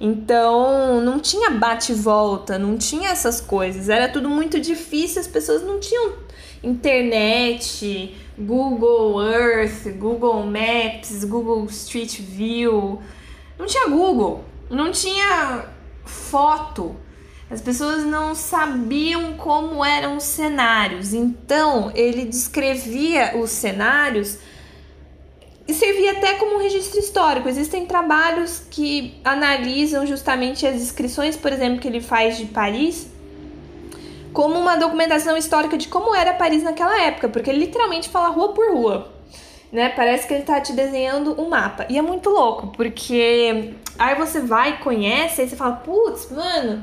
Então, 0.00 1.00
não 1.02 1.20
tinha 1.20 1.50
bate-volta, 1.50 2.58
não 2.58 2.78
tinha 2.78 3.10
essas 3.10 3.40
coisas. 3.40 3.88
Era 3.88 4.08
tudo 4.08 4.30
muito 4.30 4.58
difícil, 4.58 5.20
as 5.20 5.26
pessoas 5.26 5.62
não 5.62 5.78
tinham 5.78 6.14
internet, 6.62 8.16
Google 8.38 9.22
Earth, 9.22 9.86
Google 9.98 10.46
Maps, 10.46 11.24
Google 11.24 11.66
Street 11.66 12.20
View. 12.20 13.00
Não 13.58 13.66
tinha 13.66 13.88
Google, 13.88 14.44
não 14.70 14.90
tinha 14.90 15.66
foto. 16.04 16.96
As 17.50 17.60
pessoas 17.60 18.04
não 18.04 18.34
sabiam 18.34 19.34
como 19.34 19.84
eram 19.84 20.16
os 20.16 20.24
cenários. 20.24 21.12
Então, 21.12 21.90
ele 21.94 22.24
descrevia 22.24 23.36
os 23.36 23.50
cenários 23.50 24.38
e 25.70 25.74
servia 25.74 26.12
até 26.12 26.34
como 26.34 26.56
um 26.56 26.58
registro 26.58 26.98
histórico. 26.98 27.48
Existem 27.48 27.86
trabalhos 27.86 28.60
que 28.70 29.14
analisam 29.24 30.04
justamente 30.04 30.66
as 30.66 30.74
descrições, 30.74 31.36
por 31.36 31.52
exemplo, 31.52 31.80
que 31.80 31.86
ele 31.86 32.00
faz 32.00 32.36
de 32.36 32.46
Paris, 32.46 33.06
como 34.32 34.58
uma 34.58 34.76
documentação 34.76 35.36
histórica 35.36 35.78
de 35.78 35.86
como 35.86 36.12
era 36.12 36.34
Paris 36.34 36.64
naquela 36.64 37.00
época, 37.00 37.28
porque 37.28 37.48
ele 37.48 37.60
literalmente 37.60 38.08
fala 38.08 38.30
rua 38.30 38.52
por 38.52 38.72
rua. 38.72 39.12
Né? 39.70 39.90
Parece 39.90 40.26
que 40.26 40.34
ele 40.34 40.42
tá 40.42 40.60
te 40.60 40.72
desenhando 40.72 41.40
um 41.40 41.48
mapa. 41.48 41.86
E 41.88 41.96
é 41.96 42.02
muito 42.02 42.30
louco, 42.30 42.72
porque 42.76 43.74
aí 43.96 44.16
você 44.16 44.40
vai 44.40 44.80
conhece, 44.80 45.40
aí 45.40 45.48
você 45.48 45.54
fala, 45.54 45.76
putz, 45.76 46.32
mano, 46.32 46.82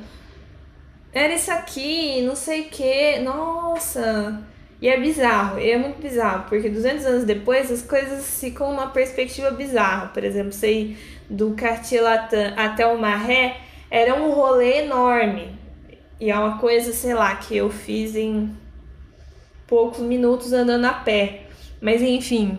era 1.12 1.34
isso 1.34 1.52
aqui, 1.52 2.22
não 2.22 2.38
sei 2.38 2.62
o 2.62 2.70
que, 2.70 3.20
nossa. 3.20 4.42
E 4.80 4.88
é 4.88 5.00
bizarro, 5.00 5.60
e 5.60 5.72
é 5.72 5.78
muito 5.78 6.00
bizarro, 6.00 6.48
porque 6.48 6.70
200 6.70 7.06
anos 7.06 7.24
depois 7.24 7.72
as 7.72 7.82
coisas 7.82 8.40
ficam 8.40 8.70
numa 8.72 8.88
perspectiva 8.88 9.50
bizarra. 9.50 10.08
Por 10.08 10.24
exemplo, 10.24 10.52
sei 10.52 10.96
do 11.30 11.52
Cartier 11.56 12.04
Latam 12.04 12.54
até 12.56 12.86
o 12.86 13.00
Maré 13.00 13.58
era 13.90 14.14
um 14.14 14.32
rolê 14.32 14.84
enorme. 14.84 15.56
E 16.20 16.30
é 16.30 16.38
uma 16.38 16.60
coisa, 16.60 16.94
sei 16.94 17.14
lá, 17.14 17.36
que 17.36 17.58
eu 17.58 17.70
fiz 17.70 18.16
em 18.16 18.56
poucos 19.66 20.00
minutos 20.00 20.54
andando 20.54 20.86
a 20.86 20.94
pé. 20.94 21.44
Mas 21.82 22.02
enfim, 22.02 22.58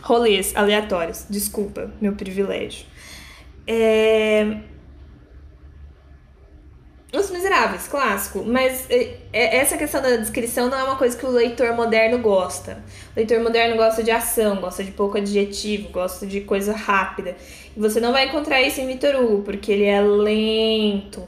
rolês 0.00 0.54
aleatórios. 0.56 1.26
Desculpa, 1.28 1.92
meu 2.00 2.14
privilégio. 2.14 2.86
É... 3.66 4.58
Os 7.10 7.30
Miseráveis, 7.30 7.88
clássico, 7.88 8.44
mas 8.44 8.84
é, 8.90 9.14
é, 9.32 9.56
essa 9.56 9.78
questão 9.78 10.02
da 10.02 10.16
descrição 10.16 10.68
não 10.68 10.78
é 10.78 10.84
uma 10.84 10.96
coisa 10.96 11.16
que 11.16 11.24
o 11.24 11.30
leitor 11.30 11.74
moderno 11.74 12.18
gosta. 12.18 12.82
O 13.14 13.16
leitor 13.16 13.40
moderno 13.40 13.76
gosta 13.76 14.02
de 14.02 14.10
ação, 14.10 14.56
gosta 14.56 14.84
de 14.84 14.90
pouco 14.90 15.16
adjetivo, 15.16 15.88
gosta 15.88 16.26
de 16.26 16.42
coisa 16.42 16.74
rápida. 16.74 17.34
E 17.74 17.80
você 17.80 17.98
não 17.98 18.12
vai 18.12 18.26
encontrar 18.26 18.60
isso 18.60 18.78
em 18.80 18.86
Vitor 18.86 19.16
Hugo, 19.16 19.42
porque 19.42 19.72
ele 19.72 19.84
é 19.84 20.02
lento. 20.02 21.26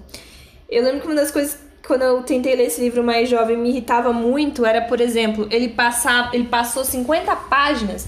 Eu 0.69 0.85
lembro 0.85 1.01
que 1.01 1.07
uma 1.07 1.15
das 1.15 1.31
coisas 1.31 1.59
quando 1.87 2.03
eu 2.03 2.23
tentei 2.23 2.55
ler 2.55 2.67
esse 2.67 2.81
livro 2.81 3.03
mais 3.03 3.29
jovem 3.29 3.57
me 3.57 3.71
irritava 3.71 4.13
muito 4.13 4.65
era, 4.65 4.83
por 4.83 5.01
exemplo, 5.01 5.49
ele 5.51 5.71
passar, 5.71 6.33
ele 6.33 6.45
passou 6.45 6.85
50 6.85 7.35
páginas 7.35 8.07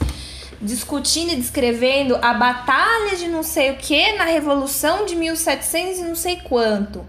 discutindo 0.60 1.32
e 1.32 1.36
descrevendo 1.36 2.16
a 2.22 2.32
batalha 2.32 3.16
de 3.16 3.26
não 3.26 3.42
sei 3.42 3.72
o 3.72 3.76
que 3.76 4.12
na 4.12 4.24
Revolução 4.24 5.04
de 5.04 5.16
1700 5.16 5.98
e 5.98 6.02
não 6.02 6.14
sei 6.14 6.36
quanto. 6.36 7.04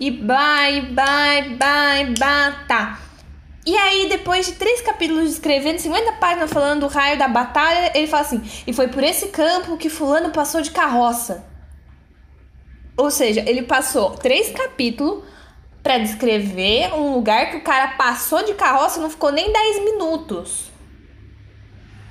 E 0.00 0.10
vai, 0.10 0.80
vai, 0.94 1.56
vai, 1.56 2.14
vai, 2.14 2.66
tá. 2.66 2.98
E 3.66 3.76
aí, 3.76 4.08
depois 4.08 4.46
de 4.46 4.52
três 4.52 4.80
capítulos 4.80 5.30
escrevendo 5.30 5.78
50 5.78 6.12
páginas 6.12 6.50
falando 6.50 6.80
do 6.80 6.86
raio 6.86 7.18
da 7.18 7.28
batalha, 7.28 7.92
ele 7.94 8.06
fala 8.06 8.22
assim: 8.22 8.42
e 8.66 8.72
foi 8.72 8.88
por 8.88 9.04
esse 9.04 9.28
campo 9.28 9.76
que 9.76 9.90
Fulano 9.90 10.30
passou 10.30 10.62
de 10.62 10.70
carroça. 10.70 11.44
Ou 12.96 13.10
seja, 13.10 13.44
ele 13.46 13.62
passou 13.62 14.12
três 14.12 14.48
capítulos 14.50 15.22
para 15.82 15.98
descrever 15.98 16.94
um 16.94 17.12
lugar 17.12 17.50
que 17.50 17.58
o 17.58 17.62
cara 17.62 17.88
passou 17.88 18.42
de 18.42 18.54
carroça 18.54 18.98
e 18.98 19.02
não 19.02 19.10
ficou 19.10 19.30
nem 19.30 19.52
10 19.52 19.84
minutos. 19.84 20.70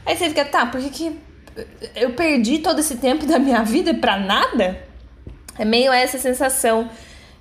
Aí 0.06 0.16
você 0.16 0.30
fica, 0.30 0.46
tá, 0.46 0.68
por 0.68 0.80
que, 0.80 0.90
que 0.92 1.20
eu 1.96 2.14
perdi 2.14 2.60
todo 2.60 2.80
esse 2.80 2.98
tempo 2.98 3.26
da 3.26 3.40
minha 3.40 3.64
vida 3.66 3.96
pra 3.96 4.16
nada? 4.18 4.88
É 5.58 5.66
meio 5.66 5.92
essa 5.92 6.20
sensação 6.20 6.90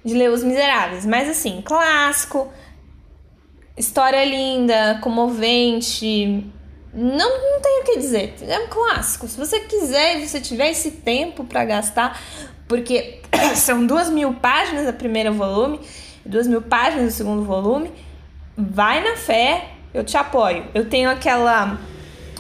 de 0.09 0.15
ler 0.15 0.31
Os 0.31 0.43
Miseráveis. 0.43 1.05
Mas 1.05 1.29
assim, 1.29 1.63
clássico, 1.63 2.49
história 3.77 4.25
linda, 4.25 4.99
comovente. 5.03 6.45
Não, 6.93 7.53
não 7.53 7.61
tenho 7.61 7.83
o 7.83 7.85
que 7.85 7.99
dizer. 7.99 8.35
É 8.43 8.59
um 8.61 8.69
clássico. 8.69 9.29
Se 9.29 9.39
você 9.39 9.61
quiser 9.61 10.19
e 10.19 10.27
você 10.27 10.41
tiver 10.41 10.71
esse 10.71 10.91
tempo 10.91 11.45
para 11.45 11.65
gastar, 11.65 12.21
porque 12.67 13.21
são 13.55 13.87
duas 13.87 14.09
mil 14.09 14.35
páginas 14.35 14.89
a 14.89 14.93
primeiro 14.93 15.33
volume, 15.35 15.81
duas 16.25 16.47
mil 16.47 16.63
páginas 16.63 17.15
o 17.15 17.17
segundo 17.17 17.45
volume, 17.45 17.93
vai 18.57 19.05
na 19.05 19.17
fé, 19.17 19.73
eu 19.93 20.03
te 20.03 20.17
apoio. 20.17 20.65
Eu 20.75 20.89
tenho 20.89 21.11
aquela 21.11 21.79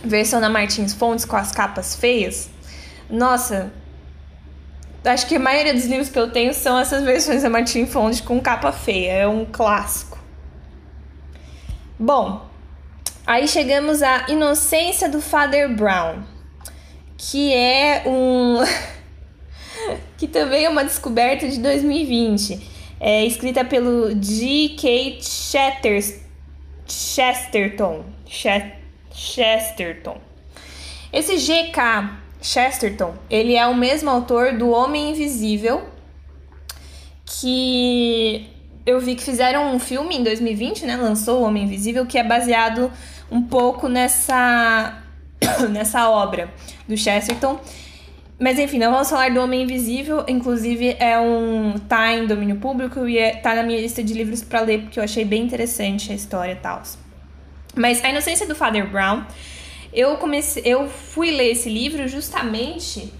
versão 0.02 0.40
da 0.40 0.48
Martins 0.48 0.94
Fontes 0.94 1.24
com 1.24 1.36
as 1.36 1.52
capas 1.52 1.94
feias. 1.94 2.48
Nossa, 3.10 3.72
acho 5.04 5.26
que 5.26 5.36
a 5.36 5.38
maioria 5.38 5.72
dos 5.74 5.84
livros 5.84 6.08
que 6.08 6.18
eu 6.18 6.30
tenho 6.30 6.52
são 6.52 6.78
essas 6.78 7.02
versões 7.04 7.42
da 7.42 7.50
Martins 7.50 7.90
Fontes 7.90 8.20
com 8.20 8.40
capa 8.40 8.72
feia. 8.72 9.12
É 9.12 9.28
um 9.28 9.44
clássico. 9.44 10.18
Bom, 11.98 12.46
aí 13.26 13.48
chegamos 13.48 14.02
à 14.02 14.26
Inocência 14.28 15.08
do 15.08 15.20
Father 15.20 15.74
Brown, 15.74 16.22
que 17.16 17.52
é 17.52 18.04
um. 18.06 18.58
que 20.16 20.26
também 20.28 20.64
é 20.64 20.68
uma 20.68 20.84
descoberta 20.84 21.48
de 21.48 21.58
2020. 21.58 22.78
É 23.00 23.24
escrita 23.24 23.64
pelo 23.64 24.10
G.K. 24.20 25.20
Chesterton. 26.86 28.04
Chesterton. 29.12 30.20
Esse 31.12 31.38
G.K. 31.38 32.17
Chesterton, 32.40 33.14
ele 33.28 33.54
é 33.54 33.66
o 33.66 33.74
mesmo 33.74 34.08
autor 34.10 34.52
do 34.52 34.70
Homem 34.70 35.10
Invisível, 35.10 35.82
que 37.24 38.48
eu 38.86 39.00
vi 39.00 39.14
que 39.14 39.22
fizeram 39.22 39.74
um 39.74 39.78
filme 39.78 40.16
em 40.16 40.22
2020, 40.22 40.86
né? 40.86 40.96
Lançou 40.96 41.40
o 41.40 41.44
Homem 41.44 41.64
Invisível, 41.64 42.06
que 42.06 42.16
é 42.16 42.24
baseado 42.24 42.90
um 43.30 43.42
pouco 43.42 43.88
nessa, 43.88 45.02
nessa 45.70 46.08
obra 46.08 46.52
do 46.88 46.96
Chesterton. 46.96 47.60
Mas 48.38 48.58
enfim, 48.58 48.78
não 48.78 48.92
vamos 48.92 49.10
falar 49.10 49.30
do 49.30 49.40
Homem 49.40 49.62
Invisível. 49.64 50.24
Inclusive, 50.28 50.96
é 51.00 51.18
um. 51.18 51.74
tá 51.88 52.12
em 52.14 52.26
domínio 52.26 52.56
público 52.56 53.06
e 53.08 53.18
é, 53.18 53.34
tá 53.34 53.54
na 53.54 53.62
minha 53.62 53.80
lista 53.80 54.02
de 54.02 54.14
livros 54.14 54.42
para 54.42 54.60
ler, 54.60 54.82
porque 54.82 54.98
eu 54.98 55.04
achei 55.04 55.24
bem 55.24 55.42
interessante 55.42 56.12
a 56.12 56.14
história 56.14 56.52
e 56.52 56.56
tal. 56.56 56.80
Mas 57.74 58.02
A 58.04 58.10
Inocência 58.10 58.46
do 58.46 58.54
Father 58.54 58.88
Brown, 58.88 59.24
eu 59.98 60.16
comecei. 60.16 60.62
Eu 60.64 60.88
fui 60.88 61.30
ler 61.30 61.50
esse 61.50 61.68
livro 61.68 62.06
justamente. 62.06 63.12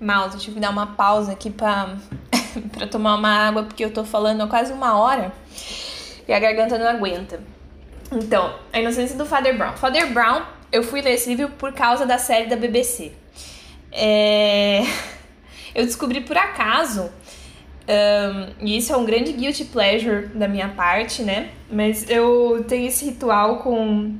Mouse, 0.00 0.38
tive 0.38 0.54
que 0.54 0.60
dar 0.60 0.70
uma 0.70 0.88
pausa 0.88 1.32
aqui 1.32 1.50
pra, 1.50 1.96
pra 2.72 2.86
tomar 2.86 3.16
uma 3.16 3.28
água, 3.28 3.64
porque 3.64 3.84
eu 3.84 3.92
tô 3.92 4.04
falando 4.04 4.42
há 4.42 4.46
quase 4.46 4.72
uma 4.72 4.98
hora 4.98 5.32
e 6.26 6.32
a 6.32 6.38
garganta 6.38 6.78
não 6.78 6.88
aguenta. 6.88 7.40
Então, 8.12 8.54
A 8.72 8.80
Inocência 8.80 9.16
do 9.16 9.26
Father 9.26 9.56
Brown. 9.56 9.76
Father 9.76 10.12
Brown 10.12 10.42
eu 10.72 10.82
fui 10.82 11.00
ler 11.00 11.12
esse 11.12 11.28
livro 11.28 11.50
por 11.50 11.72
causa 11.72 12.04
da 12.04 12.18
série 12.18 12.48
da 12.48 12.56
BBC. 12.56 13.12
É... 13.92 14.82
Eu 15.74 15.84
descobri 15.84 16.22
por 16.22 16.36
acaso, 16.38 17.10
um, 17.88 18.66
e 18.66 18.76
isso 18.76 18.92
é 18.92 18.96
um 18.96 19.04
grande 19.04 19.32
guilty 19.32 19.64
pleasure 19.64 20.26
da 20.28 20.48
minha 20.48 20.68
parte, 20.70 21.22
né? 21.22 21.50
Mas 21.70 22.08
eu 22.10 22.64
tenho 22.66 22.88
esse 22.88 23.04
ritual 23.04 23.58
com 23.58 24.16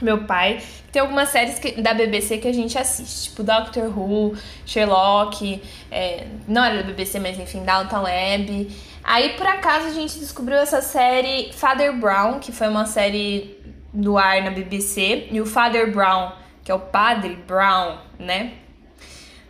meu 0.00 0.24
pai. 0.24 0.60
Tem 0.90 1.00
algumas 1.00 1.28
séries 1.28 1.58
que, 1.58 1.80
da 1.80 1.94
BBC 1.94 2.38
que 2.38 2.48
a 2.48 2.52
gente 2.52 2.76
assiste, 2.78 3.30
tipo 3.30 3.42
Doctor 3.42 3.86
Who, 3.96 4.36
Sherlock, 4.66 5.62
é, 5.90 6.26
não 6.46 6.64
era 6.64 6.76
da 6.76 6.82
BBC, 6.82 7.18
mas 7.18 7.38
enfim, 7.38 7.64
Downton 7.64 8.04
Abbey. 8.06 8.70
Aí 9.02 9.30
por 9.30 9.46
acaso 9.46 9.86
a 9.86 9.90
gente 9.90 10.18
descobriu 10.18 10.58
essa 10.58 10.80
série 10.80 11.52
Father 11.52 11.96
Brown, 11.96 12.38
que 12.38 12.52
foi 12.52 12.68
uma 12.68 12.86
série 12.86 13.58
no 13.92 14.16
ar 14.16 14.42
na 14.42 14.50
BBC, 14.50 15.28
e 15.30 15.40
o 15.40 15.46
Father 15.46 15.92
Brown, 15.92 16.32
que 16.62 16.70
é 16.70 16.74
o 16.74 16.78
Padre 16.78 17.36
Brown, 17.46 17.98
né? 18.18 18.52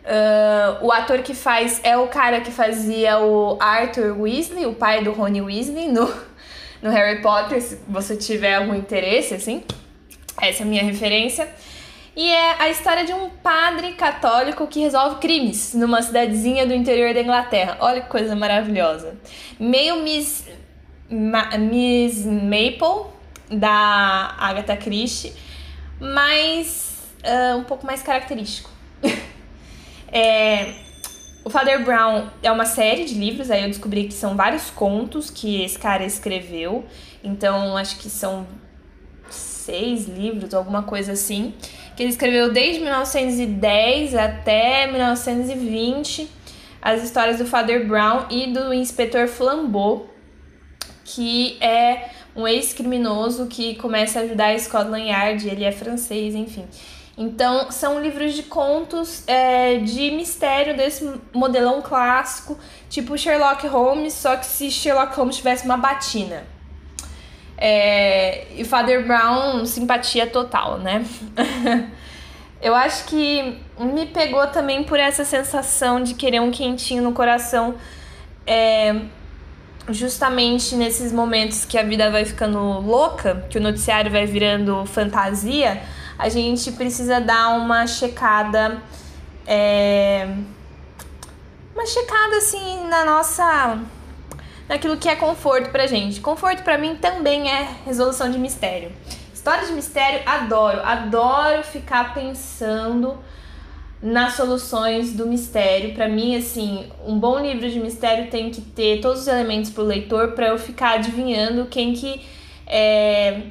Uh, 0.03 0.85
o 0.85 0.91
ator 0.91 1.19
que 1.19 1.33
faz 1.33 1.79
é 1.81 1.95
o 1.97 2.07
cara 2.07 2.41
que 2.41 2.51
fazia 2.51 3.19
o 3.19 3.57
Arthur 3.59 4.19
Weasley, 4.19 4.65
o 4.65 4.73
pai 4.73 5.01
do 5.01 5.13
Rony 5.13 5.41
Weasley, 5.41 5.87
no, 5.87 6.13
no 6.81 6.89
Harry 6.89 7.21
Potter, 7.21 7.61
se 7.61 7.79
você 7.87 8.17
tiver 8.17 8.55
algum 8.55 8.75
interesse, 8.75 9.33
assim. 9.33 9.63
Essa 10.41 10.63
é 10.63 10.65
a 10.65 10.67
minha 10.67 10.83
referência. 10.83 11.47
E 12.15 12.29
é 12.29 12.61
a 12.61 12.69
história 12.69 13.05
de 13.05 13.13
um 13.13 13.29
padre 13.29 13.93
católico 13.93 14.67
que 14.67 14.79
resolve 14.79 15.15
crimes 15.15 15.73
numa 15.73 16.01
cidadezinha 16.01 16.65
do 16.65 16.73
interior 16.73 17.13
da 17.13 17.21
Inglaterra. 17.21 17.77
Olha 17.79 18.01
que 18.01 18.09
coisa 18.09 18.35
maravilhosa. 18.35 19.17
Meio 19.59 20.03
Miss, 20.03 20.47
Ma, 21.09 21.57
Miss 21.57 22.23
Maple, 22.25 23.07
da 23.49 24.35
Agatha 24.37 24.77
Christie, 24.77 25.33
mas 25.99 26.99
uh, 27.23 27.57
um 27.57 27.63
pouco 27.63 27.85
mais 27.85 28.03
característico. 28.03 28.72
É, 30.13 30.75
o 31.43 31.49
Father 31.49 31.83
Brown 31.83 32.27
é 32.43 32.51
uma 32.51 32.65
série 32.65 33.03
de 33.05 33.15
livros, 33.15 33.49
aí 33.49 33.63
eu 33.63 33.67
descobri 33.67 34.05
que 34.05 34.13
são 34.13 34.35
vários 34.35 34.69
contos 34.69 35.31
que 35.31 35.63
esse 35.63 35.77
cara 35.79 36.05
escreveu, 36.05 36.85
então 37.23 37.75
acho 37.75 37.97
que 37.97 38.09
são 38.09 38.45
seis 39.29 40.07
livros, 40.07 40.53
alguma 40.53 40.83
coisa 40.83 41.13
assim, 41.13 41.55
que 41.95 42.03
ele 42.03 42.11
escreveu 42.11 42.53
desde 42.53 42.81
1910 42.81 44.13
até 44.13 44.85
1920 44.87 46.29
as 46.79 47.01
histórias 47.01 47.37
do 47.37 47.45
Father 47.45 47.87
Brown 47.87 48.25
e 48.29 48.53
do 48.53 48.73
Inspetor 48.73 49.27
Flambeau, 49.27 50.09
que 51.05 51.57
é 51.61 52.09
um 52.35 52.47
ex-criminoso 52.47 53.47
que 53.47 53.75
começa 53.75 54.19
a 54.19 54.23
ajudar 54.23 54.53
a 54.53 54.59
Scotland 54.59 55.07
Yard, 55.07 55.47
ele 55.47 55.63
é 55.63 55.71
francês, 55.71 56.35
enfim. 56.35 56.65
Então, 57.17 57.69
são 57.69 58.01
livros 58.01 58.33
de 58.33 58.43
contos 58.43 59.23
é, 59.27 59.77
de 59.77 60.09
mistério 60.11 60.75
desse 60.75 61.07
modelão 61.31 61.81
clássico, 61.81 62.57
tipo 62.89 63.15
Sherlock 63.17 63.67
Holmes, 63.67 64.13
só 64.13 64.35
que 64.35 64.45
se 64.45 64.71
Sherlock 64.71 65.15
Holmes 65.15 65.37
tivesse 65.37 65.65
uma 65.65 65.77
batina. 65.77 66.43
É, 67.55 68.47
e 68.55 68.65
Father 68.65 69.05
Brown, 69.05 69.63
simpatia 69.65 70.25
total, 70.25 70.79
né? 70.79 71.05
Eu 72.59 72.73
acho 72.73 73.05
que 73.05 73.59
me 73.77 74.05
pegou 74.07 74.47
também 74.47 74.83
por 74.83 74.97
essa 74.97 75.23
sensação 75.25 76.01
de 76.01 76.13
querer 76.13 76.39
um 76.39 76.49
quentinho 76.49 77.03
no 77.03 77.11
coração. 77.11 77.75
É, 78.47 78.95
justamente 79.89 80.75
nesses 80.75 81.11
momentos 81.11 81.65
que 81.65 81.77
a 81.77 81.83
vida 81.83 82.09
vai 82.09 82.23
ficando 82.23 82.57
louca, 82.79 83.45
que 83.49 83.57
o 83.57 83.61
noticiário 83.61 84.09
vai 84.09 84.25
virando 84.25 84.85
fantasia, 84.85 85.81
a 86.17 86.29
gente 86.29 86.71
precisa 86.71 87.19
dar 87.19 87.49
uma 87.49 87.87
checada. 87.87 88.81
É, 89.45 90.35
uma 91.73 91.85
checada 91.85 92.37
assim 92.37 92.87
na 92.87 93.03
nossa 93.03 93.79
naquilo 94.67 94.97
que 94.97 95.09
é 95.09 95.15
conforto 95.15 95.69
pra 95.69 95.87
gente. 95.87 96.21
Conforto 96.21 96.63
para 96.63 96.77
mim 96.77 96.95
também 96.95 97.51
é 97.51 97.67
resolução 97.85 98.31
de 98.31 98.37
mistério. 98.37 98.91
História 99.33 99.65
de 99.65 99.73
mistério, 99.73 100.21
adoro, 100.25 100.79
adoro 100.83 101.63
ficar 101.63 102.13
pensando 102.13 103.17
nas 104.01 104.33
soluções 104.33 105.13
do 105.13 105.25
mistério. 105.25 105.93
Para 105.93 106.07
mim, 106.07 106.35
assim, 106.35 106.89
um 107.05 107.19
bom 107.19 107.39
livro 107.39 107.69
de 107.69 107.79
mistério 107.79 108.29
tem 108.29 108.51
que 108.51 108.61
ter 108.61 109.01
todos 109.01 109.21
os 109.21 109.27
elementos 109.27 109.69
pro 109.69 109.83
leitor 109.83 110.31
para 110.31 110.47
eu 110.47 110.57
ficar 110.57 110.95
adivinhando 110.95 111.65
quem 111.65 111.93
que 111.93 112.21
é 112.67 113.43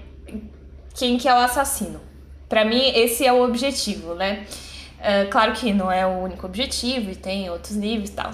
quem 0.94 1.16
que 1.16 1.26
é 1.28 1.34
o 1.34 1.38
assassino. 1.38 2.11
Para 2.52 2.66
mim, 2.66 2.92
esse 2.94 3.24
é 3.24 3.32
o 3.32 3.42
objetivo, 3.42 4.14
né? 4.14 4.44
É, 5.00 5.24
claro 5.24 5.54
que 5.54 5.72
não 5.72 5.90
é 5.90 6.06
o 6.06 6.18
único 6.18 6.44
objetivo 6.44 7.10
e 7.10 7.16
tem 7.16 7.48
outros 7.48 7.74
livros 7.74 8.10
e 8.10 8.12
tal. 8.12 8.30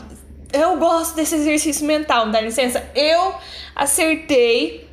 Eu 0.53 0.77
gosto 0.77 1.15
desse 1.15 1.37
exercício 1.37 1.87
mental, 1.87 2.29
dá 2.29 2.41
licença. 2.41 2.85
Eu 2.97 3.33
acertei 3.77 4.91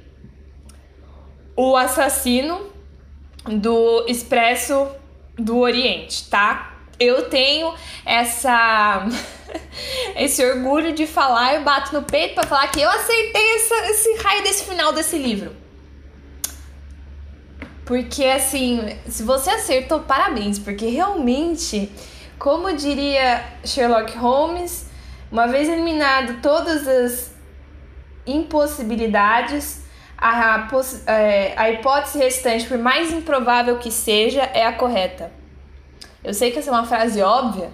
o 1.56 1.76
assassino 1.76 2.68
do 3.46 4.06
Expresso 4.08 4.90
do 5.36 5.58
Oriente, 5.58 6.30
tá? 6.30 6.76
Eu 7.00 7.28
tenho 7.28 7.74
essa 8.06 9.08
esse 10.18 10.46
orgulho 10.46 10.94
de 10.94 11.08
falar, 11.08 11.56
eu 11.56 11.64
bato 11.64 11.96
no 11.96 12.04
peito 12.04 12.36
para 12.36 12.48
falar 12.48 12.68
que 12.68 12.80
eu 12.80 12.90
acertei 12.92 13.56
essa, 13.56 13.76
esse 13.90 14.14
raio 14.22 14.44
desse 14.44 14.66
final 14.66 14.94
desse 14.94 15.18
livro. 15.18 15.64
Porque 17.86 18.26
assim, 18.26 18.98
se 19.08 19.22
você 19.22 19.52
acertou, 19.52 20.00
parabéns, 20.00 20.58
porque 20.58 20.88
realmente, 20.88 21.92
como 22.40 22.76
diria 22.76 23.44
Sherlock 23.64 24.18
Holmes, 24.18 24.88
uma 25.32 25.48
vez 25.48 25.70
eliminado 25.70 26.42
todas 26.42 26.88
as 26.88 27.32
impossibilidades, 28.26 29.84
a, 30.18 30.68
é, 31.06 31.54
a 31.56 31.70
hipótese 31.70 32.18
restante, 32.18 32.66
por 32.66 32.80
mais 32.80 33.14
improvável 33.14 33.78
que 33.78 33.92
seja, 33.92 34.42
é 34.42 34.66
a 34.66 34.74
correta. 34.74 35.32
Eu 36.24 36.34
sei 36.34 36.50
que 36.50 36.58
essa 36.58 36.72
é 36.72 36.74
uma 36.74 36.86
frase 36.86 37.22
óbvia, 37.22 37.70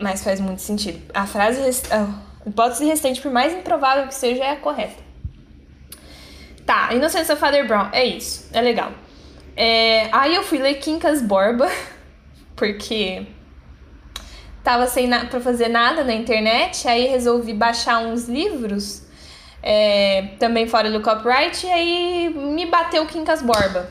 mas 0.00 0.22
faz 0.22 0.38
muito 0.38 0.62
sentido. 0.62 1.02
A 1.12 1.26
frase, 1.26 1.60
a 1.90 2.48
hipótese 2.48 2.84
restante, 2.84 3.20
por 3.20 3.32
mais 3.32 3.52
improvável 3.52 4.06
que 4.06 4.14
seja, 4.14 4.44
é 4.44 4.52
a 4.52 4.56
correta. 4.56 5.03
Tá, 6.66 6.94
Inocência 6.94 7.36
Father 7.36 7.66
Brown, 7.66 7.88
é 7.92 8.04
isso, 8.04 8.48
é 8.52 8.60
legal. 8.60 8.92
É, 9.56 10.08
aí 10.12 10.34
eu 10.34 10.42
fui 10.42 10.58
ler 10.58 10.74
Quincas 10.74 11.20
Borba, 11.22 11.70
porque 12.56 13.26
tava 14.62 14.86
sem 14.86 15.06
na 15.06 15.26
pra 15.26 15.40
fazer 15.40 15.68
nada 15.68 16.02
na 16.02 16.14
internet, 16.14 16.88
aí 16.88 17.06
resolvi 17.06 17.52
baixar 17.52 17.98
uns 17.98 18.26
livros, 18.28 19.02
é, 19.62 20.30
também 20.38 20.66
fora 20.66 20.90
do 20.90 21.02
copyright, 21.02 21.66
e 21.66 21.70
aí 21.70 22.34
me 22.34 22.66
bateu 22.66 23.06
Quincas 23.06 23.42
Borba. 23.42 23.88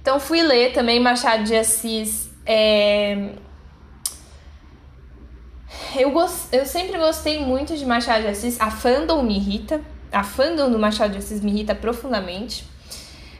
Então 0.00 0.18
fui 0.18 0.42
ler 0.42 0.72
também 0.72 0.98
Machado 0.98 1.44
de 1.44 1.54
Assis. 1.54 2.30
É... 2.46 3.32
Eu, 5.94 6.12
eu 6.52 6.66
sempre 6.66 6.98
gostei 6.98 7.38
muito 7.44 7.76
de 7.76 7.84
Machado 7.84 8.22
de 8.22 8.28
Assis, 8.28 8.60
a 8.60 8.70
fandom 8.70 9.22
me 9.22 9.36
irrita, 9.36 9.80
a 10.12 10.22
fandom 10.22 10.70
do 10.70 10.78
Machado 10.78 11.12
de 11.12 11.18
Assis 11.18 11.40
me 11.40 11.50
irrita 11.50 11.74
profundamente. 11.74 12.64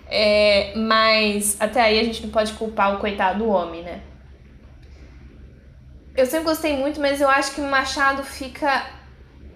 É, 0.06 0.72
mas 0.76 1.56
até 1.60 1.80
aí 1.80 2.00
a 2.00 2.04
gente 2.04 2.22
não 2.22 2.30
pode 2.30 2.52
culpar 2.54 2.96
o 2.96 2.98
coitado 2.98 3.40
do 3.40 3.48
homem, 3.48 3.82
né? 3.82 4.00
Eu 6.16 6.26
sempre 6.26 6.46
gostei 6.46 6.76
muito, 6.76 7.00
mas 7.00 7.20
eu 7.20 7.28
acho 7.28 7.54
que 7.54 7.60
o 7.60 7.64
Machado 7.64 8.24
fica 8.24 8.86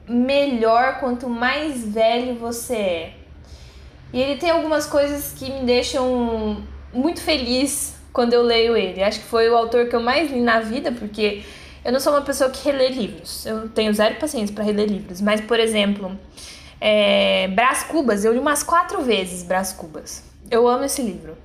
melhor 0.08 1.00
quanto 1.00 1.28
mais 1.28 1.84
velho 1.84 2.36
você 2.36 2.76
é. 2.76 3.14
E 4.12 4.20
ele 4.20 4.36
tem 4.36 4.50
algumas 4.50 4.86
coisas 4.86 5.32
que 5.36 5.50
me 5.50 5.66
deixam 5.66 6.62
muito 6.92 7.20
feliz 7.20 7.96
quando 8.12 8.32
eu 8.32 8.42
leio 8.42 8.76
ele. 8.76 9.02
Acho 9.02 9.18
que 9.18 9.26
foi 9.26 9.50
o 9.50 9.56
autor 9.56 9.88
que 9.88 9.96
eu 9.96 10.00
mais 10.00 10.30
li 10.30 10.40
na 10.40 10.60
vida, 10.60 10.92
porque 10.92 11.42
eu 11.84 11.92
não 11.92 11.98
sou 11.98 12.12
uma 12.12 12.22
pessoa 12.22 12.48
que 12.48 12.64
relê 12.64 12.90
livros. 12.90 13.44
Eu 13.44 13.68
tenho 13.68 13.92
zero 13.92 14.14
paciência 14.14 14.54
para 14.54 14.62
reler 14.62 14.88
livros. 14.88 15.20
Mas, 15.20 15.40
por 15.40 15.58
exemplo, 15.58 16.16
é, 16.80 17.48
Brás 17.48 17.82
Cubas, 17.84 18.24
eu 18.24 18.32
li 18.32 18.38
umas 18.38 18.62
quatro 18.62 19.02
vezes 19.02 19.42
Brás 19.42 19.72
Cubas. 19.72 20.22
Eu 20.50 20.68
amo 20.68 20.84
esse 20.84 21.02
livro. 21.02 21.36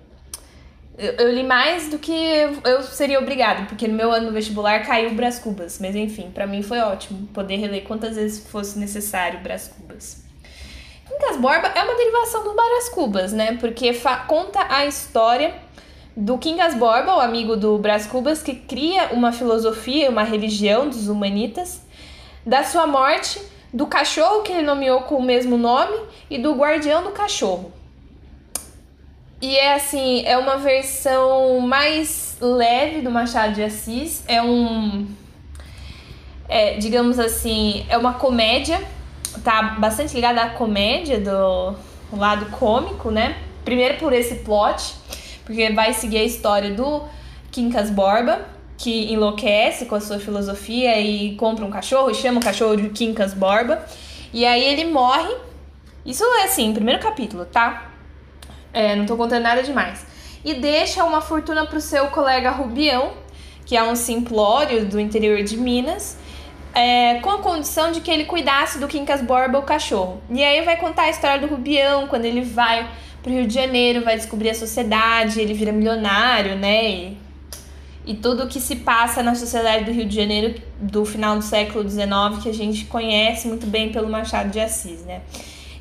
Eu, 0.97 1.13
eu 1.13 1.33
li 1.33 1.43
mais 1.43 1.89
do 1.89 1.97
que 1.97 2.11
eu 2.11 2.83
seria 2.83 3.19
obrigado, 3.19 3.67
porque 3.67 3.87
no 3.87 3.93
meu 3.93 4.11
ano 4.11 4.27
no 4.27 4.33
vestibular 4.33 4.85
caiu 4.85 5.13
Brás 5.13 5.39
Cubas. 5.39 5.79
Mas 5.79 5.95
enfim, 5.95 6.29
para 6.33 6.45
mim 6.45 6.61
foi 6.61 6.79
ótimo 6.79 7.27
poder 7.27 7.55
reler 7.55 7.83
quantas 7.83 8.15
vezes 8.15 8.45
fosse 8.47 8.77
necessário 8.77 9.39
Brás 9.39 9.67
Cubas. 9.67 10.23
Quincas 11.07 11.37
Borba 11.37 11.67
é 11.69 11.83
uma 11.83 11.95
derivação 11.95 12.43
do 12.43 12.53
Brás 12.53 12.89
Cubas, 12.89 13.33
né? 13.33 13.57
Porque 13.59 13.91
conta 14.27 14.65
a 14.69 14.85
história 14.85 15.55
do 16.15 16.37
Quincas 16.37 16.75
Borba, 16.75 17.15
o 17.15 17.19
amigo 17.19 17.55
do 17.55 17.77
Brás 17.77 18.05
Cubas, 18.05 18.43
que 18.43 18.53
cria 18.53 19.09
uma 19.13 19.31
filosofia, 19.31 20.09
uma 20.09 20.23
religião 20.23 20.89
dos 20.89 21.07
humanitas, 21.07 21.81
da 22.45 22.63
sua 22.63 22.85
morte, 22.85 23.41
do 23.73 23.85
cachorro 23.87 24.41
que 24.41 24.51
ele 24.51 24.63
nomeou 24.63 25.01
com 25.01 25.15
o 25.15 25.21
mesmo 25.21 25.57
nome 25.57 25.97
e 26.29 26.37
do 26.37 26.53
guardião 26.53 27.03
do 27.03 27.11
cachorro. 27.11 27.71
E 29.41 29.55
é 29.55 29.73
assim, 29.73 30.23
é 30.25 30.37
uma 30.37 30.57
versão 30.57 31.61
mais 31.61 32.37
leve 32.41 33.01
do 33.01 33.09
Machado 33.09 33.53
de 33.53 33.63
Assis. 33.63 34.23
É 34.27 34.41
um. 34.41 35.07
É, 36.47 36.77
digamos 36.77 37.19
assim, 37.19 37.85
é 37.87 37.97
uma 37.97 38.13
comédia. 38.13 38.81
Tá 39.43 39.77
bastante 39.79 40.13
ligada 40.13 40.41
à 40.41 40.49
comédia 40.49 41.19
do 41.19 41.75
lado 42.17 42.47
cômico, 42.47 43.11
né? 43.11 43.37
Primeiro 43.63 43.97
por 43.97 44.11
esse 44.11 44.35
plot, 44.35 44.95
porque 45.45 45.69
vai 45.71 45.93
seguir 45.93 46.17
a 46.17 46.23
história 46.23 46.71
do 46.73 47.03
Quincas 47.51 47.89
Borba, 47.89 48.45
que 48.79 49.11
enlouquece 49.11 49.85
com 49.85 49.95
a 49.95 49.99
sua 49.99 50.19
filosofia 50.19 50.97
e 51.01 51.35
compra 51.35 51.65
um 51.65 51.69
cachorro 51.69 52.09
e 52.09 52.15
chama 52.15 52.39
o 52.39 52.43
cachorro 52.43 52.77
de 52.77 52.87
Quincas 52.89 53.33
Borba. 53.33 53.85
E 54.33 54.45
aí 54.45 54.63
ele 54.63 54.85
morre. 54.85 55.35
Isso 56.05 56.23
é 56.23 56.45
assim, 56.45 56.73
primeiro 56.73 57.01
capítulo, 57.01 57.43
tá? 57.43 57.91
É, 58.73 58.95
não 58.95 59.05
tô 59.05 59.17
contando 59.17 59.43
nada 59.43 59.61
demais. 59.61 60.05
E 60.45 60.53
deixa 60.53 61.03
uma 61.03 61.19
fortuna 61.19 61.65
pro 61.65 61.81
seu 61.81 62.07
colega 62.07 62.51
Rubião, 62.51 63.11
que 63.65 63.75
é 63.75 63.83
um 63.83 63.97
simplório 63.97 64.85
do 64.85 64.97
interior 64.97 65.43
de 65.43 65.57
Minas, 65.57 66.17
é, 66.73 67.15
com 67.15 67.31
a 67.31 67.39
condição 67.39 67.91
de 67.91 67.99
que 67.99 68.09
ele 68.09 68.23
cuidasse 68.23 68.79
do 68.79 68.87
Quincas 68.87 69.21
Borba, 69.21 69.59
o 69.59 69.63
cachorro. 69.63 70.21
E 70.29 70.41
aí 70.41 70.63
vai 70.63 70.77
contar 70.77 71.03
a 71.03 71.09
história 71.09 71.37
do 71.37 71.47
Rubião, 71.47 72.07
quando 72.07 72.23
ele 72.23 72.41
vai 72.41 72.89
pro 73.21 73.33
Rio 73.33 73.45
de 73.45 73.53
Janeiro, 73.53 74.05
vai 74.05 74.15
descobrir 74.15 74.51
a 74.51 74.55
sociedade, 74.55 75.41
ele 75.41 75.53
vira 75.53 75.73
milionário, 75.73 76.55
né? 76.55 76.89
E, 76.89 77.17
e 78.09 78.15
tudo 78.15 78.45
o 78.45 78.47
que 78.47 78.59
se 78.59 78.77
passa 78.77 79.21
na 79.21 79.35
sociedade 79.35 79.85
do 79.85 79.91
Rio 79.91 80.07
de 80.07 80.15
Janeiro 80.15 80.59
do 80.81 81.05
final 81.05 81.37
do 81.37 81.43
século 81.43 81.87
XIX, 81.87 82.41
que 82.41 82.49
a 82.49 82.53
gente 82.53 82.85
conhece 82.85 83.47
muito 83.47 83.67
bem 83.67 83.91
pelo 83.91 84.09
Machado 84.09 84.49
de 84.49 84.59
Assis, 84.59 85.05
né? 85.05 85.21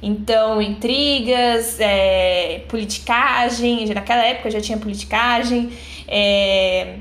Então, 0.03 0.61
intrigas, 0.61 1.81
é, 1.81 2.65
politicagem, 2.69 3.87
naquela 3.95 4.23
época 4.27 4.51
já 4.51 4.61
tinha 4.61 4.77
politicagem, 4.77 5.71
é, 6.07 6.97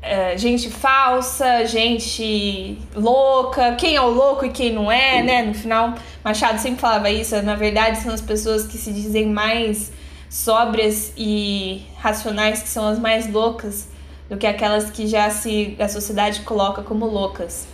é, 0.00 0.38
gente 0.38 0.70
falsa, 0.70 1.66
gente 1.66 2.78
louca, 2.94 3.74
quem 3.74 3.96
é 3.96 4.00
o 4.00 4.10
louco 4.10 4.46
e 4.46 4.50
quem 4.50 4.72
não 4.72 4.92
é, 4.92 5.24
né? 5.24 5.42
No 5.42 5.54
final, 5.54 5.92
Machado 6.22 6.60
sempre 6.60 6.80
falava 6.80 7.10
isso, 7.10 7.42
na 7.42 7.56
verdade 7.56 7.98
são 7.98 8.14
as 8.14 8.20
pessoas 8.20 8.64
que 8.64 8.78
se 8.78 8.92
dizem 8.92 9.26
mais 9.26 9.90
sóbrias 10.36 11.14
e 11.16 11.86
racionais 11.96 12.60
que 12.60 12.68
são 12.68 12.86
as 12.86 12.98
mais 12.98 13.26
loucas 13.32 13.88
do 14.28 14.36
que 14.36 14.46
aquelas 14.46 14.90
que 14.90 15.06
já 15.06 15.30
se 15.30 15.74
a 15.80 15.88
sociedade 15.88 16.40
coloca 16.40 16.82
como 16.82 17.06
loucas, 17.06 17.66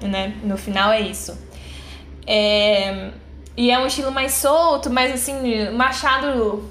né? 0.00 0.34
No 0.42 0.56
final 0.56 0.90
é 0.90 1.02
isso. 1.02 1.38
É, 2.26 3.10
e 3.54 3.70
é 3.70 3.78
um 3.78 3.86
estilo 3.86 4.10
mais 4.10 4.32
solto, 4.32 4.88
mais 4.88 5.12
assim, 5.12 5.70
machado 5.72 6.64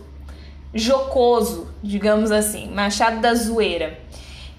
jocoso, 0.73 1.71
digamos 1.83 2.31
assim, 2.31 2.71
machado 2.71 3.21
da 3.21 3.35
zoeira. 3.35 3.99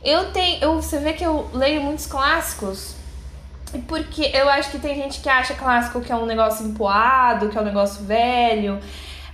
Eu 0.05 0.30
tenho, 0.30 0.62
eu, 0.62 0.80
você 0.80 1.01
vê 1.01 1.14
que 1.14 1.24
eu 1.24 1.51
leio 1.53 1.82
muitos 1.82 2.07
clássicos, 2.07 2.95
porque 3.89 4.30
eu 4.32 4.49
acho 4.49 4.70
que 4.70 4.78
tem 4.78 4.95
gente 4.95 5.20
que 5.20 5.28
acha 5.28 5.55
clássico 5.55 6.01
que 6.01 6.12
é 6.12 6.16
um 6.16 6.26
negócio 6.26 6.64
empoado, 6.64 7.49
que 7.49 7.59
é 7.59 7.61
um 7.61 7.64
negócio 7.64 8.05
velho, 8.05 8.80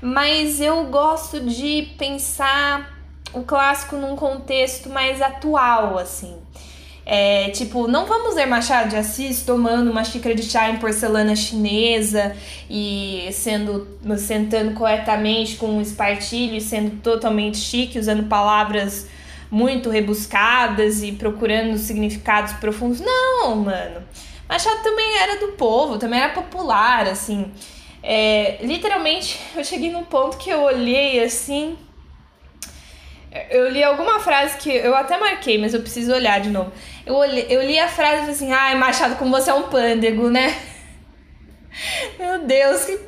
mas 0.03 0.61
eu 0.61 0.85
gosto 0.87 1.39
de 1.41 1.91
pensar 1.97 2.99
o 3.33 3.43
clássico 3.43 3.97
num 3.97 4.17
contexto 4.17 4.91
mais 4.91 5.23
atual, 5.23 5.97
assim. 5.97 6.37
É, 7.07 7.51
tipo, 7.51 7.89
não 7.89 8.07
vamos 8.07 8.35
ler 8.35 8.47
Machado 8.47 8.91
de 8.91 8.97
Assis 8.97 9.43
tomando 9.43 9.91
uma 9.91 10.05
xícara 10.05 10.35
de 10.35 10.43
chá 10.43 10.71
em 10.71 10.77
porcelana 10.77 11.35
chinesa 11.35 12.37
e 12.69 13.29
sendo 13.33 13.89
sentando 14.19 14.73
corretamente 14.75 15.57
com 15.57 15.67
um 15.67 15.81
espartilho 15.81 16.57
e 16.57 16.61
sendo 16.61 17.01
totalmente 17.01 17.59
chique, 17.59 17.99
usando 17.99 18.25
palavras 18.25 19.07
muito 19.51 19.89
rebuscadas 19.89 21.03
e 21.03 21.13
procurando 21.13 21.79
significados 21.79 22.55
profundos. 22.55 23.01
Não, 23.01 23.57
mano. 23.57 24.03
Machado 24.49 24.83
também 24.83 25.19
era 25.19 25.41
do 25.41 25.53
povo, 25.53 25.99
também 25.99 26.21
era 26.21 26.33
popular, 26.33 27.07
assim. 27.07 27.51
É, 28.03 28.59
literalmente, 28.63 29.39
eu 29.55 29.65
cheguei 29.65 29.91
num 29.91 30.05
ponto 30.05 30.37
que 30.37 30.51
eu 30.51 30.63
olhei 30.63 31.23
assim. 31.23 31.79
Eu 33.49 33.71
li 33.71 33.83
alguma 33.83 34.21
frase 34.21 34.59
que 34.59 34.71
eu 34.71 34.95
até 34.95 35.17
marquei, 35.17 35.57
mas 35.57 35.73
eu 35.73 35.81
preciso 35.81 36.13
olhar 36.13 36.41
de 36.41 36.51
novo. 36.51 36.71
Eu, 37.07 37.15
olhei, 37.15 37.47
eu 37.49 37.63
li 37.63 37.79
a 37.79 37.89
frase 37.89 38.17
e 38.17 38.19
falei 38.21 38.35
assim: 38.35 38.53
ai, 38.53 38.75
Machado, 38.75 39.17
como 39.17 39.31
você 39.31 39.51
é 39.51 39.55
um 39.55 39.69
pândego, 39.69 40.29
né? 40.29 40.55
Meu 42.19 42.41
Deus, 42.41 42.85
que 42.85 42.99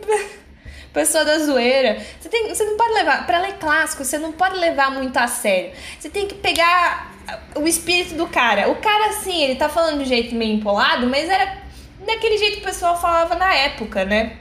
pessoa 0.95 1.24
da 1.24 1.38
zoeira. 1.38 2.01
Você, 2.18 2.28
tem, 2.30 2.49
você 2.49 2.64
não 2.64 2.76
pode 2.76 2.95
levar. 2.95 3.26
Para 3.26 3.38
ler 3.38 3.55
clássico, 3.55 4.03
você 4.03 4.16
não 4.16 4.32
pode 4.32 4.57
levar 4.57 4.90
muito 4.90 5.16
a 5.18 5.26
sério. 5.26 5.72
Você 5.99 6.09
tem 6.09 6.26
que 6.26 6.36
pegar 6.36 7.12
o 7.55 7.66
espírito 7.66 8.14
do 8.14 8.26
cara. 8.26 8.70
O 8.70 8.76
cara, 8.76 9.11
assim, 9.11 9.42
ele 9.42 9.57
tá 9.57 9.68
falando 9.68 9.99
de 9.99 10.05
um 10.05 10.07
jeito 10.07 10.34
meio 10.34 10.55
empolado, 10.55 11.07
mas 11.07 11.28
era 11.28 11.59
daquele 12.07 12.38
jeito 12.38 12.55
que 12.57 12.62
o 12.62 12.64
pessoal 12.64 12.99
falava 12.99 13.34
na 13.34 13.55
época, 13.55 14.05
né? 14.05 14.38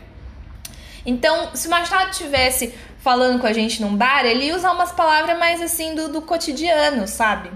Então, 1.06 1.50
se 1.54 1.68
o 1.68 1.72
Machado 1.72 2.12
tivesse 2.12 2.74
falando 3.00 3.40
com 3.40 3.48
a 3.48 3.54
gente 3.54 3.82
num 3.82 3.96
bar, 3.96 4.26
ele 4.26 4.46
ia 4.46 4.56
usar 4.56 4.72
umas 4.72 4.92
palavras 4.92 5.38
mais 5.38 5.62
assim 5.62 5.94
do, 5.94 6.08
do 6.08 6.22
cotidiano, 6.22 7.08
sabe? 7.08 7.52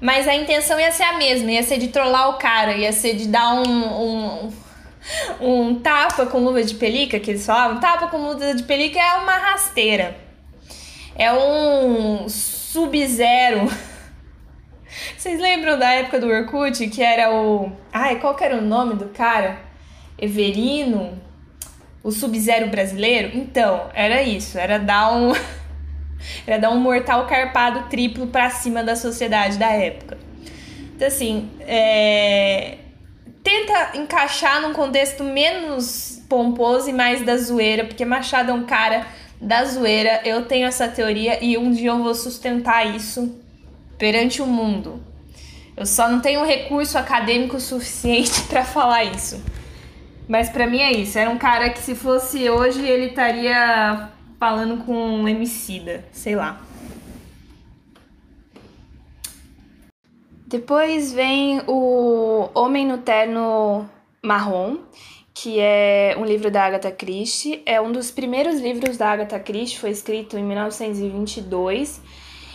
Mas 0.00 0.26
a 0.28 0.34
intenção 0.34 0.78
ia 0.78 0.92
ser 0.92 1.02
a 1.02 1.18
mesma, 1.18 1.50
ia 1.50 1.62
ser 1.62 1.78
de 1.78 1.88
trollar 1.88 2.30
o 2.30 2.38
cara, 2.38 2.76
ia 2.76 2.92
ser 2.92 3.14
de 3.16 3.28
dar 3.28 3.52
um, 3.54 3.68
um, 3.68 4.52
um 5.40 5.74
tapa 5.80 6.24
com 6.26 6.38
luva 6.38 6.62
de 6.62 6.74
pelica, 6.74 7.20
que 7.20 7.32
eles 7.32 7.44
falavam. 7.44 7.80
Tapa 7.80 8.06
com 8.06 8.16
luva 8.16 8.54
de 8.54 8.62
pelica 8.62 8.98
é 8.98 9.18
uma 9.18 9.36
rasteira. 9.36 10.16
É 11.16 11.32
um 11.32 12.28
sub-zero. 12.28 13.68
Vocês 15.18 15.38
lembram 15.38 15.78
da 15.78 15.90
época 15.90 16.18
do 16.18 16.28
Orkut, 16.28 16.86
que 16.88 17.02
era 17.02 17.30
o... 17.30 17.70
Ai, 17.92 18.18
qual 18.20 18.34
que 18.34 18.44
era 18.44 18.56
o 18.56 18.62
nome 18.62 18.94
do 18.94 19.08
cara? 19.08 19.58
Everino? 20.18 21.20
O 22.02 22.10
Sub-Zero 22.10 22.68
brasileiro? 22.68 23.30
Então, 23.36 23.88
era 23.94 24.22
isso, 24.22 24.58
era 24.58 24.78
dar 24.78 25.12
um 25.12 25.32
era 26.46 26.58
dar 26.58 26.70
um 26.70 26.80
mortal 26.80 27.26
carpado 27.26 27.88
triplo 27.88 28.26
para 28.26 28.50
cima 28.50 28.82
da 28.82 28.96
sociedade 28.96 29.58
da 29.58 29.70
época. 29.70 30.18
Então 30.94 31.08
assim, 31.08 31.48
é... 31.60 32.76
tenta 33.42 33.96
encaixar 33.96 34.60
num 34.60 34.74
contexto 34.74 35.24
menos 35.24 36.20
pomposo 36.28 36.90
e 36.90 36.92
mais 36.92 37.24
da 37.24 37.36
zoeira, 37.36 37.84
porque 37.84 38.04
Machado 38.04 38.50
é 38.50 38.54
um 38.54 38.64
cara 38.64 39.06
da 39.40 39.64
zoeira. 39.64 40.20
Eu 40.24 40.44
tenho 40.44 40.66
essa 40.66 40.86
teoria 40.86 41.42
e 41.42 41.56
um 41.56 41.72
dia 41.72 41.90
eu 41.90 42.02
vou 42.02 42.14
sustentar 42.14 42.94
isso 42.94 43.34
perante 43.98 44.42
o 44.42 44.46
mundo. 44.46 45.02
Eu 45.76 45.86
só 45.86 46.08
não 46.08 46.20
tenho 46.20 46.44
recurso 46.44 46.98
acadêmico 46.98 47.58
suficiente 47.58 48.42
para 48.48 48.64
falar 48.64 49.04
isso. 49.04 49.42
Mas 50.30 50.48
para 50.48 50.64
mim 50.64 50.78
é 50.78 50.92
isso. 50.92 51.18
Era 51.18 51.28
um 51.28 51.36
cara 51.36 51.70
que 51.70 51.80
se 51.80 51.92
fosse 51.92 52.48
hoje 52.48 52.86
ele 52.86 53.06
estaria 53.06 54.08
falando 54.38 54.84
com 54.84 54.94
um 54.94 55.28
Emicida, 55.28 56.04
sei 56.12 56.36
lá. 56.36 56.60
Depois 60.46 61.12
vem 61.12 61.60
o 61.66 62.48
Homem 62.54 62.86
no 62.86 62.98
Terno 62.98 63.90
Marrom, 64.22 64.78
que 65.34 65.58
é 65.58 66.14
um 66.16 66.24
livro 66.24 66.48
da 66.48 66.62
Agatha 66.62 66.92
Christie. 66.92 67.60
É 67.66 67.80
um 67.80 67.90
dos 67.90 68.12
primeiros 68.12 68.60
livros 68.60 68.96
da 68.96 69.10
Agatha 69.10 69.40
Christie, 69.40 69.80
foi 69.80 69.90
escrito 69.90 70.38
em 70.38 70.44
1922. 70.44 72.00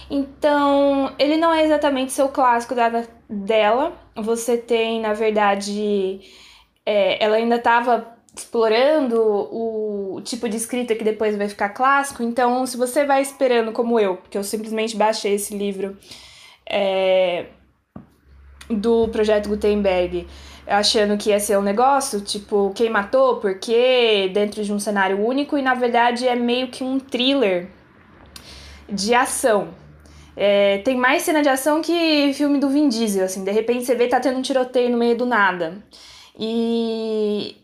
Então, 0.10 1.14
ele 1.20 1.36
não 1.36 1.52
é 1.52 1.66
exatamente 1.66 2.14
seu 2.14 2.30
clássico 2.30 2.74
da, 2.74 3.04
dela. 3.30 3.92
Você 4.16 4.58
tem, 4.58 5.02
na 5.02 5.14
verdade, 5.14 6.22
é, 6.86 7.24
ela 7.24 7.38
ainda 7.38 7.56
estava 7.56 8.16
explorando 8.36 9.18
o 9.18 10.22
tipo 10.22 10.50
de 10.50 10.58
escrita 10.58 10.94
que 10.96 11.04
depois 11.04 11.36
vai 11.38 11.48
ficar 11.48 11.70
clássico. 11.70 12.22
Então, 12.22 12.66
se 12.66 12.78
você 12.78 13.06
vai 13.06 13.22
esperando, 13.22 13.72
como 13.72 14.00
eu, 14.00 14.18
que 14.30 14.38
eu 14.38 14.44
simplesmente 14.44 14.96
baixei 14.96 15.36
esse 15.36 15.58
livro 15.58 15.98
é, 16.70 17.46
do 18.70 19.08
projeto 19.08 19.48
Gutenberg, 19.48 20.28
achando 20.68 21.18
que 21.18 21.30
ia 21.30 21.40
ser 21.40 21.58
um 21.58 21.62
negócio, 21.62 22.22
tipo, 22.22 22.72
quem 22.76 22.90
matou, 22.90 23.38
por 23.38 23.58
quê, 23.60 24.30
dentro 24.34 24.64
de 24.64 24.74
um 24.74 24.80
cenário 24.80 25.24
único, 25.24 25.58
e 25.58 25.62
na 25.62 25.74
verdade 25.74 26.28
é 26.28 26.36
meio 26.36 26.68
que 26.68 26.84
um 26.84 27.00
thriller 27.00 27.70
de 28.90 29.14
ação. 29.14 29.70
É, 30.36 30.80
tem 30.80 30.98
mais 30.98 31.24
cena 31.24 31.42
de 31.42 31.48
ação 31.48 31.82
que 31.82 32.34
filme 32.34 32.60
do 32.60 32.68
Vin 32.68 32.90
Diesel, 32.90 33.24
assim, 33.24 33.44
de 33.44 33.52
repente 33.52 33.86
você 33.86 33.96
vê 33.96 34.08
tá 34.08 34.20
tendo 34.20 34.38
um 34.38 34.42
tiroteio 34.42 34.90
no 34.90 34.98
meio 34.98 35.16
do 35.16 35.26
nada. 35.26 35.82
E 36.38 37.56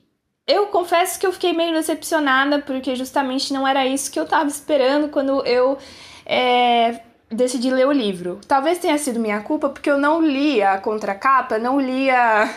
eu 0.47 0.67
confesso 0.67 1.19
que 1.19 1.25
eu 1.25 1.31
fiquei 1.31 1.53
meio 1.53 1.73
decepcionada, 1.73 2.59
porque 2.59 2.95
justamente 2.95 3.53
não 3.53 3.67
era 3.67 3.85
isso 3.85 4.11
que 4.11 4.19
eu 4.19 4.23
estava 4.23 4.49
esperando 4.49 5.09
quando 5.09 5.45
eu 5.45 5.77
é, 6.25 7.01
decidi 7.29 7.69
ler 7.69 7.87
o 7.87 7.91
livro. 7.91 8.39
Talvez 8.47 8.79
tenha 8.79 8.97
sido 8.97 9.19
minha 9.19 9.41
culpa, 9.41 9.69
porque 9.69 9.89
eu 9.89 9.97
não 9.97 10.21
li 10.21 10.61
a 10.61 10.77
contracapa, 10.77 11.57
não 11.57 11.79
lia 11.79 12.49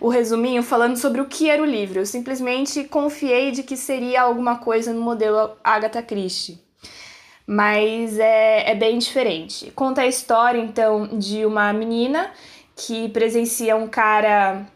o 0.00 0.08
resuminho 0.08 0.62
falando 0.62 0.96
sobre 0.96 1.20
o 1.20 1.26
que 1.26 1.48
era 1.48 1.62
o 1.62 1.66
livro. 1.66 2.00
Eu 2.00 2.06
simplesmente 2.06 2.84
confiei 2.84 3.50
de 3.50 3.62
que 3.62 3.76
seria 3.76 4.22
alguma 4.22 4.58
coisa 4.58 4.92
no 4.92 5.00
modelo 5.00 5.56
Agatha 5.64 6.02
Christie. 6.02 6.58
Mas 7.46 8.18
é, 8.18 8.70
é 8.70 8.74
bem 8.74 8.98
diferente. 8.98 9.72
Conta 9.72 10.02
a 10.02 10.06
história, 10.06 10.60
então, 10.60 11.18
de 11.18 11.44
uma 11.44 11.72
menina 11.72 12.30
que 12.76 13.08
presencia 13.08 13.76
um 13.76 13.88
cara 13.88 14.66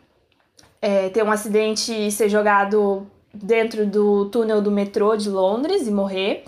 é, 0.85 1.09
ter 1.09 1.25
um 1.25 1.31
acidente 1.31 1.91
e 1.91 2.13
ser 2.13 2.29
jogado 2.29 3.07
dentro 3.33 3.87
do 3.87 4.27
túnel 4.27 4.61
do 4.61 4.71
metrô 4.71 5.17
de 5.17 5.31
Londres 5.31 5.87
e 5.87 5.91
morrer. 5.91 6.45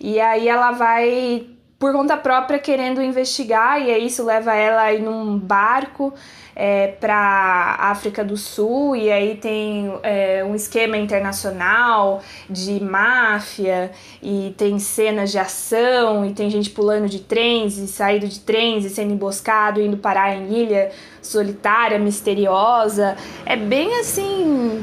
E 0.00 0.18
aí 0.18 0.48
ela 0.48 0.72
vai 0.72 1.46
por 1.78 1.92
conta 1.92 2.16
própria 2.16 2.58
querendo 2.58 3.02
investigar 3.02 3.80
e 3.80 3.90
aí 3.90 4.06
isso 4.06 4.24
leva 4.24 4.54
ela 4.54 4.82
a 4.82 4.94
ir 4.94 5.02
num 5.02 5.38
barco 5.38 6.12
é, 6.54 6.88
para 6.88 7.76
África 7.78 8.24
do 8.24 8.34
Sul 8.34 8.96
e 8.96 9.12
aí 9.12 9.36
tem 9.36 9.92
é, 10.02 10.42
um 10.42 10.54
esquema 10.54 10.96
internacional 10.96 12.22
de 12.48 12.82
máfia 12.82 13.90
e 14.22 14.54
tem 14.56 14.78
cenas 14.78 15.30
de 15.30 15.38
ação 15.38 16.24
e 16.24 16.32
tem 16.32 16.48
gente 16.48 16.70
pulando 16.70 17.10
de 17.10 17.20
trens 17.20 17.76
e 17.76 17.86
saindo 17.86 18.26
de 18.26 18.40
trens 18.40 18.86
e 18.86 18.90
sendo 18.90 19.12
emboscado 19.12 19.78
indo 19.78 19.98
parar 19.98 20.34
em 20.34 20.50
ilha 20.50 20.90
solitária 21.20 21.98
misteriosa. 21.98 23.16
É 23.44 23.54
bem 23.54 24.00
assim 24.00 24.82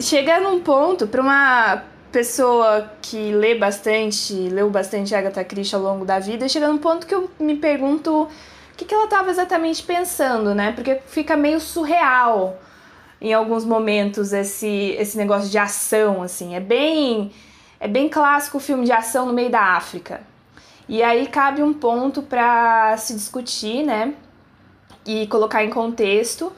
chega 0.00 0.40
num 0.40 0.60
ponto 0.60 1.06
para 1.06 1.22
uma 1.22 1.82
pessoa 2.16 2.90
que 3.02 3.30
lê 3.30 3.54
bastante, 3.54 4.32
leu 4.32 4.70
bastante 4.70 5.14
Agatha 5.14 5.44
Christie 5.44 5.74
ao 5.74 5.82
longo 5.82 6.02
da 6.02 6.18
vida, 6.18 6.48
chega 6.48 6.66
num 6.66 6.78
ponto 6.78 7.06
que 7.06 7.14
eu 7.14 7.30
me 7.38 7.56
pergunto 7.56 8.22
o 8.22 8.28
que, 8.74 8.86
que 8.86 8.94
ela 8.94 9.04
estava 9.04 9.28
exatamente 9.28 9.82
pensando, 9.82 10.54
né? 10.54 10.72
Porque 10.72 10.98
fica 11.08 11.36
meio 11.36 11.60
surreal 11.60 12.58
em 13.20 13.34
alguns 13.34 13.66
momentos 13.66 14.32
esse, 14.32 14.96
esse 14.98 15.18
negócio 15.18 15.50
de 15.50 15.58
ação, 15.58 16.22
assim. 16.22 16.54
É 16.54 16.60
bem, 16.60 17.32
é 17.78 17.86
bem 17.86 18.08
clássico 18.08 18.56
o 18.56 18.60
filme 18.60 18.86
de 18.86 18.92
ação 18.92 19.26
no 19.26 19.34
meio 19.34 19.50
da 19.50 19.76
África. 19.76 20.22
E 20.88 21.02
aí 21.02 21.26
cabe 21.26 21.62
um 21.62 21.74
ponto 21.74 22.22
para 22.22 22.96
se 22.96 23.12
discutir, 23.12 23.84
né? 23.84 24.14
E 25.04 25.26
colocar 25.26 25.62
em 25.62 25.68
contexto 25.68 26.50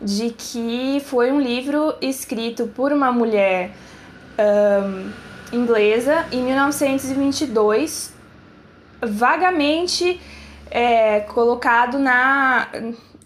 de 0.00 0.30
que 0.30 1.00
foi 1.06 1.30
um 1.30 1.40
livro 1.40 1.94
escrito 2.00 2.66
por 2.66 2.92
uma 2.92 3.12
mulher 3.12 3.70
um, 4.38 5.12
inglesa 5.52 6.26
em 6.32 6.42
1922, 6.42 8.12
vagamente 9.00 10.20
é, 10.70 11.20
colocado 11.20 11.98
na 11.98 12.68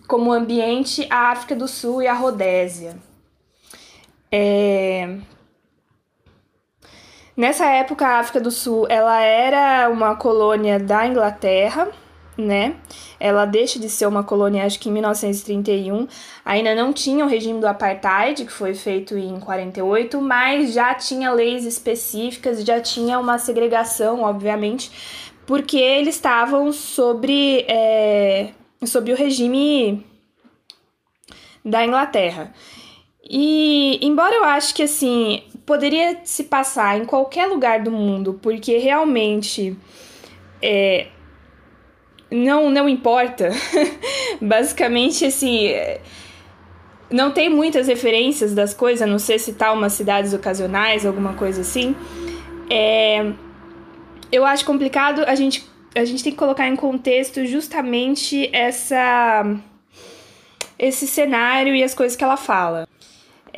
como 0.07 0.33
ambiente 0.33 1.07
a 1.11 1.31
África 1.31 1.55
do 1.55 1.69
Sul 1.69 2.03
e 2.03 2.07
a 2.07 2.15
Rodésia. 2.15 2.97
É, 4.33 5.17
nessa 7.37 7.67
época, 7.67 8.07
a 8.07 8.19
África 8.19 8.41
do 8.41 8.51
Sul 8.51 8.87
ela 8.89 9.21
era 9.21 9.89
uma 9.91 10.17
colônia 10.17 10.79
da 10.79 11.07
Inglaterra 11.07 11.89
né? 12.39 12.77
Ela 13.21 13.45
deixa 13.45 13.79
de 13.79 13.89
ser 13.89 14.07
uma 14.07 14.23
colônia, 14.23 14.65
acho 14.65 14.79
que 14.79 14.89
em 14.89 14.93
1931. 14.93 16.07
Ainda 16.45 16.75
não 16.75 16.93
tinha 16.93 17.25
o 17.25 17.29
regime 17.29 17.61
do 17.61 17.67
apartheid, 17.67 18.45
que 18.45 18.53
foi 18.53 18.75
feito 18.75 19.17
em 19.17 19.41
48, 19.41 20.21
mas 20.21 20.73
já 20.73 20.95
tinha 20.95 21.33
leis 21.33 21.65
específicas, 21.65 22.65
já 22.65 22.81
tinha 22.81 23.19
uma 23.19 23.39
segregação, 23.39 24.23
obviamente, 24.23 24.91
porque 25.47 25.79
eles 25.79 26.15
estavam 26.15 26.73
sobre, 26.73 27.65
é, 27.69 28.51
sobre 28.85 29.13
o 29.13 29.17
regime 29.17 30.07
da 31.65 31.85
Inglaterra. 31.85 32.53
E 33.29 33.99
embora 34.01 34.35
eu 34.35 34.45
acho 34.45 34.75
que 34.75 34.83
assim 34.83 35.43
poderia 35.67 36.21
se 36.25 36.45
passar 36.45 36.99
em 36.99 37.05
qualquer 37.05 37.47
lugar 37.47 37.83
do 37.83 37.91
mundo, 37.91 38.39
porque 38.41 38.79
realmente 38.79 39.77
é, 40.63 41.09
não, 42.31 42.71
não 42.71 42.89
importa. 42.89 43.51
Basicamente, 44.41 45.25
assim. 45.25 45.71
não 47.11 47.31
tem 47.31 47.49
muitas 47.49 47.87
referências 47.87 48.55
das 48.55 48.75
coisas, 48.75 49.03
a 49.03 49.07
não 49.07 49.19
ser 49.19 49.39
citar 49.39 49.73
umas 49.73 49.93
cidades 49.93 50.33
ocasionais, 50.35 51.07
alguma 51.07 51.35
coisa 51.35 51.63
assim. 51.63 51.97
É, 52.71 53.33
eu 54.31 54.45
acho 54.45 54.65
complicado 54.65 55.25
a 55.27 55.35
gente, 55.35 55.67
a 55.95 56.05
gente 56.05 56.23
tem 56.23 56.33
que 56.33 56.39
colocar 56.39 56.69
em 56.69 56.77
contexto 56.77 57.47
justamente 57.47 58.49
essa 58.53 59.45
esse 60.79 61.09
cenário 61.09 61.75
e 61.75 61.83
as 61.83 61.93
coisas 61.93 62.17
que 62.17 62.23
ela 62.23 62.37
fala. 62.37 62.87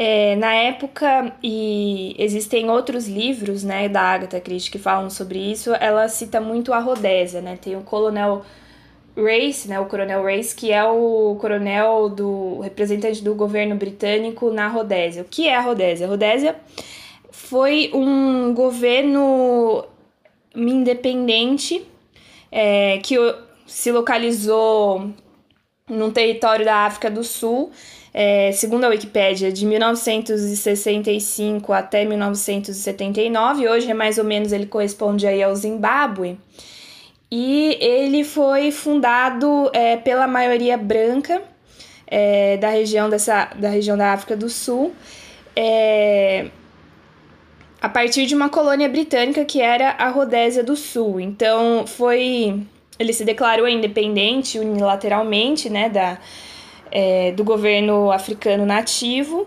É, 0.02 0.34
na 0.36 0.54
época, 0.54 1.30
e 1.42 2.16
existem 2.18 2.70
outros 2.70 3.06
livros 3.06 3.62
né, 3.62 3.86
da 3.86 4.00
Agatha 4.00 4.40
Christie 4.40 4.70
que 4.70 4.78
falam 4.78 5.10
sobre 5.10 5.38
isso, 5.38 5.74
ela 5.74 6.08
cita 6.08 6.40
muito 6.40 6.72
a 6.72 6.78
Rodésia, 6.78 7.42
né? 7.42 7.58
Tem 7.60 7.76
o 7.76 7.82
Coronel 7.82 8.42
Race, 9.14 9.68
né, 9.68 9.78
o 9.78 9.84
Coronel 9.84 10.24
Race, 10.24 10.56
que 10.56 10.72
é 10.72 10.82
o 10.82 11.36
coronel 11.38 12.08
do 12.08 12.60
representante 12.60 13.22
do 13.22 13.34
governo 13.34 13.76
britânico 13.76 14.50
na 14.50 14.68
Rodésia. 14.68 15.20
O 15.20 15.26
que 15.26 15.46
é 15.46 15.54
a 15.54 15.60
Rodésia? 15.60 16.06
A 16.06 16.08
Rodésia 16.08 16.56
foi 17.30 17.90
um 17.92 18.54
governo 18.54 19.84
independente 20.56 21.86
é, 22.50 22.96
que 23.02 23.16
se 23.66 23.92
localizou 23.92 25.10
num 25.86 26.10
território 26.10 26.64
da 26.64 26.86
África 26.86 27.10
do 27.10 27.22
Sul, 27.22 27.70
é, 28.12 28.50
segundo 28.52 28.84
a 28.84 28.88
Wikipédia, 28.88 29.52
de 29.52 29.64
1965 29.64 31.72
até 31.72 32.04
1979. 32.04 33.68
Hoje, 33.68 33.90
é 33.90 33.94
mais 33.94 34.18
ou 34.18 34.24
menos, 34.24 34.52
ele 34.52 34.66
corresponde 34.66 35.26
aí 35.26 35.42
ao 35.42 35.54
Zimbábue. 35.54 36.38
E 37.30 37.78
ele 37.80 38.24
foi 38.24 38.72
fundado 38.72 39.70
é, 39.72 39.96
pela 39.96 40.26
maioria 40.26 40.76
branca 40.76 41.40
é, 42.06 42.56
da 42.56 42.70
região 42.70 43.08
dessa 43.08 43.50
da 43.54 43.68
região 43.68 43.96
da 43.96 44.12
África 44.12 44.36
do 44.36 44.48
Sul. 44.48 44.92
É, 45.54 46.48
a 47.80 47.88
partir 47.88 48.26
de 48.26 48.34
uma 48.34 48.48
colônia 48.48 48.88
britânica 48.88 49.44
que 49.44 49.60
era 49.60 49.90
a 49.90 50.08
Rodésia 50.08 50.64
do 50.64 50.76
Sul. 50.76 51.20
Então 51.20 51.86
foi 51.86 52.60
ele 52.98 53.12
se 53.12 53.24
declarou 53.24 53.66
independente 53.66 54.58
unilateralmente, 54.58 55.70
né, 55.70 55.88
da, 55.88 56.18
é, 56.90 57.32
do 57.32 57.44
governo 57.44 58.10
africano 58.10 58.66
nativo. 58.66 59.46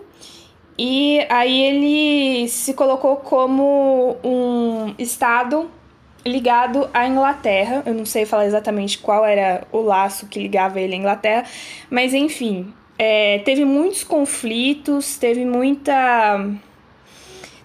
E 0.78 1.20
aí 1.30 1.64
ele 1.64 2.48
se 2.48 2.74
colocou 2.74 3.18
como 3.18 4.18
um 4.24 4.94
estado 4.98 5.70
ligado 6.26 6.90
à 6.94 7.08
Inglaterra. 7.08 7.84
Eu 7.86 7.94
não 7.94 8.06
sei 8.06 8.26
falar 8.26 8.46
exatamente 8.46 8.98
qual 8.98 9.26
era 9.26 9.68
o 9.72 9.82
laço 9.82 10.28
que 10.28 10.40
ligava 10.40 10.80
ele 10.80 10.96
à 10.96 10.98
Inglaterra, 10.98 11.46
mas 11.90 12.14
enfim, 12.14 12.74
é, 12.98 13.40
teve 13.40 13.66
muitos 13.66 14.04
conflitos, 14.04 15.18
teve 15.18 15.46
muita. 15.46 16.50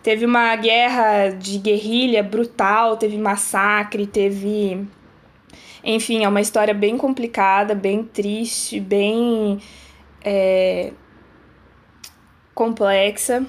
Teve 0.03 0.25
uma 0.25 0.55
guerra 0.57 1.31
de 1.31 1.59
guerrilha 1.59 2.23
brutal, 2.23 2.97
teve 2.97 3.19
massacre, 3.19 4.07
teve 4.07 4.87
enfim, 5.83 6.25
é 6.25 6.29
uma 6.29 6.41
história 6.41 6.75
bem 6.75 6.97
complicada, 6.97 7.75
bem 7.75 8.05
triste, 8.05 8.81
bem 8.81 9.61
é, 10.23 10.93
complexa. 12.55 13.47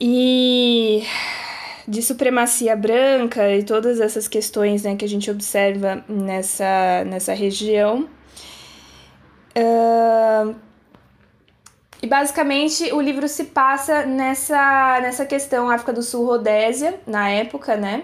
E 0.00 1.02
de 1.86 2.02
supremacia 2.02 2.74
branca 2.74 3.50
e 3.54 3.62
todas 3.62 4.00
essas 4.00 4.26
questões 4.26 4.82
né, 4.82 4.96
que 4.96 5.04
a 5.04 5.08
gente 5.08 5.30
observa 5.30 6.04
nessa, 6.08 7.04
nessa 7.04 7.34
região. 7.34 8.08
Uh, 9.56 10.54
e 12.02 12.06
basicamente 12.06 12.92
o 12.92 13.00
livro 13.00 13.28
se 13.28 13.44
passa 13.44 14.04
nessa, 14.04 15.00
nessa 15.00 15.24
questão 15.24 15.70
África 15.70 15.92
do 15.92 16.02
Sul 16.02 16.26
Rodésia, 16.26 17.00
na 17.06 17.30
época, 17.30 17.76
né? 17.76 18.02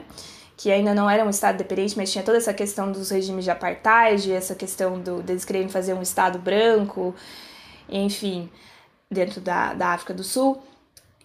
Que 0.60 0.70
ainda 0.70 0.94
não 0.94 1.08
era 1.08 1.24
um 1.24 1.30
Estado 1.30 1.56
dependente, 1.56 1.96
mas 1.96 2.12
tinha 2.12 2.22
toda 2.22 2.36
essa 2.36 2.52
questão 2.52 2.92
dos 2.92 3.08
regimes 3.08 3.44
de 3.44 3.50
apartheid, 3.50 4.30
essa 4.30 4.54
questão 4.54 5.00
do, 5.00 5.22
deles 5.22 5.42
quererem 5.42 5.70
fazer 5.70 5.94
um 5.94 6.02
Estado 6.02 6.38
branco, 6.38 7.14
enfim, 7.88 8.50
dentro 9.10 9.40
da, 9.40 9.72
da 9.72 9.88
África 9.94 10.12
do 10.12 10.22
Sul. 10.22 10.62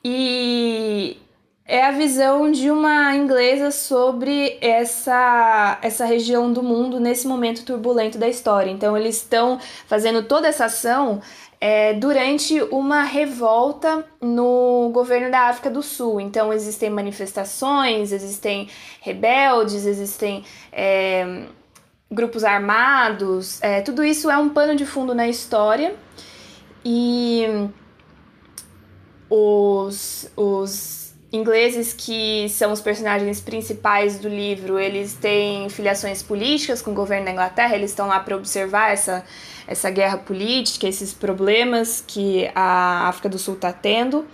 E 0.01 1.17
é 1.65 1.83
a 1.83 1.91
visão 1.91 2.49
de 2.49 2.71
uma 2.71 3.13
inglesa 3.13 3.71
sobre 3.71 4.57
essa, 4.61 5.79
essa 5.81 6.05
região 6.05 6.53
do 6.53 6.63
mundo 6.63 6.97
nesse 6.97 7.27
momento 7.27 7.65
turbulento 7.65 8.17
da 8.17 8.29
história. 8.29 8.71
Então, 8.71 8.95
eles 8.95 9.17
estão 9.17 9.59
fazendo 9.85 10.23
toda 10.23 10.47
essa 10.47 10.65
ação 10.65 11.19
é, 11.67 11.93
durante 11.95 12.61
uma 12.69 13.01
revolta 13.01 14.05
no 14.21 14.91
governo 14.93 15.31
da 15.31 15.47
África 15.49 15.67
do 15.67 15.81
Sul. 15.81 16.21
Então, 16.21 16.53
existem 16.53 16.91
manifestações, 16.91 18.11
existem 18.11 18.69
rebeldes, 19.01 19.83
existem 19.87 20.43
é, 20.71 21.45
grupos 22.11 22.43
armados, 22.43 23.59
é, 23.63 23.81
tudo 23.81 24.03
isso 24.03 24.29
é 24.29 24.37
um 24.37 24.47
pano 24.47 24.75
de 24.75 24.85
fundo 24.85 25.15
na 25.15 25.27
história. 25.27 25.95
E 26.85 27.47
os, 29.27 30.31
os 30.37 31.04
ingleses 31.35 31.93
que 31.93 32.47
são 32.49 32.71
os 32.71 32.81
personagens 32.81 33.41
principais 33.41 34.19
do 34.19 34.29
livro, 34.29 34.79
eles 34.79 35.13
têm 35.13 35.69
filiações 35.69 36.23
políticas 36.23 36.81
com 36.81 36.91
o 36.91 36.93
governo 36.93 37.25
da 37.25 37.31
Inglaterra, 37.31 37.75
eles 37.75 37.91
estão 37.91 38.07
lá 38.07 38.19
para 38.19 38.35
observar 38.35 38.91
essa 38.91 39.23
essa 39.67 39.89
guerra 39.89 40.17
política, 40.17 40.87
esses 40.87 41.13
problemas 41.13 42.03
que 42.05 42.49
a 42.53 43.07
África 43.07 43.27
do 43.27 43.39
Sul 43.39 43.55
está 43.55 43.73
tendo. 43.73 44.25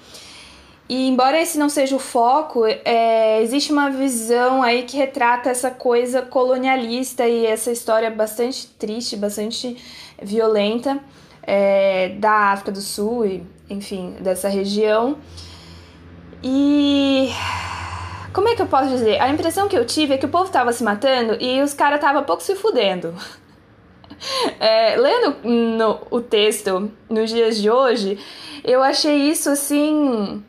E 0.89 1.07
embora 1.07 1.41
esse 1.41 1.57
não 1.57 1.69
seja 1.69 1.95
o 1.95 1.99
foco, 1.99 2.65
é, 2.65 3.41
existe 3.41 3.71
uma 3.71 3.89
visão 3.89 4.61
aí 4.61 4.83
que 4.83 4.97
retrata 4.97 5.49
essa 5.49 5.71
coisa 5.71 6.21
colonialista 6.21 7.25
e 7.25 7.45
essa 7.45 7.71
história 7.71 8.09
bastante 8.11 8.67
triste, 8.67 9.15
bastante 9.15 9.77
violenta 10.21 10.99
é, 11.43 12.09
da 12.19 12.51
África 12.51 12.73
do 12.73 12.81
Sul 12.81 13.25
e, 13.25 13.43
enfim, 13.69 14.15
dessa 14.19 14.49
região. 14.49 15.17
E 16.43 17.29
como 18.33 18.47
é 18.47 18.55
que 18.55 18.61
eu 18.61 18.67
posso 18.67 18.89
dizer? 18.89 19.21
A 19.21 19.29
impressão 19.29 19.67
que 19.67 19.77
eu 19.77 19.85
tive 19.85 20.13
é 20.13 20.17
que 20.17 20.25
o 20.25 20.29
povo 20.29 20.49
tava 20.51 20.71
se 20.71 20.83
matando 20.83 21.37
e 21.39 21.61
os 21.61 21.73
caras 21.73 21.99
tava 21.99 22.21
pouco 22.23 22.43
se 22.43 22.55
fudendo. 22.55 23.13
É, 24.59 24.95
lendo 24.97 25.35
no, 25.43 25.99
o 26.11 26.21
texto 26.21 26.91
nos 27.09 27.31
dias 27.31 27.57
de 27.57 27.71
hoje, 27.71 28.19
eu 28.63 28.83
achei 28.83 29.15
isso 29.15 29.49
assim. 29.49 30.43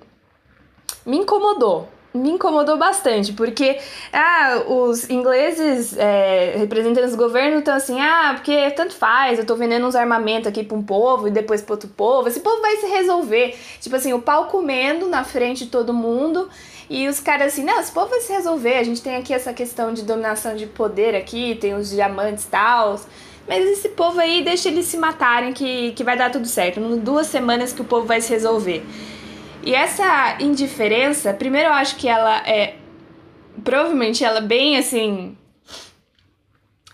me 1.06 1.16
incomodou. 1.16 1.88
Me 2.14 2.30
incomodou 2.30 2.76
bastante, 2.76 3.32
porque 3.32 3.78
ah, 4.12 4.62
os 4.66 5.08
ingleses, 5.08 5.96
é, 5.96 6.54
representantes 6.58 7.12
do 7.12 7.16
governo, 7.16 7.60
estão 7.60 7.74
assim: 7.74 7.98
ah, 8.00 8.32
porque 8.34 8.70
tanto 8.72 8.94
faz, 8.94 9.38
eu 9.38 9.46
tô 9.46 9.56
vendendo 9.56 9.86
uns 9.86 9.94
armamentos 9.94 10.46
aqui 10.46 10.62
pra 10.62 10.76
um 10.76 10.82
povo 10.82 11.28
e 11.28 11.30
depois 11.30 11.62
pro 11.62 11.74
outro 11.74 11.88
povo, 11.88 12.28
esse 12.28 12.40
povo 12.40 12.60
vai 12.60 12.76
se 12.76 12.86
resolver. 12.86 13.56
Tipo 13.80 13.96
assim, 13.96 14.12
o 14.12 14.20
pau 14.20 14.46
comendo 14.46 15.08
na 15.08 15.24
frente 15.24 15.64
de 15.64 15.70
todo 15.70 15.94
mundo. 15.94 16.50
E 16.90 17.08
os 17.08 17.18
caras 17.20 17.54
assim, 17.54 17.64
não, 17.64 17.80
esse 17.80 17.90
povo 17.90 18.08
vai 18.08 18.20
se 18.20 18.30
resolver. 18.30 18.74
A 18.74 18.82
gente 18.82 19.00
tem 19.00 19.16
aqui 19.16 19.32
essa 19.32 19.54
questão 19.54 19.94
de 19.94 20.02
dominação 20.02 20.54
de 20.54 20.66
poder 20.66 21.14
aqui, 21.14 21.56
tem 21.58 21.74
os 21.74 21.88
diamantes 21.88 22.44
e 22.44 22.48
tal. 22.48 23.00
Mas 23.48 23.64
esse 23.66 23.88
povo 23.88 24.20
aí, 24.20 24.44
deixa 24.44 24.68
eles 24.68 24.84
se 24.86 24.98
matarem 24.98 25.54
que, 25.54 25.92
que 25.92 26.04
vai 26.04 26.16
dar 26.16 26.30
tudo 26.30 26.46
certo. 26.46 26.80
Duas 26.98 27.26
semanas 27.26 27.72
que 27.72 27.80
o 27.80 27.84
povo 27.84 28.06
vai 28.06 28.20
se 28.20 28.30
resolver. 28.30 28.84
E 29.62 29.74
essa 29.74 30.36
indiferença, 30.40 31.32
primeiro 31.32 31.68
eu 31.68 31.72
acho 31.74 31.96
que 31.96 32.08
ela 32.08 32.38
é. 32.46 32.76
Provavelmente 33.62 34.24
ela 34.24 34.38
é 34.38 34.42
bem 34.42 34.76
assim. 34.76 35.36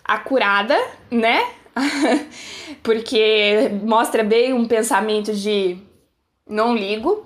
acurada, 0.05 0.77
né? 1.11 1.51
Porque 2.83 3.71
mostra 3.83 4.23
bem 4.23 4.53
um 4.53 4.66
pensamento 4.66 5.33
de 5.33 5.79
não 6.47 6.75
ligo 6.75 7.25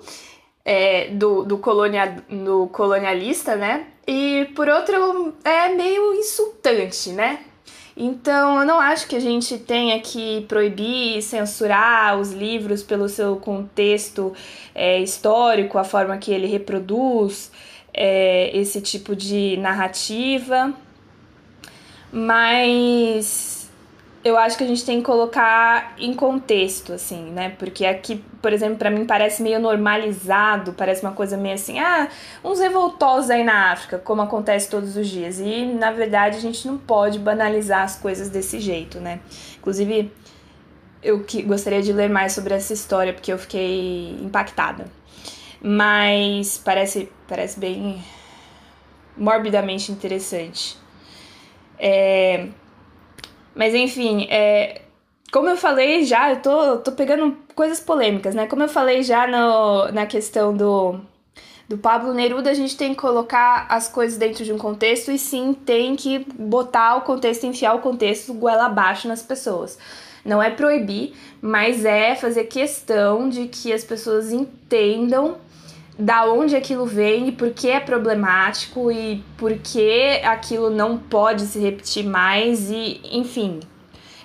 é, 0.65 1.07
do, 1.09 1.43
do, 1.43 1.57
colonia, 1.57 2.23
do 2.29 2.67
colonialista, 2.67 3.55
né? 3.55 3.87
E 4.07 4.49
por 4.55 4.67
outro, 4.67 5.35
é 5.43 5.69
meio 5.69 6.13
insultante, 6.13 7.09
né? 7.09 7.39
Então, 7.95 8.59
eu 8.59 8.65
não 8.65 8.79
acho 8.79 9.07
que 9.07 9.15
a 9.15 9.19
gente 9.19 9.57
tenha 9.57 9.99
que 9.99 10.45
proibir, 10.47 11.21
censurar 11.21 12.19
os 12.19 12.31
livros 12.31 12.81
pelo 12.81 13.07
seu 13.07 13.35
contexto 13.35 14.33
é, 14.73 14.99
histórico, 14.99 15.77
a 15.77 15.83
forma 15.83 16.17
que 16.17 16.31
ele 16.31 16.47
reproduz 16.47 17.51
é, 17.93 18.55
esse 18.57 18.81
tipo 18.81 19.15
de 19.15 19.57
narrativa, 19.57 20.73
mas 22.11 23.52
eu 24.23 24.37
acho 24.37 24.57
que 24.57 24.63
a 24.63 24.67
gente 24.67 24.85
tem 24.85 24.99
que 24.99 25.05
colocar 25.05 25.95
em 25.97 26.13
contexto, 26.13 26.93
assim, 26.93 27.29
né? 27.31 27.49
Porque 27.59 27.85
aqui, 27.85 28.23
por 28.41 28.53
exemplo, 28.53 28.77
para 28.77 28.89
mim 28.89 29.05
parece 29.05 29.43
meio 29.43 29.59
normalizado, 29.59 30.71
parece 30.73 31.01
uma 31.01 31.11
coisa 31.11 31.35
meio 31.35 31.55
assim, 31.55 31.77
ah, 31.79 32.07
uns 32.43 32.59
revoltosos 32.59 33.29
aí 33.29 33.43
na 33.43 33.71
África, 33.71 33.99
como 33.99 34.21
acontece 34.21 34.69
todos 34.69 34.95
os 34.95 35.09
dias. 35.09 35.39
E, 35.39 35.65
na 35.65 35.91
verdade, 35.91 36.37
a 36.37 36.39
gente 36.39 36.65
não 36.65 36.77
pode 36.77 37.19
banalizar 37.19 37.83
as 37.83 37.97
coisas 37.97 38.29
desse 38.29 38.59
jeito, 38.59 38.97
né? 38.99 39.19
Inclusive, 39.57 40.09
eu 41.03 41.23
que 41.25 41.41
gostaria 41.41 41.81
de 41.81 41.91
ler 41.91 42.09
mais 42.09 42.31
sobre 42.31 42.53
essa 42.53 42.71
história 42.73 43.11
porque 43.13 43.33
eu 43.33 43.37
fiquei 43.37 44.17
impactada. 44.21 44.85
Mas 45.61 46.57
parece, 46.63 47.11
parece 47.27 47.59
bem 47.59 48.01
morbidamente 49.17 49.91
interessante. 49.91 50.77
É, 51.77 52.47
mas 53.55 53.73
enfim, 53.73 54.27
é, 54.29 54.81
como 55.31 55.49
eu 55.49 55.57
falei 55.57 56.05
já, 56.05 56.31
eu 56.31 56.41
tô, 56.41 56.77
tô 56.77 56.91
pegando 56.91 57.37
coisas 57.55 57.79
polêmicas, 57.79 58.35
né? 58.35 58.47
Como 58.47 58.63
eu 58.63 58.69
falei 58.69 59.03
já 59.03 59.25
no, 59.27 59.91
na 59.91 60.05
questão 60.05 60.55
do, 60.55 60.99
do 61.67 61.77
Pablo 61.77 62.13
Neruda, 62.13 62.51
a 62.51 62.53
gente 62.53 62.77
tem 62.77 62.93
que 62.93 63.01
colocar 63.01 63.65
as 63.69 63.87
coisas 63.87 64.17
dentro 64.17 64.43
de 64.43 64.53
um 64.53 64.57
contexto 64.57 65.11
e 65.11 65.17
sim 65.17 65.53
tem 65.53 65.95
que 65.95 66.19
botar 66.37 66.97
o 66.97 67.01
contexto, 67.01 67.45
enfiar 67.45 67.73
o 67.73 67.79
contexto 67.79 68.33
goela 68.33 68.65
abaixo 68.65 69.07
nas 69.07 69.23
pessoas. 69.23 69.77
Não 70.23 70.41
é 70.41 70.49
proibir, 70.49 71.13
mas 71.41 71.83
é 71.83 72.15
fazer 72.15 72.45
questão 72.45 73.27
de 73.27 73.47
que 73.47 73.73
as 73.73 73.83
pessoas 73.83 74.31
entendam 74.31 75.37
da 75.97 76.25
onde 76.25 76.55
aquilo 76.55 76.85
vem 76.85 77.27
e 77.27 77.31
por 77.31 77.51
que 77.51 77.69
é 77.69 77.79
problemático 77.79 78.91
e 78.91 79.23
por 79.37 79.53
que 79.59 80.21
aquilo 80.23 80.69
não 80.69 80.97
pode 80.97 81.43
se 81.43 81.59
repetir 81.59 82.05
mais 82.05 82.69
e 82.71 82.99
enfim. 83.11 83.59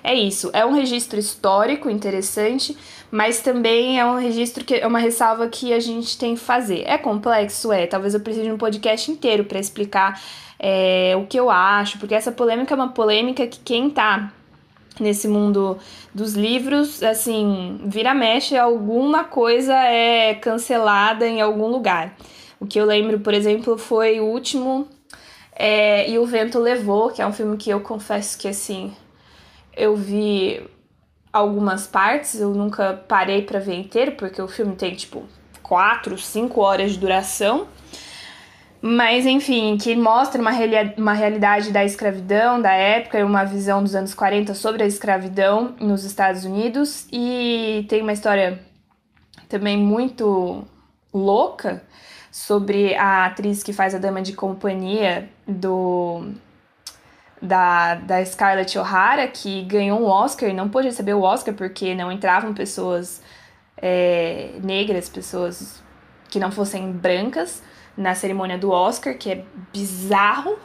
É 0.03 0.13
isso, 0.13 0.49
é 0.53 0.65
um 0.65 0.71
registro 0.71 1.19
histórico 1.19 1.89
interessante, 1.89 2.75
mas 3.11 3.41
também 3.41 3.99
é 3.99 4.05
um 4.05 4.17
registro 4.17 4.63
que 4.63 4.75
é 4.75 4.87
uma 4.87 4.99
ressalva 4.99 5.47
que 5.49 5.73
a 5.73 5.79
gente 5.79 6.17
tem 6.17 6.35
que 6.35 6.39
fazer. 6.39 6.83
É 6.87 6.97
complexo, 6.97 7.71
é. 7.71 7.85
Talvez 7.85 8.13
eu 8.13 8.21
precise 8.21 8.45
de 8.45 8.51
um 8.51 8.57
podcast 8.57 9.11
inteiro 9.11 9.43
para 9.43 9.59
explicar 9.59 10.21
é, 10.57 11.15
o 11.17 11.25
que 11.25 11.39
eu 11.39 11.49
acho, 11.49 11.99
porque 11.99 12.15
essa 12.15 12.31
polêmica 12.31 12.73
é 12.73 12.75
uma 12.75 12.89
polêmica 12.89 13.45
que 13.45 13.59
quem 13.59 13.89
tá 13.89 14.31
nesse 14.99 15.27
mundo 15.27 15.77
dos 16.13 16.33
livros, 16.33 17.01
assim, 17.03 17.79
vira 17.85 18.13
mexe, 18.13 18.57
alguma 18.57 19.23
coisa 19.23 19.73
é 19.73 20.33
cancelada 20.35 21.27
em 21.27 21.41
algum 21.41 21.67
lugar. 21.67 22.15
O 22.59 22.65
que 22.65 22.79
eu 22.79 22.85
lembro, 22.85 23.19
por 23.19 23.33
exemplo, 23.33 23.77
foi 23.77 24.19
o 24.19 24.25
último 24.25 24.87
é, 25.55 26.09
E 26.09 26.17
o 26.17 26.25
Vento 26.25 26.57
Levou, 26.57 27.09
que 27.09 27.21
é 27.21 27.27
um 27.27 27.33
filme 27.33 27.57
que 27.57 27.69
eu 27.69 27.81
confesso 27.81 28.37
que, 28.37 28.47
assim, 28.47 28.93
eu 29.75 29.95
vi 29.95 30.61
algumas 31.31 31.85
partes, 31.85 32.39
eu 32.39 32.51
nunca 32.51 32.93
parei 33.07 33.41
para 33.41 33.59
ver 33.59 33.75
inteiro, 33.75 34.13
porque 34.13 34.41
o 34.41 34.47
filme 34.47 34.75
tem, 34.75 34.95
tipo, 34.95 35.23
quatro, 35.61 36.17
cinco 36.17 36.61
horas 36.61 36.93
de 36.93 36.97
duração. 36.97 37.67
Mas, 38.81 39.25
enfim, 39.25 39.77
que 39.77 39.93
mostra 39.95 40.41
uma, 40.41 40.51
uma 40.97 41.13
realidade 41.13 41.71
da 41.71 41.83
escravidão 41.83 42.61
da 42.61 42.71
época 42.71 43.19
e 43.19 43.23
uma 43.23 43.43
visão 43.43 43.83
dos 43.83 43.93
anos 43.93 44.13
40 44.13 44.53
sobre 44.53 44.83
a 44.83 44.87
escravidão 44.87 45.75
nos 45.79 46.05
Estados 46.05 46.45
Unidos. 46.45 47.05
E 47.11 47.85
tem 47.89 48.01
uma 48.01 48.13
história 48.13 48.63
também 49.49 49.77
muito 49.77 50.63
louca 51.13 51.83
sobre 52.31 52.95
a 52.95 53.25
atriz 53.25 53.63
que 53.63 53.73
faz 53.73 53.93
a 53.93 53.97
dama 53.97 54.21
de 54.21 54.33
companhia 54.33 55.29
do 55.45 56.31
da, 57.41 57.95
da 57.95 58.23
Scarlett 58.23 58.77
O'Hara, 58.77 59.27
que 59.27 59.63
ganhou 59.63 59.99
um 59.99 60.05
Oscar 60.05 60.49
e 60.49 60.53
não 60.53 60.69
pôde 60.69 60.87
receber 60.87 61.13
o 61.13 61.21
Oscar 61.21 61.53
porque 61.53 61.95
não 61.95 62.11
entravam 62.11 62.53
pessoas 62.53 63.21
é, 63.77 64.51
negras, 64.61 65.09
pessoas 65.09 65.81
que 66.29 66.39
não 66.39 66.51
fossem 66.51 66.91
brancas 66.91 67.61
na 67.99 68.15
cerimônia 68.15 68.57
do 68.57 68.71
Oscar, 68.71 69.17
que 69.17 69.29
é 69.29 69.43
bizarro, 69.73 70.57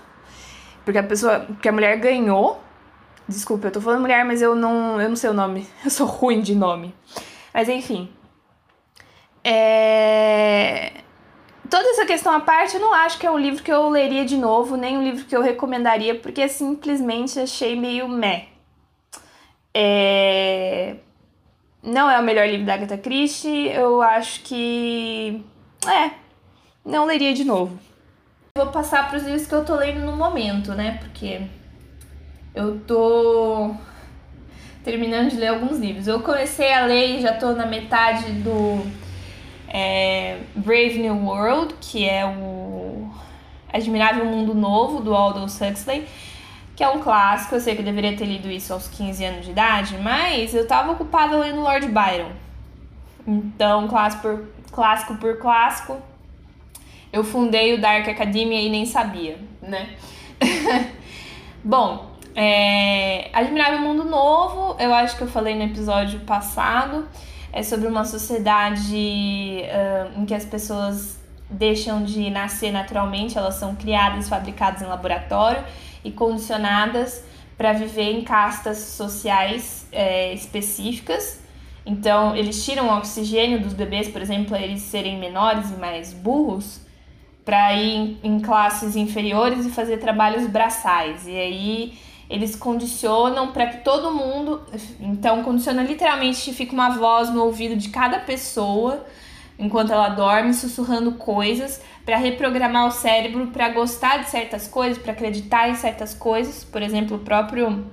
porque 0.84 0.98
a 0.98 1.02
pessoa, 1.02 1.40
porque 1.40 1.68
a 1.68 1.72
mulher 1.72 1.98
ganhou. 1.98 2.62
Desculpa, 3.28 3.66
eu 3.66 3.72
tô 3.72 3.80
falando 3.80 4.02
mulher, 4.02 4.24
mas 4.24 4.40
eu 4.40 4.54
não, 4.54 5.00
eu 5.00 5.08
não 5.08 5.16
sei 5.16 5.30
o 5.30 5.34
nome. 5.34 5.66
Eu 5.84 5.90
sou 5.90 6.06
ruim 6.06 6.40
de 6.40 6.54
nome. 6.54 6.94
Mas 7.52 7.68
enfim. 7.68 8.08
É... 9.42 10.92
Toda 11.68 11.88
essa 11.88 12.06
questão 12.06 12.32
à 12.32 12.40
parte, 12.40 12.76
eu 12.76 12.80
não 12.80 12.94
acho 12.94 13.18
que 13.18 13.26
é 13.26 13.30
um 13.30 13.38
livro 13.38 13.62
que 13.62 13.72
eu 13.72 13.88
leria 13.88 14.24
de 14.24 14.36
novo, 14.36 14.76
nem 14.76 14.96
um 14.96 15.02
livro 15.02 15.24
que 15.24 15.34
eu 15.34 15.42
recomendaria, 15.42 16.14
porque 16.14 16.48
simplesmente 16.48 17.40
achei 17.40 17.74
meio 17.74 18.06
meh. 18.08 18.48
É... 19.74 20.96
Não 21.82 22.08
é 22.08 22.20
o 22.20 22.22
melhor 22.22 22.46
livro 22.46 22.64
da 22.64 22.74
Agatha 22.74 22.96
Christie, 22.98 23.68
eu 23.68 24.00
acho 24.02 24.42
que. 24.42 25.44
É, 25.86 26.23
não 26.84 27.06
leria 27.06 27.32
de 27.32 27.44
novo. 27.44 27.78
Vou 28.56 28.66
passar 28.68 29.08
para 29.08 29.16
os 29.16 29.24
livros 29.24 29.46
que 29.46 29.54
eu 29.54 29.64
tô 29.64 29.74
lendo 29.74 30.00
no 30.00 30.16
momento, 30.16 30.74
né? 30.74 30.98
Porque 31.00 31.42
eu 32.54 32.78
tô 32.80 33.74
terminando 34.84 35.30
de 35.30 35.36
ler 35.36 35.48
alguns 35.48 35.78
livros. 35.78 36.06
Eu 36.06 36.20
comecei 36.20 36.72
a 36.72 36.84
ler 36.84 37.18
e 37.18 37.20
já 37.22 37.32
tô 37.32 37.52
na 37.52 37.66
metade 37.66 38.30
do 38.32 38.86
é, 39.66 40.38
Brave 40.54 40.98
New 40.98 41.26
World, 41.26 41.74
que 41.80 42.08
é 42.08 42.24
o 42.24 43.10
Admirável 43.72 44.24
Mundo 44.26 44.54
Novo, 44.54 45.00
do 45.00 45.12
Aldous 45.14 45.60
Huxley, 45.60 46.06
que 46.76 46.84
é 46.84 46.88
um 46.88 47.00
clássico. 47.00 47.56
Eu 47.56 47.60
sei 47.60 47.74
que 47.74 47.80
eu 47.80 47.84
deveria 47.84 48.16
ter 48.16 48.26
lido 48.26 48.48
isso 48.48 48.72
aos 48.72 48.86
15 48.86 49.24
anos 49.24 49.44
de 49.46 49.50
idade, 49.50 49.98
mas 49.98 50.54
eu 50.54 50.64
tava 50.68 50.92
ocupada 50.92 51.36
lendo 51.38 51.60
Lord 51.60 51.88
Byron. 51.88 52.30
Então, 53.26 53.88
clássico 53.88 54.22
por 54.22 54.44
clássico, 54.70 55.16
por 55.16 55.38
clássico 55.38 56.13
eu 57.14 57.22
fundei 57.22 57.74
o 57.74 57.80
Dark 57.80 58.08
Academia 58.08 58.60
e 58.60 58.68
nem 58.68 58.84
sabia, 58.84 59.38
né? 59.62 59.90
Bom, 61.62 62.10
é, 62.34 63.30
Admirável 63.32 63.78
Mundo 63.78 64.04
Novo, 64.04 64.76
eu 64.80 64.92
acho 64.92 65.16
que 65.16 65.22
eu 65.22 65.28
falei 65.28 65.54
no 65.54 65.62
episódio 65.62 66.18
passado, 66.20 67.08
é 67.52 67.62
sobre 67.62 67.86
uma 67.86 68.04
sociedade 68.04 69.62
uh, 69.62 70.20
em 70.20 70.26
que 70.26 70.34
as 70.34 70.44
pessoas 70.44 71.20
deixam 71.48 72.02
de 72.02 72.28
nascer 72.30 72.72
naturalmente, 72.72 73.38
elas 73.38 73.54
são 73.54 73.76
criadas, 73.76 74.28
fabricadas 74.28 74.82
em 74.82 74.86
laboratório 74.86 75.62
e 76.02 76.10
condicionadas 76.10 77.24
para 77.56 77.72
viver 77.72 78.10
em 78.10 78.22
castas 78.22 78.78
sociais 78.78 79.86
é, 79.92 80.34
específicas. 80.34 81.40
Então, 81.86 82.34
eles 82.34 82.64
tiram 82.64 82.88
o 82.88 82.98
oxigênio 82.98 83.60
dos 83.60 83.72
bebês, 83.72 84.08
por 84.08 84.20
exemplo, 84.20 84.56
eles 84.56 84.82
serem 84.82 85.16
menores 85.16 85.70
e 85.70 85.74
mais 85.74 86.12
burros, 86.12 86.82
para 87.44 87.74
ir 87.74 88.18
em, 88.22 88.40
classes 88.40 88.96
inferiores 88.96 89.66
e 89.66 89.70
fazer 89.70 89.98
trabalhos 89.98 90.46
braçais. 90.46 91.26
E 91.26 91.36
aí 91.36 91.98
eles 92.28 92.56
condicionam 92.56 93.52
para 93.52 93.66
que 93.66 93.84
todo 93.84 94.10
mundo, 94.10 94.62
então 94.98 95.42
condiciona 95.42 95.82
literalmente 95.82 96.52
fica 96.52 96.72
uma 96.72 96.90
voz 96.90 97.28
no 97.28 97.44
ouvido 97.44 97.76
de 97.76 97.90
cada 97.90 98.18
pessoa 98.18 99.04
enquanto 99.58 99.92
ela 99.92 100.08
dorme, 100.08 100.52
sussurrando 100.52 101.12
coisas 101.12 101.80
para 102.04 102.16
reprogramar 102.16 102.86
o 102.86 102.90
cérebro 102.90 103.48
para 103.48 103.68
gostar 103.68 104.18
de 104.18 104.30
certas 104.30 104.66
coisas, 104.66 104.98
para 104.98 105.12
acreditar 105.12 105.68
em 105.68 105.74
certas 105.74 106.12
coisas, 106.14 106.64
por 106.64 106.82
exemplo, 106.82 107.16
o 107.16 107.20
próprio 107.20 107.86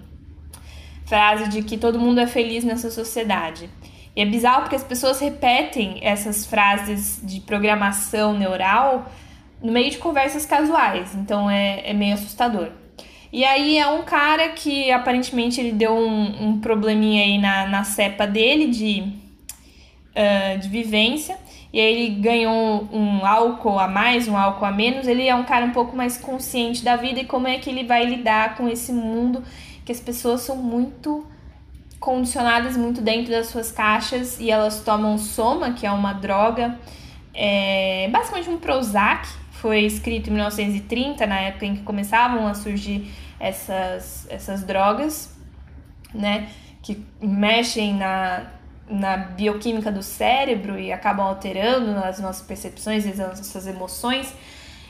frase 1.06 1.50
de 1.50 1.62
que 1.62 1.78
todo 1.78 2.00
mundo 2.00 2.20
é 2.20 2.28
feliz 2.28 2.64
nessa 2.64 2.90
sociedade. 2.90 3.70
E 4.16 4.22
é 4.22 4.26
bizarro 4.26 4.62
porque 4.62 4.76
as 4.76 4.84
pessoas 4.84 5.20
repetem 5.20 6.00
essas 6.02 6.46
frases 6.46 7.20
de 7.24 7.40
programação 7.42 8.38
neural 8.38 9.10
no 9.62 9.72
meio 9.72 9.92
de 9.92 9.98
conversas 9.98 10.46
casuais, 10.46 11.14
então 11.16 11.50
é, 11.50 11.90
é 11.90 11.94
meio 11.94 12.14
assustador. 12.14 12.70
E 13.32 13.46
aí 13.46 13.78
é 13.78 13.88
um 13.88 14.04
cara 14.04 14.50
que 14.50 14.92
aparentemente 14.92 15.62
ele 15.62 15.72
deu 15.72 15.94
um, 15.94 16.50
um 16.50 16.60
probleminha 16.60 17.24
aí 17.24 17.38
na, 17.38 17.66
na 17.68 17.84
cepa 17.84 18.28
dele 18.28 18.68
de, 18.68 19.04
uh, 20.12 20.60
de 20.60 20.68
vivência, 20.68 21.38
e 21.74 21.80
aí 21.80 21.94
ele 21.94 22.16
ganhou 22.16 22.90
um 22.92 23.26
álcool 23.26 23.80
a 23.80 23.88
mais, 23.88 24.28
um 24.28 24.36
álcool 24.36 24.66
a 24.66 24.72
menos. 24.72 25.08
Ele 25.08 25.26
é 25.26 25.34
um 25.34 25.46
cara 25.46 25.66
um 25.66 25.72
pouco 25.72 25.96
mais 25.96 26.18
consciente 26.18 26.84
da 26.84 26.98
vida 26.98 27.22
e 27.22 27.26
como 27.26 27.48
é 27.48 27.58
que 27.60 27.70
ele 27.70 27.86
vai 27.86 28.04
lidar 28.06 28.56
com 28.56 28.68
esse 28.68 28.92
mundo 28.92 29.42
que 29.86 29.92
as 29.92 30.00
pessoas 30.00 30.42
são 30.42 30.58
muito 30.58 31.26
condicionadas 32.00 32.76
muito 32.76 33.00
dentro 33.00 33.32
das 33.32 33.48
suas 33.48 33.72
caixas 33.72 34.40
e 34.40 34.50
elas 34.50 34.84
tomam 34.84 35.18
soma, 35.20 35.72
que 35.72 35.86
é 35.86 35.92
uma 35.92 36.14
droga, 36.14 36.78
é 37.34 38.10
basicamente 38.12 38.50
um 38.50 38.58
Prozac, 38.58 39.28
foi 39.62 39.82
escrito 39.82 40.32
em 40.32 40.34
1930, 40.34 41.28
na 41.28 41.40
época 41.40 41.68
em 41.68 41.76
que 41.76 41.84
começavam 41.84 42.48
a 42.48 42.56
surgir 42.56 43.12
essas, 43.40 44.26
essas 44.28 44.64
drogas, 44.64 45.38
né, 46.12 46.50
que 46.82 47.06
mexem 47.22 47.94
na, 47.94 48.48
na 48.90 49.18
bioquímica 49.18 49.92
do 49.92 50.02
cérebro 50.02 50.80
e 50.80 50.92
acabam 50.92 51.28
alterando 51.28 51.92
as 52.04 52.20
nossas 52.20 52.42
percepções 52.42 53.06
e 53.06 53.10
as 53.10 53.20
nossas 53.20 53.68
emoções. 53.68 54.34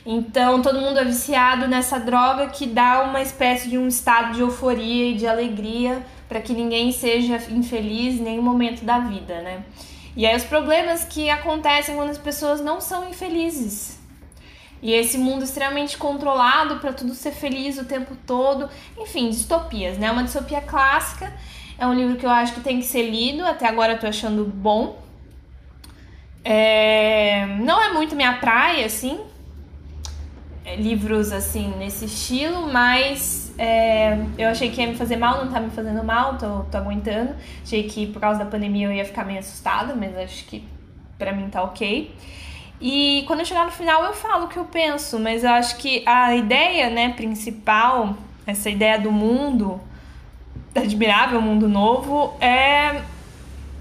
Então, 0.06 0.62
todo 0.62 0.80
mundo 0.80 0.98
é 0.98 1.04
viciado 1.04 1.68
nessa 1.68 2.00
droga 2.00 2.48
que 2.48 2.66
dá 2.66 3.02
uma 3.04 3.20
espécie 3.20 3.68
de 3.68 3.76
um 3.76 3.86
estado 3.86 4.32
de 4.32 4.40
euforia 4.40 5.10
e 5.10 5.14
de 5.14 5.26
alegria 5.26 6.02
para 6.28 6.40
que 6.40 6.54
ninguém 6.54 6.90
seja 6.92 7.36
infeliz 7.50 8.18
em 8.18 8.22
nenhum 8.22 8.42
momento 8.42 8.84
da 8.84 8.98
vida, 9.00 9.42
né? 9.42 9.62
E 10.16 10.26
aí 10.26 10.34
os 10.34 10.44
problemas 10.44 11.04
que 11.04 11.28
acontecem 11.28 11.94
quando 11.94 12.10
as 12.10 12.18
pessoas 12.18 12.60
não 12.60 12.80
são 12.80 13.08
infelizes, 13.08 14.01
e 14.82 14.92
esse 14.92 15.16
mundo 15.16 15.44
extremamente 15.44 15.96
controlado 15.96 16.76
para 16.80 16.92
tudo 16.92 17.14
ser 17.14 17.30
feliz 17.30 17.78
o 17.78 17.84
tempo 17.84 18.16
todo. 18.26 18.68
Enfim, 18.98 19.30
distopias, 19.30 19.96
né? 19.96 20.10
Uma 20.10 20.24
distopia 20.24 20.60
clássica 20.60 21.32
É 21.78 21.86
um 21.86 21.94
livro 21.94 22.16
que 22.16 22.26
eu 22.26 22.30
acho 22.30 22.54
que 22.54 22.60
tem 22.60 22.78
que 22.78 22.84
ser 22.84 23.08
lido, 23.08 23.46
até 23.46 23.68
agora 23.68 23.92
eu 23.92 23.98
tô 23.98 24.06
achando 24.06 24.44
bom. 24.44 25.00
É... 26.44 27.46
Não 27.60 27.80
é 27.80 27.92
muito 27.92 28.16
minha 28.16 28.34
praia, 28.38 28.84
assim, 28.84 29.20
é, 30.64 30.76
livros 30.76 31.32
assim 31.32 31.74
nesse 31.76 32.04
estilo, 32.04 32.72
mas 32.72 33.52
é, 33.58 34.16
eu 34.38 34.48
achei 34.48 34.70
que 34.70 34.80
ia 34.80 34.86
me 34.86 34.94
fazer 34.94 35.16
mal, 35.16 35.44
não 35.44 35.52
tá 35.52 35.60
me 35.60 35.70
fazendo 35.70 36.02
mal, 36.04 36.38
tô, 36.38 36.60
tô 36.70 36.78
aguentando. 36.78 37.34
Achei 37.62 37.84
que 37.84 38.06
por 38.06 38.20
causa 38.20 38.38
da 38.40 38.46
pandemia 38.46 38.86
eu 38.86 38.92
ia 38.92 39.04
ficar 39.04 39.24
meio 39.24 39.40
assustada, 39.40 39.94
mas 39.94 40.16
acho 40.16 40.44
que 40.44 40.64
pra 41.18 41.32
mim 41.32 41.48
tá 41.48 41.62
ok. 41.62 42.14
E 42.82 43.22
quando 43.28 43.38
eu 43.38 43.46
chegar 43.46 43.64
no 43.64 43.70
final 43.70 44.02
eu 44.04 44.12
falo 44.12 44.46
o 44.46 44.48
que 44.48 44.56
eu 44.56 44.64
penso, 44.64 45.16
mas 45.20 45.44
eu 45.44 45.50
acho 45.50 45.76
que 45.76 46.02
a 46.04 46.34
ideia, 46.34 46.90
né, 46.90 47.10
principal, 47.10 48.16
essa 48.44 48.68
ideia 48.68 48.98
do 48.98 49.12
mundo, 49.12 49.80
admirável 50.74 51.40
mundo 51.40 51.68
novo, 51.68 52.34
é 52.40 53.02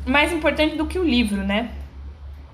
mais 0.05 0.31
importante 0.31 0.75
do 0.75 0.85
que 0.85 0.99
o 0.99 1.03
livro, 1.03 1.41
né? 1.43 1.71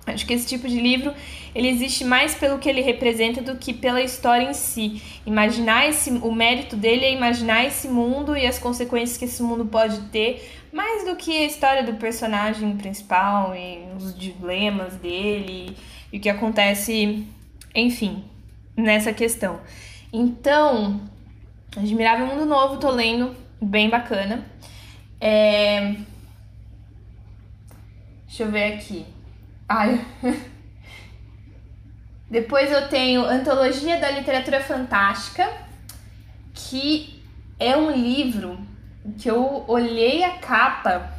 Acho 0.06 0.26
que 0.26 0.34
esse 0.34 0.48
tipo 0.48 0.69
de 0.69 0.80
livro 0.80 1.14
ele 1.53 1.68
existe 1.68 2.06
mais 2.06 2.34
pelo 2.34 2.60
que 2.60 2.69
ele 2.69 2.82
representa 2.82 3.41
do 3.41 3.57
que 3.57 3.74
pela 3.74 4.02
história 4.02 4.49
em 4.49 4.53
si. 4.53 5.02
Imaginar 5.26 5.90
esse, 5.90 6.11
o 6.11 6.32
mérito 6.32 6.78
dele 6.78 7.03
é 7.03 7.11
imaginar 7.11 7.65
esse 7.65 7.90
mundo 7.90 8.38
e 8.38 8.45
as 8.45 8.57
consequências 8.57 9.18
que 9.18 9.26
esse 9.26 9.44
mundo 9.44 9.65
pode 9.65 9.99
ter, 10.11 10.49
mais 10.72 11.03
do 11.03 11.18
que 11.18 11.36
a 11.36 11.45
história 11.45 11.84
do 11.84 11.95
personagem 11.95 12.78
principal 12.78 13.53
e 13.53 13.80
os 13.98 14.18
dilemas 14.18 14.94
dele 14.95 15.76
e 15.76 15.97
o 16.14 16.20
que 16.20 16.30
acontece, 16.30 17.26
enfim, 17.74 18.24
nessa 18.76 19.12
questão. 19.14 19.60
Então, 20.12 21.02
Admirável 21.76 22.28
Mundo 22.28 22.46
Novo, 22.46 22.78
tô 22.78 22.90
lendo, 22.90 23.36
bem 23.62 23.90
bacana. 23.90 24.46
É... 25.20 25.96
Deixa 28.26 28.44
eu 28.44 28.52
ver 28.52 28.74
aqui. 28.74 29.06
Ai. 29.68 30.04
Depois 32.30 32.72
eu 32.72 32.90
tenho 32.90 33.24
Antologia 33.24 34.00
da 34.00 34.12
Literatura 34.12 34.60
Fantástica, 34.62 35.50
que 36.54 37.24
é 37.60 37.76
um 37.76 37.92
livro 37.92 38.60
que 39.18 39.30
eu 39.30 39.64
olhei 39.68 40.24
a 40.24 40.38
capa, 40.38 41.14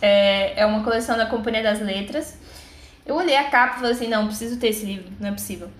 é, 0.00 0.60
é 0.60 0.66
uma 0.66 0.84
coleção 0.84 1.16
da 1.16 1.26
Companhia 1.26 1.62
das 1.62 1.80
Letras. 1.80 2.38
Eu 3.04 3.16
olhei 3.16 3.36
a 3.36 3.50
capa 3.50 3.74
e 3.74 3.78
falei 3.80 3.92
assim: 3.92 4.08
não, 4.08 4.26
preciso 4.26 4.58
ter 4.58 4.68
esse 4.68 4.84
livro, 4.84 5.10
não 5.18 5.28
é 5.28 5.32
possível. 5.32 5.70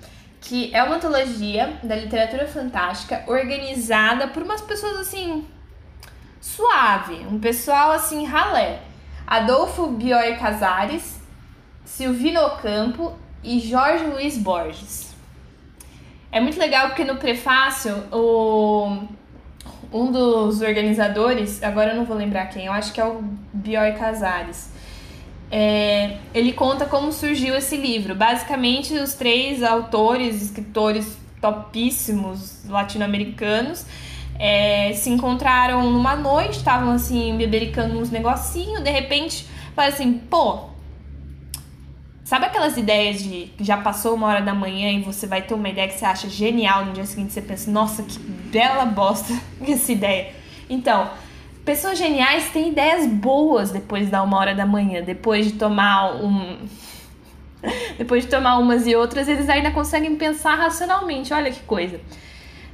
Que 0.41 0.75
é 0.75 0.83
uma 0.83 0.97
antologia 0.97 1.79
da 1.83 1.95
literatura 1.95 2.47
fantástica 2.49 3.23
organizada 3.27 4.29
por 4.29 4.43
umas 4.43 4.61
pessoas 4.61 4.97
assim, 4.97 5.47
suave, 6.41 7.27
um 7.27 7.39
pessoal 7.39 7.93
assim, 7.93 8.25
ralé. 8.25 8.81
Adolfo 9.27 9.87
Bior 9.87 10.37
Casares, 10.39 11.21
Silvino 11.85 12.41
Ocampo 12.41 13.17
e 13.43 13.61
Jorge 13.61 14.05
Luiz 14.05 14.37
Borges. 14.37 15.15
É 16.31 16.41
muito 16.41 16.59
legal 16.59 16.89
porque 16.89 17.05
no 17.05 17.17
prefácio, 17.17 17.95
o, 18.11 19.07
um 19.93 20.11
dos 20.11 20.61
organizadores, 20.61 21.63
agora 21.63 21.91
eu 21.93 21.97
não 21.97 22.05
vou 22.05 22.17
lembrar 22.17 22.47
quem, 22.47 22.67
eu 22.67 22.73
acho 22.73 22.93
que 22.93 23.01
é 23.01 23.05
o 23.05 23.23
Bior 23.53 23.95
Casares, 23.97 24.72
é, 25.55 26.17
ele 26.33 26.55
conta 26.55 26.87
como 26.87 27.13
surgiu 27.13 27.55
esse 27.55 27.77
livro. 27.77 28.15
Basicamente, 28.15 28.95
os 28.95 29.13
três 29.13 29.63
autores, 29.63 30.41
escritores 30.41 31.19
topíssimos 31.43 32.67
latino-americanos 32.67 33.85
é, 34.39 34.95
se 34.95 35.11
encontraram 35.11 35.91
numa 35.91 36.17
noite, 36.17 36.57
estavam 36.57 36.93
assim, 36.93 37.37
bebericando 37.37 37.99
uns 37.99 38.11
negocinhos, 38.11 38.83
de 38.83 38.91
repente, 38.91 39.47
falaram 39.75 39.95
assim, 39.95 40.13
pô, 40.15 40.73
Sabe 42.25 42.47
aquelas 42.47 42.79
ideias 42.79 43.23
de 43.23 43.51
que 43.59 43.63
já 43.63 43.77
passou 43.77 44.15
uma 44.15 44.27
hora 44.27 44.41
da 44.41 44.55
manhã 44.55 44.91
e 44.91 45.03
você 45.03 45.27
vai 45.27 45.43
ter 45.43 45.53
uma 45.53 45.69
ideia 45.69 45.87
que 45.87 45.99
você 45.99 46.07
acha 46.07 46.31
genial 46.31 46.87
no 46.87 46.93
dia 46.95 47.05
seguinte 47.05 47.31
você 47.31 47.43
pensa, 47.43 47.71
nossa, 47.71 48.03
que 48.03 48.19
bela 48.19 48.87
bosta 48.87 49.35
essa 49.69 49.93
ideia. 49.93 50.33
Então, 50.71 51.11
pessoas 51.65 51.99
geniais 51.99 52.51
têm 52.51 52.71
ideias 52.71 53.07
boas 53.07 53.71
depois 53.71 54.11
da 54.11 54.23
uma 54.23 54.39
hora 54.39 54.55
da 54.55 54.67
manhã, 54.67 55.03
depois 55.03 55.47
de 55.47 55.53
tomar 55.53 56.17
um. 56.17 56.59
depois 57.97 58.25
de 58.25 58.31
tomar 58.31 58.59
umas 58.59 58.87
e 58.87 58.95
outras, 58.97 59.29
eles 59.29 59.49
ainda 59.49 59.71
conseguem 59.71 60.17
pensar 60.17 60.57
racionalmente. 60.57 61.33
Olha 61.33 61.51
que 61.51 61.61
coisa. 61.61 62.01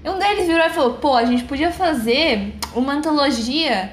Um 0.05 0.19
deles 0.19 0.47
virou 0.47 0.67
e 0.67 0.71
falou: 0.71 0.95
pô, 0.95 1.15
a 1.15 1.25
gente 1.25 1.45
podia 1.45 1.71
fazer 1.71 2.55
uma 2.75 2.93
antologia 2.95 3.93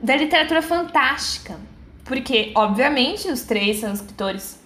da 0.00 0.16
literatura 0.16 0.62
fantástica. 0.62 1.56
Porque, 2.04 2.52
obviamente, 2.54 3.28
os 3.28 3.42
três 3.42 3.80
são 3.80 3.92
escritores 3.92 4.58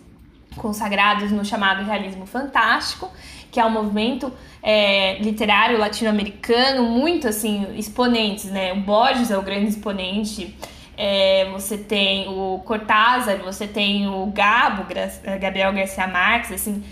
consagrados 0.57 1.31
no 1.33 1.45
chamado 1.45 1.85
realismo 1.85 2.27
fantástico, 2.27 3.11
que 3.53 3.61
é 3.61 3.65
um 3.65 3.71
movimento 3.71 4.33
é, 4.63 5.19
literário 5.19 5.79
latino-americano 5.79 6.85
muito 6.85 7.29
assim 7.29 7.67
exponentes, 7.77 8.47
né? 8.47 8.73
O 8.73 8.81
Borges 8.81 9.31
é 9.31 9.37
o 9.37 9.43
grande 9.43 9.69
exponente. 9.69 10.57
É, 10.97 11.49
você 11.53 11.77
tem 11.77 12.29
o 12.29 12.63
Cortázar, 12.65 13.39
você 13.39 13.67
tem 13.67 14.09
o 14.09 14.27
Gabo, 14.27 14.87
é, 15.23 15.39
Gabriel 15.39 15.73
Garcia 15.73 16.07
Marques, 16.07 16.53
assim. 16.53 16.83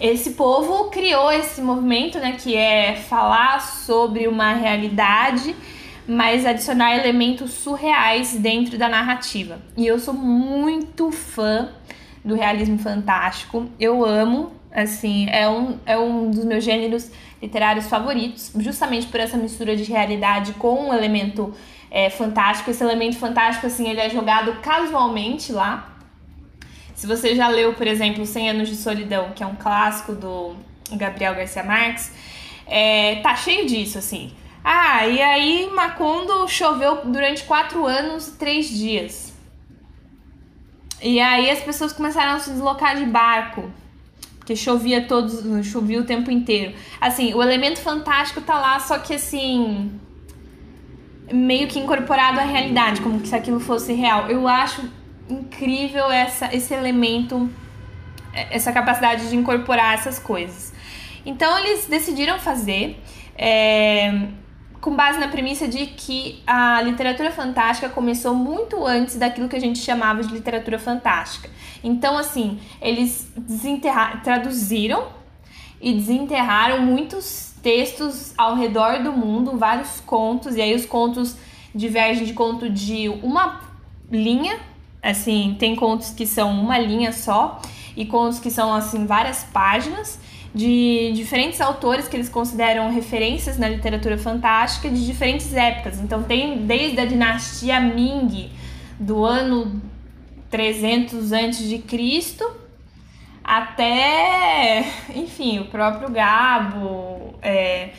Esse 0.00 0.30
povo 0.30 0.90
criou 0.90 1.30
esse 1.30 1.60
movimento, 1.60 2.18
né, 2.18 2.36
que 2.38 2.56
é 2.56 2.94
falar 2.94 3.60
sobre 3.60 4.28
uma 4.28 4.54
realidade, 4.54 5.54
mas 6.06 6.46
adicionar 6.46 6.96
elementos 6.96 7.52
surreais 7.52 8.34
dentro 8.36 8.78
da 8.78 8.88
narrativa. 8.88 9.60
E 9.76 9.86
eu 9.86 9.98
sou 9.98 10.14
muito 10.14 11.10
fã 11.10 11.70
do 12.24 12.34
realismo 12.34 12.78
fantástico. 12.78 13.66
Eu 13.78 14.04
amo, 14.04 14.52
assim, 14.74 15.28
é 15.30 15.48
um, 15.48 15.78
é 15.86 15.96
um 15.96 16.30
dos 16.30 16.44
meus 16.44 16.64
gêneros 16.64 17.10
literários 17.40 17.86
favoritos, 17.86 18.50
justamente 18.58 19.06
por 19.06 19.20
essa 19.20 19.36
mistura 19.36 19.76
de 19.76 19.84
realidade 19.84 20.54
com 20.54 20.88
um 20.88 20.92
elemento 20.92 21.54
é, 21.90 22.10
fantástico. 22.10 22.70
Esse 22.70 22.82
elemento 22.82 23.16
fantástico, 23.16 23.66
assim, 23.66 23.88
ele 23.88 24.00
é 24.00 24.10
jogado 24.10 24.60
casualmente 24.60 25.52
lá. 25.52 25.96
Se 26.94 27.06
você 27.06 27.34
já 27.34 27.48
leu, 27.48 27.74
por 27.74 27.86
exemplo, 27.86 28.26
100 28.26 28.50
Anos 28.50 28.68
de 28.68 28.76
Solidão, 28.76 29.30
que 29.34 29.42
é 29.42 29.46
um 29.46 29.54
clássico 29.54 30.12
do 30.12 30.56
Gabriel 30.92 31.34
Garcia 31.34 31.62
Marques, 31.62 32.12
é, 32.66 33.16
tá 33.16 33.36
cheio 33.36 33.66
disso, 33.66 33.98
assim. 33.98 34.32
Ah, 34.64 35.06
e 35.06 35.20
aí 35.20 35.70
Macondo 35.72 36.48
choveu 36.48 37.04
durante 37.04 37.44
quatro 37.44 37.84
anos 37.84 38.28
e 38.28 38.32
três 38.32 38.68
dias. 38.68 39.34
E 41.02 41.20
aí 41.20 41.50
as 41.50 41.60
pessoas 41.60 41.92
começaram 41.92 42.36
a 42.36 42.38
se 42.38 42.50
deslocar 42.50 42.96
de 42.96 43.04
barco. 43.04 43.70
Porque 44.44 44.54
chovia 44.54 45.06
todos, 45.06 45.66
chovia 45.66 45.98
o 45.98 46.04
tempo 46.04 46.30
inteiro. 46.30 46.74
Assim, 47.00 47.32
o 47.32 47.42
elemento 47.42 47.80
fantástico 47.80 48.42
tá 48.42 48.58
lá, 48.58 48.78
só 48.78 48.98
que 48.98 49.14
assim. 49.14 49.90
meio 51.32 51.66
que 51.66 51.78
incorporado 51.78 52.38
à 52.38 52.42
realidade, 52.42 53.00
como 53.00 53.24
se 53.24 53.34
aquilo 53.34 53.58
fosse 53.58 53.94
real. 53.94 54.28
Eu 54.28 54.46
acho 54.46 54.82
incrível 55.30 56.10
essa, 56.10 56.54
esse 56.54 56.74
elemento, 56.74 57.48
essa 58.34 58.70
capacidade 58.70 59.30
de 59.30 59.34
incorporar 59.34 59.94
essas 59.94 60.18
coisas. 60.18 60.74
Então 61.24 61.58
eles 61.60 61.86
decidiram 61.86 62.38
fazer. 62.38 63.02
É, 63.38 64.28
com 64.84 64.94
base 64.94 65.18
na 65.18 65.28
premissa 65.28 65.66
de 65.66 65.86
que 65.86 66.42
a 66.46 66.82
literatura 66.82 67.30
fantástica 67.30 67.88
começou 67.88 68.34
muito 68.34 68.84
antes 68.84 69.16
daquilo 69.16 69.48
que 69.48 69.56
a 69.56 69.60
gente 69.60 69.78
chamava 69.78 70.22
de 70.22 70.30
literatura 70.30 70.78
fantástica. 70.78 71.48
Então, 71.82 72.18
assim, 72.18 72.60
eles 72.82 73.32
traduziram 74.22 75.06
e 75.80 75.94
desenterraram 75.94 76.82
muitos 76.82 77.54
textos 77.62 78.34
ao 78.36 78.56
redor 78.56 79.02
do 79.02 79.10
mundo, 79.10 79.56
vários 79.56 80.00
contos, 80.00 80.54
e 80.54 80.60
aí 80.60 80.74
os 80.74 80.84
contos 80.84 81.34
divergem 81.74 82.26
de 82.26 82.34
conto 82.34 82.68
de 82.68 83.08
uma 83.22 83.62
linha, 84.12 84.60
assim, 85.02 85.56
tem 85.58 85.74
contos 85.74 86.10
que 86.10 86.26
são 86.26 86.52
uma 86.52 86.78
linha 86.78 87.10
só, 87.10 87.58
e 87.96 88.04
contos 88.04 88.38
que 88.38 88.50
são, 88.50 88.74
assim, 88.74 89.06
várias 89.06 89.44
páginas 89.44 90.20
de 90.54 91.12
diferentes 91.14 91.60
autores 91.60 92.06
que 92.06 92.16
eles 92.16 92.28
consideram 92.28 92.90
referências 92.90 93.58
na 93.58 93.68
literatura 93.68 94.16
fantástica 94.16 94.88
de 94.88 95.04
diferentes 95.04 95.52
épocas. 95.52 96.00
Então 96.00 96.22
tem 96.22 96.64
desde 96.64 97.00
a 97.00 97.04
dinastia 97.04 97.80
Ming 97.80 98.52
do 98.98 99.24
ano 99.24 99.82
300 100.50 101.32
antes 101.32 101.68
de 101.68 101.78
Cristo 101.78 102.44
até, 103.44 104.86
enfim, 105.14 105.58
o 105.58 105.66
próprio 105.66 106.08
Gabo, 106.08 107.34
é, 107.42 107.90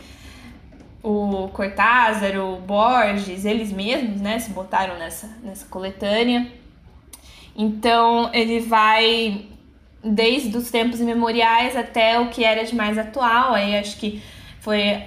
o 1.04 1.50
Cortázar, 1.50 2.36
o 2.40 2.60
Borges, 2.62 3.46
eles 3.46 3.72
mesmos, 3.72 4.20
né, 4.20 4.40
se 4.40 4.50
botaram 4.50 4.98
nessa, 4.98 5.30
nessa 5.44 5.68
coletânea. 5.68 6.52
Então 7.56 8.32
ele 8.34 8.60
vai 8.60 9.46
desde 10.06 10.56
os 10.56 10.70
tempos 10.70 11.02
imemoriais 11.02 11.76
até 11.76 12.20
o 12.20 12.30
que 12.30 12.44
era 12.44 12.64
de 12.64 12.76
mais 12.76 12.98
atual. 12.98 13.54
Aí 13.54 13.76
acho 13.76 13.98
que 13.98 14.22
foi 14.62 15.02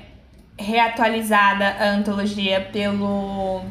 reatualizada 0.59 1.69
a 1.79 1.91
antologia 1.91 2.69
pelo 2.73 3.62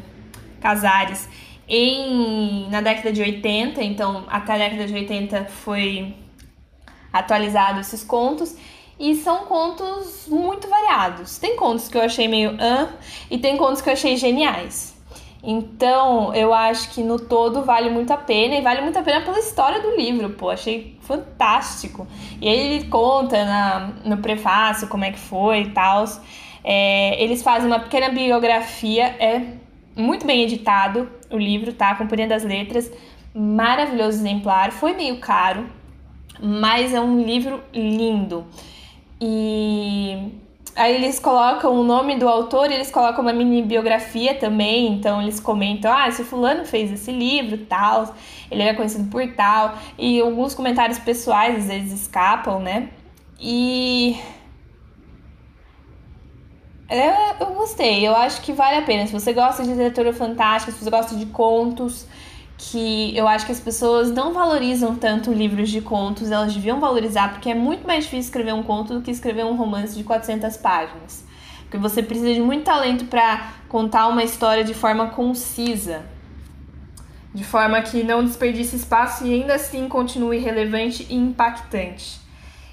Casares 0.60 1.28
em, 1.68 2.68
na 2.70 2.80
década 2.80 3.12
de 3.12 3.20
80, 3.20 3.82
então 3.84 4.24
até 4.28 4.54
a 4.54 4.58
década 4.58 4.86
de 4.86 4.94
80 4.94 5.44
foi 5.44 6.16
atualizado 7.12 7.80
esses 7.80 8.02
contos. 8.02 8.56
E 8.98 9.14
são 9.14 9.44
contos 9.44 10.26
muito 10.26 10.66
variados. 10.66 11.38
Tem 11.38 11.54
contos 11.54 11.86
que 11.86 11.96
eu 11.96 12.02
achei 12.02 12.26
meio 12.26 12.56
ah, 12.58 12.88
e 13.30 13.38
tem 13.38 13.56
contos 13.56 13.80
que 13.80 13.88
eu 13.88 13.92
achei 13.92 14.16
geniais. 14.16 14.97
Então, 15.42 16.34
eu 16.34 16.52
acho 16.52 16.90
que 16.90 17.02
no 17.02 17.18
todo 17.18 17.62
vale 17.62 17.90
muito 17.90 18.12
a 18.12 18.16
pena 18.16 18.56
e 18.56 18.60
vale 18.60 18.80
muito 18.80 18.98
a 18.98 19.02
pena 19.02 19.24
pela 19.24 19.38
história 19.38 19.80
do 19.80 19.96
livro, 19.96 20.30
pô, 20.30 20.50
achei 20.50 20.96
fantástico. 21.00 22.06
E 22.40 22.48
aí 22.48 22.58
ele 22.58 22.84
conta 22.88 23.44
na, 23.44 23.92
no 24.04 24.18
prefácio 24.18 24.88
como 24.88 25.04
é 25.04 25.12
que 25.12 25.18
foi 25.18 25.62
e 25.62 25.70
tal. 25.70 26.04
É, 26.64 27.22
eles 27.22 27.42
fazem 27.42 27.68
uma 27.68 27.78
pequena 27.78 28.08
biografia, 28.08 29.04
é 29.04 29.42
muito 29.96 30.26
bem 30.26 30.42
editado 30.42 31.08
o 31.30 31.36
livro, 31.36 31.72
tá? 31.72 31.94
Companhia 31.94 32.26
das 32.26 32.42
Letras, 32.42 32.90
maravilhoso 33.34 34.18
exemplar, 34.18 34.72
foi 34.72 34.92
meio 34.94 35.18
caro, 35.18 35.66
mas 36.40 36.92
é 36.92 37.00
um 37.00 37.22
livro 37.22 37.62
lindo. 37.72 38.44
E 39.20 40.32
aí 40.76 40.94
eles 40.94 41.18
colocam 41.18 41.72
o 41.72 41.82
nome 41.82 42.16
do 42.16 42.28
autor 42.28 42.70
e 42.70 42.74
eles 42.74 42.90
colocam 42.90 43.22
uma 43.22 43.32
mini 43.32 43.62
biografia 43.62 44.34
também, 44.34 44.92
então 44.92 45.20
eles 45.20 45.40
comentam, 45.40 45.92
ah, 45.92 46.08
esse 46.08 46.24
fulano 46.24 46.64
fez 46.64 46.90
esse 46.92 47.10
livro, 47.10 47.58
tal, 47.66 48.14
ele 48.50 48.62
era 48.62 48.76
conhecido 48.76 49.10
por 49.10 49.26
tal, 49.34 49.76
e 49.98 50.20
alguns 50.20 50.54
comentários 50.54 50.98
pessoais 50.98 51.58
às 51.58 51.66
vezes 51.66 52.02
escapam, 52.02 52.60
né? 52.60 52.90
E 53.40 54.18
eu, 56.90 57.46
eu 57.46 57.54
gostei, 57.54 58.06
eu 58.06 58.16
acho 58.16 58.40
que 58.40 58.52
vale 58.52 58.78
a 58.78 58.82
pena. 58.82 59.06
Se 59.06 59.12
você 59.12 59.32
gosta 59.32 59.62
de 59.62 59.70
literatura 59.70 60.12
fantástica, 60.12 60.72
se 60.72 60.82
você 60.82 60.90
gosta 60.90 61.14
de 61.14 61.26
contos, 61.26 62.06
que 62.58 63.16
eu 63.16 63.28
acho 63.28 63.46
que 63.46 63.52
as 63.52 63.60
pessoas 63.60 64.10
não 64.10 64.34
valorizam 64.34 64.96
tanto 64.96 65.32
livros 65.32 65.70
de 65.70 65.80
contos, 65.80 66.32
elas 66.32 66.52
deviam 66.52 66.80
valorizar, 66.80 67.30
porque 67.30 67.48
é 67.48 67.54
muito 67.54 67.86
mais 67.86 68.04
difícil 68.04 68.26
escrever 68.26 68.52
um 68.52 68.64
conto 68.64 68.94
do 68.94 69.00
que 69.00 69.12
escrever 69.12 69.44
um 69.44 69.54
romance 69.54 69.96
de 69.96 70.02
400 70.02 70.56
páginas. 70.56 71.24
Porque 71.60 71.78
você 71.78 72.02
precisa 72.02 72.34
de 72.34 72.40
muito 72.40 72.64
talento 72.64 73.04
para 73.04 73.52
contar 73.68 74.08
uma 74.08 74.24
história 74.24 74.64
de 74.64 74.74
forma 74.74 75.10
concisa, 75.10 76.02
de 77.32 77.44
forma 77.44 77.80
que 77.80 78.02
não 78.02 78.24
desperdice 78.24 78.74
espaço 78.74 79.24
e 79.24 79.32
ainda 79.32 79.54
assim 79.54 79.88
continue 79.88 80.38
relevante 80.38 81.06
e 81.08 81.14
impactante. 81.14 82.20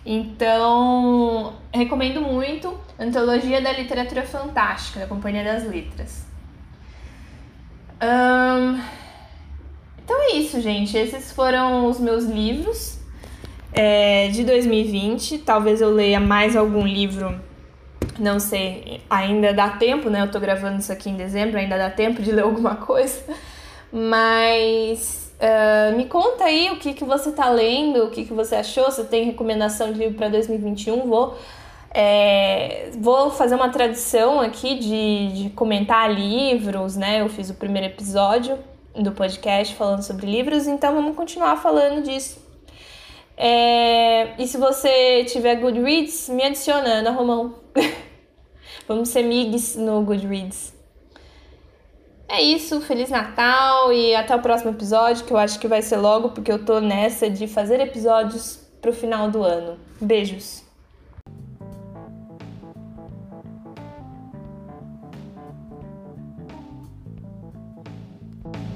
Então, 0.03 1.53
recomendo 1.71 2.21
muito 2.21 2.75
Antologia 2.97 3.61
da 3.61 3.71
Literatura 3.71 4.23
Fantástica, 4.23 5.01
da 5.01 5.07
Companhia 5.07 5.43
das 5.43 5.63
Letras. 5.63 6.25
Um, 8.01 9.04
então 10.05 10.21
é 10.21 10.33
isso, 10.35 10.61
gente. 10.61 10.95
Esses 10.95 11.31
foram 11.31 11.87
os 11.87 11.99
meus 11.99 12.25
livros 12.25 12.99
é, 13.73 14.27
de 14.27 14.43
2020. 14.43 15.39
Talvez 15.39 15.81
eu 15.81 15.89
leia 15.89 16.19
mais 16.19 16.55
algum 16.55 16.85
livro. 16.85 17.35
Não 18.19 18.39
sei, 18.39 19.01
ainda 19.09 19.51
dá 19.51 19.71
tempo, 19.71 20.07
né? 20.07 20.21
Eu 20.21 20.29
tô 20.29 20.39
gravando 20.39 20.77
isso 20.77 20.91
aqui 20.91 21.09
em 21.09 21.17
dezembro, 21.17 21.57
ainda 21.57 21.75
dá 21.75 21.89
tempo 21.89 22.21
de 22.21 22.31
ler 22.31 22.43
alguma 22.43 22.75
coisa. 22.75 23.19
Mas 23.91 25.33
uh, 25.39 25.97
me 25.97 26.05
conta 26.05 26.43
aí 26.43 26.69
o 26.69 26.77
que, 26.77 26.93
que 26.93 27.03
você 27.03 27.31
tá 27.31 27.49
lendo, 27.49 28.03
o 28.03 28.11
que, 28.11 28.25
que 28.25 28.33
você 28.33 28.57
achou, 28.57 28.91
se 28.91 29.03
tem 29.05 29.23
recomendação 29.25 29.91
de 29.91 29.97
livro 29.97 30.15
para 30.15 30.29
2021. 30.29 31.07
Vou, 31.07 31.35
é, 31.91 32.91
vou 32.99 33.31
fazer 33.31 33.55
uma 33.55 33.69
tradição 33.69 34.39
aqui 34.39 34.77
de, 34.77 35.45
de 35.45 35.49
comentar 35.49 36.13
livros, 36.13 36.95
né? 36.95 37.21
Eu 37.21 37.27
fiz 37.27 37.49
o 37.49 37.55
primeiro 37.55 37.87
episódio 37.87 38.59
do 38.97 39.11
podcast 39.11 39.75
falando 39.75 40.01
sobre 40.01 40.25
livros, 40.25 40.67
então 40.67 40.93
vamos 40.93 41.15
continuar 41.15 41.57
falando 41.57 42.03
disso. 42.03 42.39
É, 43.37 44.41
e 44.41 44.47
se 44.47 44.57
você 44.57 45.25
tiver 45.25 45.55
Goodreads, 45.55 46.29
me 46.29 46.43
adiciona, 46.43 46.99
Ana 46.99 47.11
Romão. 47.11 47.55
vamos 48.87 49.09
ser 49.09 49.23
migs 49.23 49.75
no 49.75 50.01
Goodreads. 50.03 50.73
É 52.27 52.41
isso, 52.41 52.81
Feliz 52.81 53.09
Natal 53.09 53.93
e 53.93 54.15
até 54.15 54.35
o 54.35 54.41
próximo 54.41 54.71
episódio, 54.71 55.25
que 55.25 55.31
eu 55.31 55.37
acho 55.37 55.59
que 55.59 55.67
vai 55.67 55.81
ser 55.81 55.97
logo, 55.97 56.29
porque 56.29 56.51
eu 56.51 56.65
tô 56.65 56.79
nessa 56.79 57.29
de 57.29 57.47
fazer 57.47 57.79
episódios 57.79 58.59
pro 58.81 58.91
final 58.91 59.29
do 59.29 59.43
ano. 59.43 59.77
Beijos! 60.01 60.64